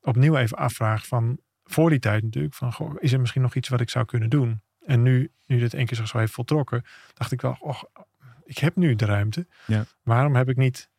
opnieuw 0.00 0.36
even 0.36 0.56
afvraag 0.56 1.06
van... 1.06 1.38
Voor 1.64 1.90
die 1.90 1.98
tijd 1.98 2.22
natuurlijk. 2.22 2.54
Van, 2.54 2.72
goh, 2.72 2.94
is 2.98 3.12
er 3.12 3.20
misschien 3.20 3.42
nog 3.42 3.54
iets 3.54 3.68
wat 3.68 3.80
ik 3.80 3.90
zou 3.90 4.04
kunnen 4.04 4.30
doen? 4.30 4.60
En 4.86 5.02
nu, 5.02 5.30
nu 5.46 5.58
dit 5.58 5.74
één 5.74 5.86
keer 5.86 5.96
zich 5.96 6.08
zo 6.08 6.18
heeft 6.18 6.32
voltrokken... 6.32 6.84
dacht 7.14 7.32
ik 7.32 7.40
wel, 7.40 7.56
och, 7.60 7.84
ik 8.52 8.58
heb 8.58 8.76
nu 8.76 8.94
de 8.94 9.04
ruimte. 9.04 9.46
Ja. 9.66 9.84
Waarom 10.02 10.34
heb 10.34 10.48
ik 10.48 10.56
niet... 10.56 10.90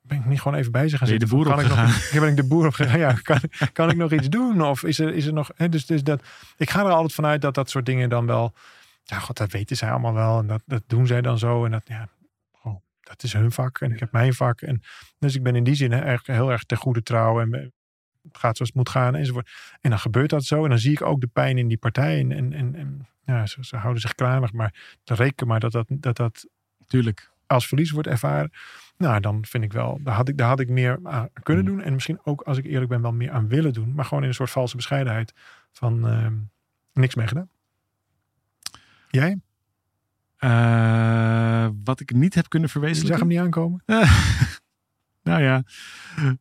Ben 0.00 0.18
ik 0.18 0.24
niet 0.24 0.40
gewoon 0.40 0.58
even 0.58 0.72
bij 0.72 0.88
ze 0.88 0.98
gaan 0.98 1.08
je 1.08 1.18
de 1.18 1.20
zitten? 1.20 1.38
boer 1.38 1.46
kan 1.46 1.60
ik 1.60 1.68
nog, 1.68 2.10
ben 2.20 2.28
ik 2.28 2.36
de 2.36 2.46
boer 2.46 2.66
opgegaan? 2.66 2.98
Ja, 2.98 3.12
kan, 3.12 3.40
kan 3.72 3.90
ik 3.90 3.96
nog 3.96 4.12
iets 4.12 4.28
doen? 4.28 4.62
Of 4.62 4.82
is 4.82 4.98
er, 4.98 5.14
is 5.14 5.26
er 5.26 5.32
nog... 5.32 5.50
Hè, 5.54 5.68
dus, 5.68 5.86
dus 5.86 6.02
dat, 6.02 6.22
ik 6.56 6.70
ga 6.70 6.80
er 6.80 6.90
altijd 6.90 7.12
vanuit 7.12 7.40
dat 7.40 7.54
dat 7.54 7.70
soort 7.70 7.86
dingen 7.86 8.08
dan 8.08 8.26
wel 8.26 8.54
ja, 9.10 9.18
god, 9.18 9.36
dat 9.36 9.52
weten 9.52 9.76
zij 9.76 9.90
allemaal 9.90 10.14
wel. 10.14 10.38
En 10.38 10.46
dat, 10.46 10.62
dat 10.66 10.82
doen 10.86 11.06
zij 11.06 11.20
dan 11.20 11.38
zo. 11.38 11.64
En 11.64 11.70
dat, 11.70 11.82
ja, 11.84 12.08
oh, 12.62 12.76
dat 13.00 13.22
is 13.22 13.32
hun 13.32 13.52
vak. 13.52 13.80
En 13.80 13.92
ik 13.92 14.00
heb 14.00 14.12
mijn 14.12 14.34
vak. 14.34 14.60
En 14.60 14.82
dus 15.18 15.34
ik 15.34 15.42
ben 15.42 15.56
in 15.56 15.64
die 15.64 15.74
zin 15.74 15.92
erg, 15.92 16.26
heel 16.26 16.50
erg 16.50 16.64
ten 16.64 16.76
goede 16.76 17.02
trouw. 17.02 17.40
En 17.40 17.52
het 18.22 18.38
gaat 18.38 18.56
zoals 18.56 18.70
het 18.70 18.74
moet 18.74 18.88
gaan 18.88 19.14
enzovoort. 19.14 19.50
En 19.80 19.90
dan 19.90 19.98
gebeurt 19.98 20.30
dat 20.30 20.44
zo. 20.44 20.62
En 20.64 20.70
dan 20.70 20.78
zie 20.78 20.92
ik 20.92 21.02
ook 21.02 21.20
de 21.20 21.26
pijn 21.26 21.58
in 21.58 21.68
die 21.68 21.78
partij. 21.78 22.18
En, 22.18 22.52
en, 22.52 22.74
en, 22.74 23.08
ja, 23.24 23.46
ze, 23.46 23.64
ze 23.64 23.76
houden 23.76 24.00
zich 24.00 24.14
klaar. 24.14 24.48
Maar 24.52 24.98
dan 25.04 25.16
reken 25.16 25.46
maar 25.46 25.60
dat 25.60 25.72
dat, 25.72 25.86
dat 25.88 26.16
dat 26.16 26.48
Tuurlijk. 26.90 27.30
als 27.46 27.66
verlies 27.68 27.90
wordt 27.90 28.08
ervaren. 28.08 28.50
Nou, 28.96 29.20
dan 29.20 29.44
vind 29.46 29.64
ik 29.64 29.72
wel, 29.72 30.00
daar 30.02 30.14
had 30.14 30.28
ik, 30.28 30.36
daar 30.38 30.48
had 30.48 30.60
ik 30.60 30.68
meer 30.68 30.98
aan 31.02 31.28
kunnen 31.42 31.64
Hmm. 31.66 31.74
doen. 31.76 31.84
En 31.84 31.92
misschien 31.92 32.18
ook, 32.24 32.40
als 32.42 32.58
ik 32.58 32.64
eerlijk 32.64 32.90
ben, 32.90 33.02
wel 33.02 33.12
meer 33.12 33.30
aan 33.30 33.48
willen 33.48 33.72
doen. 33.72 33.94
Maar 33.94 34.04
gewoon 34.04 34.22
in 34.22 34.28
een 34.28 34.34
soort 34.34 34.50
valse 34.50 34.76
bescheidenheid 34.76 35.32
van 35.72 36.08
ehm, 36.08 36.34
niks 36.92 37.14
mee 37.14 37.26
gedaan. 37.26 37.48
Jij? 39.08 39.40
Eh, 40.36 41.68
wat 41.84 42.00
ik 42.00 42.12
niet 42.12 42.34
heb 42.34 42.48
kunnen 42.48 42.68
Je 42.68 42.74
zag 42.74 42.82
verwezenlijken. 42.82 43.18
hem 43.26 43.28
niet 43.36 43.44
aankomen? 43.44 43.82
Nou 45.22 45.42
ja, 45.42 45.62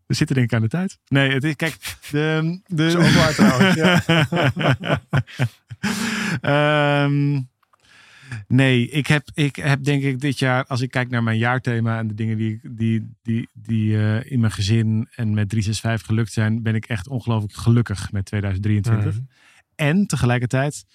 we 0.05 0.13
zitten 0.13 0.35
denk 0.35 0.47
ik 0.47 0.53
aan 0.55 0.61
de 0.61 0.67
tijd. 0.67 0.99
Nee, 1.07 1.31
het 1.31 1.43
is, 1.43 1.55
kijk, 1.55 1.77
de... 2.11 2.59
de... 2.65 2.91
Waar 3.15 3.33
trouwens, 3.33 3.75
ja. 3.75 4.01
Ehm, 7.05 7.41
nee, 8.47 8.89
ik 8.89 9.07
heb, 9.07 9.29
ik 9.33 9.55
heb 9.55 9.83
denk 9.83 10.03
ik 10.03 10.19
dit 10.19 10.39
jaar, 10.39 10.65
als 10.65 10.81
ik 10.81 10.91
kijk 10.91 11.09
naar 11.09 11.23
mijn 11.23 11.37
jaarthema 11.37 11.97
en 11.97 12.07
de 12.07 12.13
dingen 12.13 12.37
die, 12.37 12.59
die, 12.63 13.09
die, 13.23 13.49
die 13.53 13.97
eh, 13.97 14.31
in 14.31 14.39
mijn 14.39 14.51
gezin 14.51 15.07
en 15.15 15.33
met 15.33 15.49
365 15.49 16.07
gelukt 16.07 16.31
zijn, 16.31 16.63
ben 16.63 16.75
ik 16.75 16.85
echt 16.85 17.07
ongelooflijk 17.07 17.53
gelukkig 17.53 18.11
met 18.11 18.25
2023. 18.25 19.13
Mhm. 19.13 19.23
En 19.75 20.05
tegelijkertijd 20.05 20.85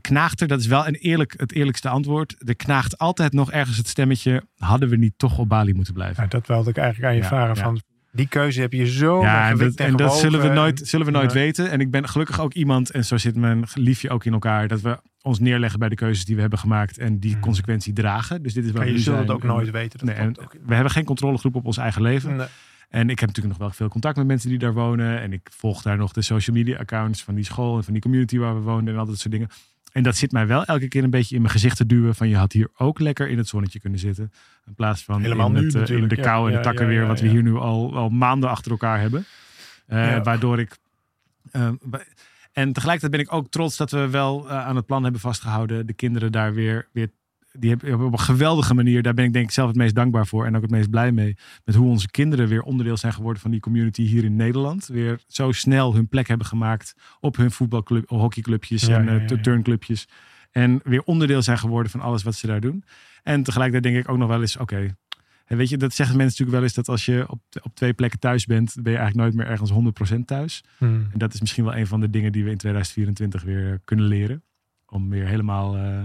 knaagt 0.00 0.40
er, 0.40 0.48
dat 0.48 0.60
is 0.60 0.66
wel 0.66 0.86
een 0.86 0.94
eerlijk, 0.94 1.34
het 1.36 1.52
eerlijkste 1.52 1.88
antwoord, 1.88 2.34
er 2.48 2.56
knaagt 2.56 2.98
altijd 2.98 3.32
nog 3.32 3.52
ergens 3.52 3.76
het 3.76 3.88
stemmetje, 3.88 4.42
hadden 4.58 4.88
we 4.88 4.96
niet 4.96 5.12
toch 5.16 5.38
op 5.38 5.48
Bali 5.48 5.74
moeten 5.74 5.94
blijven? 5.94 6.22
Ja, 6.22 6.28
dat 6.28 6.46
wilde 6.46 6.70
ik 6.70 6.76
eigenlijk 6.76 7.08
aan 7.08 7.16
je 7.16 7.22
Ja, 7.22 7.28
vragen. 7.28 7.54
ja. 7.56 7.62
Van, 7.62 7.80
die 8.12 8.28
keuze 8.28 8.60
heb 8.60 8.72
je 8.72 8.86
zo 8.90 9.20
Ja, 9.22 9.50
en 9.50 9.58
dat, 9.58 9.74
en 9.74 9.96
dat 9.96 10.18
zullen 10.18 10.40
we 10.40 10.48
nooit, 10.48 10.80
zullen 10.84 11.06
we 11.06 11.12
nooit 11.12 11.32
Ja. 11.32 11.38
weten. 11.38 11.70
En 11.70 11.80
ik 11.80 11.90
ben 11.90 12.08
gelukkig 12.08 12.40
ook 12.40 12.54
iemand, 12.54 12.90
en 12.90 13.04
zo 13.04 13.16
zit 13.16 13.36
mijn 13.36 13.64
liefje 13.74 14.10
ook 14.10 14.24
in 14.24 14.32
elkaar, 14.32 14.68
dat 14.68 14.80
we 14.80 14.98
ons 15.26 15.38
neerleggen 15.38 15.78
bij 15.78 15.88
de 15.88 15.94
keuzes 15.94 16.24
die 16.24 16.34
we 16.34 16.40
hebben 16.40 16.58
gemaakt 16.58 16.98
en 16.98 17.18
die 17.18 17.30
Mhm. 17.32 17.40
consequentie 17.40 17.92
dragen. 17.92 18.42
Dus 18.42 18.54
dit 18.54 18.64
is 18.64 18.70
wel 18.70 18.82
je 18.84 18.98
zult 18.98 19.18
het 19.18 19.30
ook 19.30 19.42
nooit 19.42 19.70
weten. 19.70 20.06
Dat 20.06 20.16
Nee, 20.16 20.28
ook. 20.28 20.56
we 20.66 20.74
hebben 20.74 20.92
geen 20.92 21.04
controlegroep 21.04 21.54
op 21.54 21.64
ons 21.66 21.76
eigen 21.76 22.02
leven. 22.02 22.36
Nee. 22.36 22.46
En 22.88 23.10
ik 23.10 23.18
heb 23.18 23.28
natuurlijk 23.28 23.58
nog 23.58 23.66
wel 23.68 23.76
veel 23.76 23.88
contact 23.88 24.16
met 24.16 24.26
mensen 24.26 24.48
die 24.48 24.58
daar 24.58 24.72
wonen. 24.74 25.20
En 25.20 25.32
ik 25.32 25.48
volg 25.52 25.82
daar 25.82 25.96
nog 25.96 26.12
de 26.12 26.22
social 26.22 26.56
media 26.56 26.78
accounts 26.78 27.22
van 27.24 27.34
die 27.34 27.44
school 27.44 27.76
en 27.76 27.84
van 27.84 27.92
die 27.92 28.02
community 28.02 28.38
waar 28.38 28.54
we 28.54 28.60
woonden 28.60 28.94
en 28.94 29.00
al 29.00 29.06
dat 29.06 29.18
soort 29.18 29.32
dingen. 29.32 29.48
En 29.92 30.02
dat 30.02 30.16
zit 30.16 30.32
mij 30.32 30.46
wel 30.46 30.64
elke 30.64 30.88
keer 30.88 31.04
een 31.04 31.10
beetje 31.10 31.34
in 31.34 31.40
mijn 31.40 31.52
gezicht 31.52 31.76
te 31.76 31.86
duwen. 31.86 32.14
Van 32.14 32.28
je 32.28 32.36
had 32.36 32.52
hier 32.52 32.68
ook 32.76 32.98
lekker 33.00 33.28
in 33.28 33.38
het 33.38 33.48
zonnetje 33.48 33.80
kunnen 33.80 33.98
zitten. 33.98 34.32
In 34.66 34.74
plaats 34.74 35.04
van 35.04 35.22
Helemaal 35.22 35.46
in, 35.46 35.52
nu 35.52 35.64
het, 35.66 35.90
eh, 35.90 35.96
in 35.96 36.08
de 36.08 36.16
kou 36.16 36.46
en 36.46 36.50
Ja, 36.52 36.58
de 36.58 36.64
takken 36.64 36.84
ja, 36.84 36.90
weer. 36.90 37.06
Wat 37.06 37.20
we 37.20 37.28
hier 37.28 37.42
nu 37.42 37.54
al, 37.54 37.96
al 37.96 38.08
maanden 38.08 38.50
achter 38.50 38.70
elkaar 38.70 39.00
hebben. 39.00 39.24
Eh. 39.86 40.22
Waardoor 40.22 40.58
ik... 40.60 40.76
eh, 41.50 41.68
en 42.58 42.72
tegelijkertijd 42.72 43.12
ben 43.12 43.20
ik 43.20 43.32
ook 43.32 43.50
trots 43.50 43.76
dat 43.76 43.90
we 43.90 44.10
wel 44.10 44.48
eh, 44.48 44.66
aan 44.66 44.76
het 44.76 44.86
plan 44.86 45.02
hebben 45.02 45.20
vastgehouden. 45.20 45.86
De 45.86 45.92
kinderen 45.92 46.32
daar 46.32 46.54
weer... 46.54 46.88
weer 46.92 47.10
die 47.52 47.70
hebben 47.70 48.06
op 48.06 48.12
een 48.12 48.18
geweldige 48.18 48.74
manier, 48.74 49.02
daar 49.02 49.14
ben 49.14 49.24
ik 49.24 49.32
denk 49.32 49.44
ik 49.44 49.50
zelf 49.50 49.68
het 49.68 49.76
meest 49.76 49.94
dankbaar 49.94 50.26
voor. 50.26 50.46
En 50.46 50.56
ook 50.56 50.62
het 50.62 50.70
meest 50.70 50.90
blij 50.90 51.12
mee. 51.12 51.36
Met 51.64 51.74
hoe 51.74 51.88
onze 51.88 52.10
kinderen 52.10 52.48
weer 52.48 52.62
onderdeel 52.62 52.96
zijn 52.96 53.12
geworden 53.12 53.42
van 53.42 53.50
die 53.50 53.60
community 53.60 54.02
hier 54.02 54.24
in 54.24 54.36
Nederland. 54.36 54.86
Weer 54.86 55.20
zo 55.26 55.52
snel 55.52 55.94
hun 55.94 56.08
plek 56.08 56.28
hebben 56.28 56.46
gemaakt 56.46 56.94
op 57.20 57.36
hun 57.36 57.50
voetbalclub, 57.50 58.08
hockeyclubjes 58.08 58.82
Ja, 58.82 58.96
en 58.96 59.04
ja, 59.04 59.18
eh, 59.18 59.28
ja, 59.28 59.40
turnclubjes. 59.40 60.08
En 60.50 60.80
weer 60.84 61.02
onderdeel 61.02 61.42
zijn 61.42 61.58
geworden 61.58 61.90
van 61.90 62.00
alles 62.00 62.22
wat 62.22 62.34
ze 62.34 62.46
daar 62.46 62.60
doen. 62.60 62.84
En 63.22 63.42
tegelijkertijd 63.42 63.92
denk 63.94 64.04
ik 64.04 64.12
ook 64.12 64.18
nog 64.18 64.28
wel 64.28 64.40
eens, 64.40 64.56
oké. 64.56 64.96
En 65.46 65.56
weet 65.56 65.68
je, 65.68 65.76
dat 65.76 65.92
zeggen 65.94 66.16
mensen 66.16 66.38
natuurlijk 66.38 66.56
wel 66.58 66.62
eens 66.62 66.74
dat 66.74 66.88
als 66.88 67.04
je 67.04 67.24
op, 67.28 67.40
op 67.62 67.74
twee 67.74 67.92
plekken 67.92 68.18
thuis 68.18 68.46
bent, 68.46 68.74
ben 68.82 68.92
je 68.92 68.98
eigenlijk 68.98 69.16
nooit 69.28 69.34
meer 69.46 69.52
ergens 69.52 70.16
100% 70.16 70.24
thuis. 70.24 70.64
Hmm. 70.78 71.08
En 71.12 71.18
dat 71.18 71.34
is 71.34 71.40
misschien 71.40 71.64
wel 71.64 71.76
een 71.76 71.86
van 71.86 72.00
de 72.00 72.10
dingen 72.10 72.32
die 72.32 72.44
we 72.44 72.50
in 72.50 72.56
2024 72.56 73.42
weer 73.42 73.80
kunnen 73.84 74.04
leren. 74.06 74.42
Om 74.86 75.10
weer 75.10 75.26
helemaal 75.26 75.76
eh, 75.76 76.02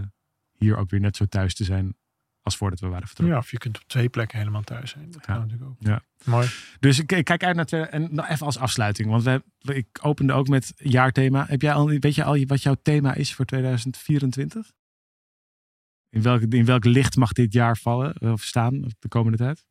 hier 0.58 0.78
ook 0.78 0.90
weer 0.90 1.00
net 1.00 1.16
zo 1.16 1.26
thuis 1.26 1.54
te 1.56 1.64
zijn 1.64 1.96
als 2.42 2.58
voordat 2.58 2.80
we 2.80 2.88
waren 2.88 3.08
vertrokken. 3.08 3.36
Ja, 3.36 3.42
of 3.42 3.52
je 3.52 3.58
kunt 3.58 3.78
op 3.78 3.84
twee 3.88 4.10
plekken 4.10 4.38
helemaal 4.38 4.62
thuis 4.62 4.92
zijn. 4.92 5.12
Dat 5.12 5.22
kan 5.22 5.36
Ja. 5.36 5.42
natuurlijk 5.42 5.70
ook. 5.70 5.76
Ja. 5.80 6.02
Mooi. 6.24 6.48
Dus 6.80 7.00
ik, 7.00 7.12
ik 7.12 7.26
kijk 7.26 7.44
uit 7.44 7.56
naar 7.56 7.66
twee, 7.66 7.82
en 7.82 8.20
even 8.30 8.46
als 8.46 8.58
afsluiting, 8.58 9.10
want 9.10 9.24
we, 9.24 9.42
ik 9.74 9.88
opende 10.02 10.34
ook 10.34 10.48
met 10.48 10.74
jaarthema. 10.76 11.46
Heb 11.48 11.62
jij 11.62 11.74
al, 11.74 11.88
weet 11.88 12.16
je 12.16 12.24
al 12.24 12.46
wat 12.46 12.64
jouw 12.64 12.76
thema 12.82 13.14
is 13.14 13.34
voor 13.34 13.46
2024? 13.46 14.72
In 16.12 16.22
welk, 16.22 16.42
in 16.42 16.66
welk 16.66 16.86
licht 16.86 17.16
mag 17.16 17.32
dit 17.32 17.54
jaar 17.54 17.78
vallen 17.78 18.14
eh, 18.14 18.32
of 18.32 18.42
staan 18.42 18.82
de 19.00 19.08
komende 19.08 19.38
tijd? 19.38 19.66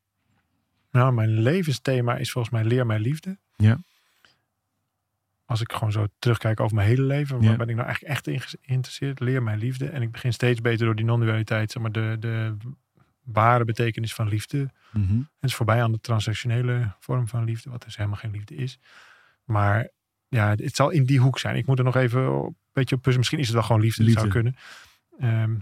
Nou, 0.91 1.13
mijn 1.13 1.41
levensthema 1.43 2.17
is 2.17 2.31
volgens 2.31 2.55
mij 2.55 2.65
leer 2.65 2.87
mij 2.87 2.99
liefde. 2.99 3.39
Ja. 3.57 3.79
Als 5.45 5.61
ik 5.61 5.73
gewoon 5.73 5.93
zo 5.93 6.07
terugkijk 6.19 6.61
over 6.61 6.75
mijn 6.77 6.89
hele 6.89 7.03
leven, 7.03 7.41
waar 7.41 7.51
Ja. 7.51 7.57
ben 7.57 7.69
ik 7.69 7.75
nou 7.75 7.87
eigenlijk 7.87 8.15
echt 8.15 8.27
in 8.27 8.41
geïnteresseerd? 8.41 9.21
Leer 9.21 9.43
mij 9.43 9.57
liefde. 9.57 9.89
En 9.89 10.03
ik 10.03 10.11
begin 10.13 10.33
steeds 10.33 10.61
beter 10.61 10.87
door 10.87 10.95
die 10.95 11.05
non-dualiteit, 11.05 11.71
zeg 11.71 11.83
maar, 11.83 11.93
de, 11.93 12.17
de 12.21 12.57
ware 13.25 13.65
betekenis 13.65 14.15
van 14.15 14.29
liefde. 14.29 14.71
Mhm. 14.93 15.19
Het 15.19 15.51
is 15.51 15.55
voorbij 15.55 15.83
aan 15.83 15.93
de 15.93 16.01
transactionele 16.01 16.95
vorm 16.99 17.29
van 17.29 17.45
liefde, 17.45 17.71
wat 17.71 17.83
dus 17.85 17.97
helemaal 17.97 18.19
geen 18.19 18.31
liefde 18.31 18.55
is. 18.55 18.79
Maar 19.45 19.89
ja, 20.29 20.49
het 20.51 20.77
zal 20.77 20.91
in 20.91 21.05
die 21.05 21.19
hoek 21.21 21.39
zijn. 21.39 21.57
Ik 21.57 21.67
moet 21.67 21.79
er 21.79 21.85
nog 21.85 21.97
even 21.97 22.21
een 22.23 22.57
beetje 22.73 22.95
op 22.95 23.03
puzzelen. 23.03 23.17
Misschien 23.19 23.39
is 23.39 23.47
het 23.47 23.55
wel 23.55 23.65
gewoon 23.65 23.81
liefde, 23.81 24.05
dat 24.05 24.13
zou 24.13 24.29
kunnen. 24.29 24.57
Ehm, 25.19 25.57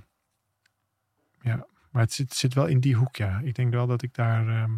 ja, 1.40 1.66
maar 1.90 2.03
het 2.03 2.12
zit, 2.12 2.35
zit 2.35 2.55
wel 2.55 2.66
in 2.66 2.81
die 2.81 2.94
hoek, 2.94 3.16
ja. 3.16 3.40
Ik 3.44 3.55
denk 3.55 3.72
wel 3.72 3.87
dat 3.87 4.03
ik 4.03 4.14
daar, 4.14 4.68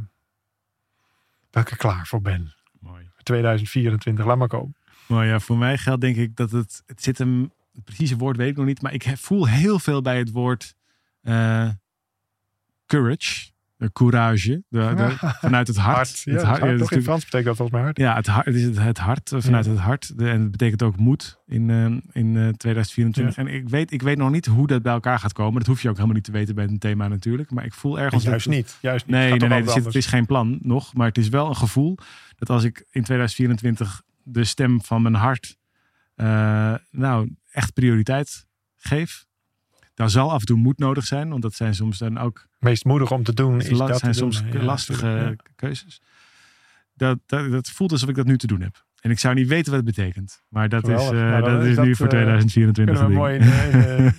dat 1.50 1.62
ik 1.62 1.70
er 1.70 1.76
klaar 1.76 2.06
voor 2.06 2.20
ben. 2.20 2.54
Mooi. 2.80 3.10
2024, 3.22 4.24
laat 4.24 4.36
maar 4.36 4.48
komen. 4.48 4.76
Nou 5.08 5.24
ja, 5.24 5.40
voor 5.40 5.58
mij 5.58 5.78
geldt 5.78 6.00
denk 6.00 6.16
ik 6.16 6.36
dat 6.36 6.50
het, 6.50 6.82
het 6.86 7.02
zit 7.02 7.18
hem, 7.18 7.52
het 7.72 7.84
precieze 7.84 8.16
woord 8.16 8.36
weet 8.36 8.50
ik 8.50 8.56
nog 8.56 8.66
niet, 8.66 8.82
maar 8.82 8.92
ik 8.92 9.12
voel 9.18 9.48
heel 9.48 9.78
veel 9.78 10.02
bij 10.02 10.18
het 10.18 10.30
woord 10.30 10.74
eh, 11.20 11.70
courage, 12.86 13.50
courage, 13.92 14.62
de, 14.68 14.92
de- 14.96 15.14
vanuit 15.40 15.66
het 15.66 15.76
hart. 15.76 15.96
Hart. 15.96 16.20
Ja, 16.24 16.32
het 16.32 16.42
hart, 16.42 16.56
ja, 16.58 16.64
toch? 16.64 16.70
In 16.70 16.76
natuurlijk- 16.78 17.02
Frans 17.02 17.24
betekent 17.24 17.46
dat 17.46 17.56
volgens 17.56 17.76
mij 17.76 17.86
hart. 17.86 17.98
Ja, 17.98 18.14
het 18.14 18.26
hart, 18.26 18.46
het 18.46 18.54
is 18.54 18.62
het, 18.62 18.78
het 18.78 18.98
hart, 18.98 19.32
eh, 19.32 19.40
vanuit 19.40 19.66
het 19.66 19.78
hart. 19.78 20.18
De- 20.18 20.30
en 20.30 20.40
het 20.40 20.50
betekent 20.50 20.82
ook 20.82 20.96
moed 20.96 21.38
in, 21.46 21.70
eh, 21.70 21.84
in 22.22 22.36
eh, 22.36 22.48
2024. 22.48 23.36
En 23.36 23.46
ik 23.46 23.68
weet, 23.68 23.92
ik 23.92 24.02
weet 24.02 24.16
nog 24.18 24.30
niet 24.30 24.46
hoe 24.46 24.66
dat 24.66 24.82
bij 24.82 24.92
elkaar 24.92 25.18
gaat 25.18 25.32
komen. 25.32 25.58
Dat 25.58 25.66
hoef 25.68 25.82
je 25.82 25.88
ook 25.88 25.94
helemaal 25.94 26.16
niet 26.16 26.24
te 26.24 26.32
weten 26.32 26.54
bij 26.54 26.64
een 26.64 26.78
thema 26.78 27.08
natuurlijk. 27.08 27.50
Maar 27.50 27.64
ik 27.64 27.74
voel 27.74 27.98
ergens... 28.00 28.24
juist 28.24 28.44
dat- 28.46 28.54
niet. 28.54 28.78
Juist 28.80 29.06
niet. 29.06 29.14
Nee, 29.14 29.30
Het 29.30 29.40
nee, 29.40 29.48
nee. 29.48 29.58
Het, 29.58 29.68
over 29.68 29.78
zit- 29.82 29.92
het 29.92 30.02
is 30.02 30.06
geen 30.10 30.26
plan 30.26 30.58
nog. 30.62 30.94
Maar 30.94 31.06
het 31.06 31.18
is 31.18 31.28
wel 31.28 31.48
een 31.48 31.56
gevoel 31.56 31.98
dat 32.36 32.50
als 32.50 32.64
ik 32.64 32.78
in 32.90 33.02
2024 33.02 34.02
de 34.22 34.44
stem 34.44 34.82
van 34.82 35.02
mijn 35.02 35.14
hart 35.14 35.58
eh, 36.14 36.74
nou 36.90 37.34
echt 37.50 37.72
prioriteit 37.72 38.46
geef. 38.76 39.26
Daar 40.00 40.10
zal 40.10 40.32
af 40.32 40.40
en 40.40 40.46
toe 40.46 40.56
moed 40.56 40.78
nodig 40.78 41.04
zijn. 41.04 41.28
Want 41.28 41.42
dat 41.42 41.54
zijn 41.54 41.74
soms 41.74 41.98
dan 41.98 42.18
ook 42.18 42.46
meest 42.58 42.84
moedig 42.84 43.10
om 43.12 43.22
te 43.22 43.34
doen 43.34 43.60
is 43.60 43.78
dat 43.78 43.98
zijn 43.98 44.12
doen. 44.12 44.32
soms 44.32 44.42
lastige 44.52 45.06
ja. 45.06 45.34
keuzes. 45.56 46.00
Dat, 46.94 47.18
dat, 47.26 47.50
dat 47.50 47.68
voelt 47.70 47.92
alsof 47.92 48.08
ik 48.08 48.14
dat 48.14 48.26
nu 48.26 48.38
te 48.38 48.46
doen 48.46 48.60
heb. 48.60 48.84
En 49.00 49.10
ik 49.10 49.18
zou 49.18 49.34
niet 49.34 49.48
weten 49.48 49.72
wat 49.72 49.84
het 49.86 49.94
betekent. 49.96 50.42
Maar 50.48 50.68
dat 50.68 50.88
is, 50.88 51.04
eh, 51.04 51.10
Nou, 51.10 51.42
dat 51.42 51.64
is 51.64 51.76
nu 51.76 51.94
voor 51.96 52.06
eh, 52.06 52.12
2024 52.12 52.74
Kunnen 52.74 53.02
we 53.02 53.08
een 53.10 53.12
mooi 53.12 53.34
in 53.38 53.46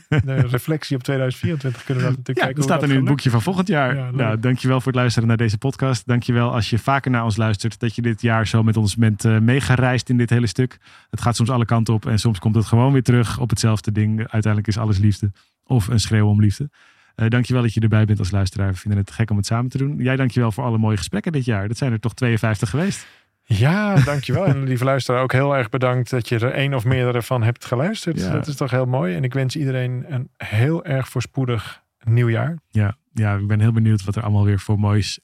de- 0.09 0.21
de 0.25 0.47
reflectie 0.47 0.95
op 0.95 1.03
2024 1.03 1.83
kunnen 1.83 2.03
we 2.03 2.09
dat 2.09 2.17
natuurlijk 2.17 2.37
Ja, 2.37 2.43
kijken. 2.45 2.55
dat 2.55 2.63
staat 2.63 2.81
er 2.81 2.87
nu 2.87 2.93
in 2.93 2.99
het 2.99 3.09
boekje 3.09 3.29
van 3.29 3.41
volgend 3.41 3.67
jaar. 3.67 3.95
Ja, 3.95 4.11
nou, 4.11 4.39
dankjewel 4.39 4.77
voor 4.77 4.91
het 4.91 5.01
luisteren 5.01 5.27
naar 5.27 5.37
deze 5.37 5.57
podcast. 5.57 6.07
Dankjewel 6.07 6.53
als 6.53 6.69
je 6.69 6.79
vaker 6.79 7.11
naar 7.11 7.23
ons 7.23 7.37
luistert. 7.37 7.79
Dat 7.79 7.95
je 7.95 8.01
dit 8.01 8.21
jaar 8.21 8.47
zo 8.47 8.63
met 8.63 8.77
ons 8.77 8.95
bent 8.95 9.25
eh, 9.25 9.37
meegereisd 9.39 10.09
in 10.09 10.17
dit 10.17 10.29
hele 10.29 10.47
stuk. 10.47 10.77
Het 11.09 11.21
gaat 11.21 11.35
soms 11.35 11.49
alle 11.49 11.65
kanten 11.65 11.93
op. 11.93 12.05
En 12.05 12.19
soms 12.19 12.39
komt 12.39 12.55
het 12.55 12.65
gewoon 12.65 12.91
weer 12.93 13.03
terug 13.03 13.39
op 13.39 13.49
hetzelfde 13.49 13.91
ding. 13.91 14.17
Uiteindelijk 14.19 14.67
is 14.67 14.77
alles 14.77 14.97
liefde. 14.97 15.31
Of 15.71 15.87
een 15.87 15.99
schreeuw 15.99 16.27
om 16.27 16.41
liefde. 16.41 16.69
Eh 17.15 17.27
dankjewel 17.27 17.61
dat 17.61 17.73
je 17.73 17.79
erbij 17.79 18.05
bent 18.05 18.19
als 18.19 18.31
luisteraar. 18.31 18.71
We 18.71 18.77
vinden 18.77 18.99
het 18.99 19.11
gek 19.11 19.29
om 19.29 19.37
het 19.37 19.45
samen 19.45 19.69
te 19.69 19.77
doen. 19.77 19.97
Jij 19.97 20.15
dankjewel 20.15 20.51
voor 20.51 20.63
alle 20.63 20.77
mooie 20.77 20.97
gesprekken 20.97 21.31
dit 21.31 21.45
jaar. 21.45 21.67
Dat 21.67 21.77
zijn 21.77 21.91
er 21.91 21.99
toch 21.99 22.13
52 22.13 22.69
geweest. 22.69 23.07
Ja, 23.43 23.95
dankjewel. 23.95 24.45
En 24.45 24.63
lieve 24.63 24.83
luisteraar, 24.83 25.21
ook 25.21 25.31
heel 25.31 25.55
erg 25.55 25.69
bedankt 25.69 26.09
dat 26.09 26.29
je 26.29 26.39
er 26.39 26.51
één 26.51 26.73
of 26.73 26.85
meerdere 26.85 27.21
van 27.21 27.43
hebt 27.43 27.65
geluisterd. 27.65 28.19
Ja. 28.19 28.31
Dat 28.31 28.47
is 28.47 28.55
toch 28.55 28.71
heel 28.71 28.85
mooi. 28.85 29.15
En 29.15 29.23
ik 29.23 29.33
wens 29.33 29.55
iedereen 29.55 30.05
een 30.07 30.29
heel 30.37 30.85
erg 30.85 31.07
voorspoedig 31.07 31.83
nieuwjaar. 32.03 32.57
Ja, 32.69 32.97
ja, 33.13 33.35
ik 33.35 33.47
ben 33.47 33.59
heel 33.59 33.71
benieuwd 33.71 34.03
wat 34.03 34.15
er 34.15 34.23
allemaal 34.23 34.45
weer 34.45 34.59
voor 34.59 34.79
moois 34.79 35.19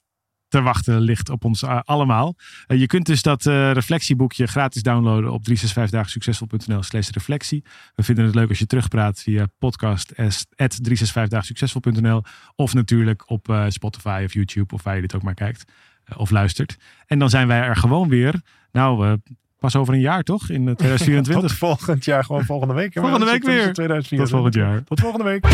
te 0.47 0.61
wachten 0.61 0.99
ligt 0.99 1.29
op 1.29 1.45
ons 1.45 1.61
uh, 1.61 1.79
allemaal. 1.83 2.35
Uh, 2.67 2.79
je 2.79 2.87
kunt 2.87 3.05
dus 3.05 3.21
dat 3.21 3.45
uh, 3.45 3.71
reflectieboekje 3.71 4.47
gratis 4.47 4.81
downloaden 4.81 5.31
op 5.31 5.43
365daagsuccesvol.nl 5.43 6.83
slash 6.83 7.09
reflectie. 7.09 7.63
We 7.95 8.03
vinden 8.03 8.25
het 8.25 8.35
leuk 8.35 8.49
als 8.49 8.59
je 8.59 8.65
terugpraat 8.65 9.21
via 9.21 9.47
podcast 9.59 10.13
at 10.55 10.79
365daagsuccesvol.nl 10.81 12.23
of 12.55 12.73
natuurlijk 12.73 13.29
op 13.29 13.65
Spotify 13.67 14.21
of 14.25 14.33
YouTube 14.33 14.73
of 14.73 14.83
waar 14.83 14.95
je 14.95 15.01
dit 15.01 15.15
ook 15.15 15.23
maar 15.23 15.33
kijkt 15.33 15.71
of 16.15 16.29
luistert. 16.29 16.77
En 17.05 17.19
dan 17.19 17.29
zijn 17.29 17.47
wij 17.47 17.61
er 17.61 17.75
gewoon 17.75 18.09
weer. 18.09 18.41
Nou, 18.71 19.17
pas 19.59 19.75
over 19.75 19.93
een 19.93 19.99
jaar 19.99 20.23
toch? 20.23 20.49
In 20.49 20.63
2024. 20.75 21.49
Tot 21.49 21.57
volgend 21.57 22.05
jaar, 22.05 22.23
gewoon 22.23 22.45
volgende 22.45 22.73
week. 22.73 22.93
Volgende 22.93 23.25
week 23.25 23.43
weer. 23.43 23.73
Tot 23.73 24.29
volgend 24.29 24.53
jaar. 24.53 24.83
Tot 24.83 24.99
volgende 24.99 25.25
week. 25.25 25.45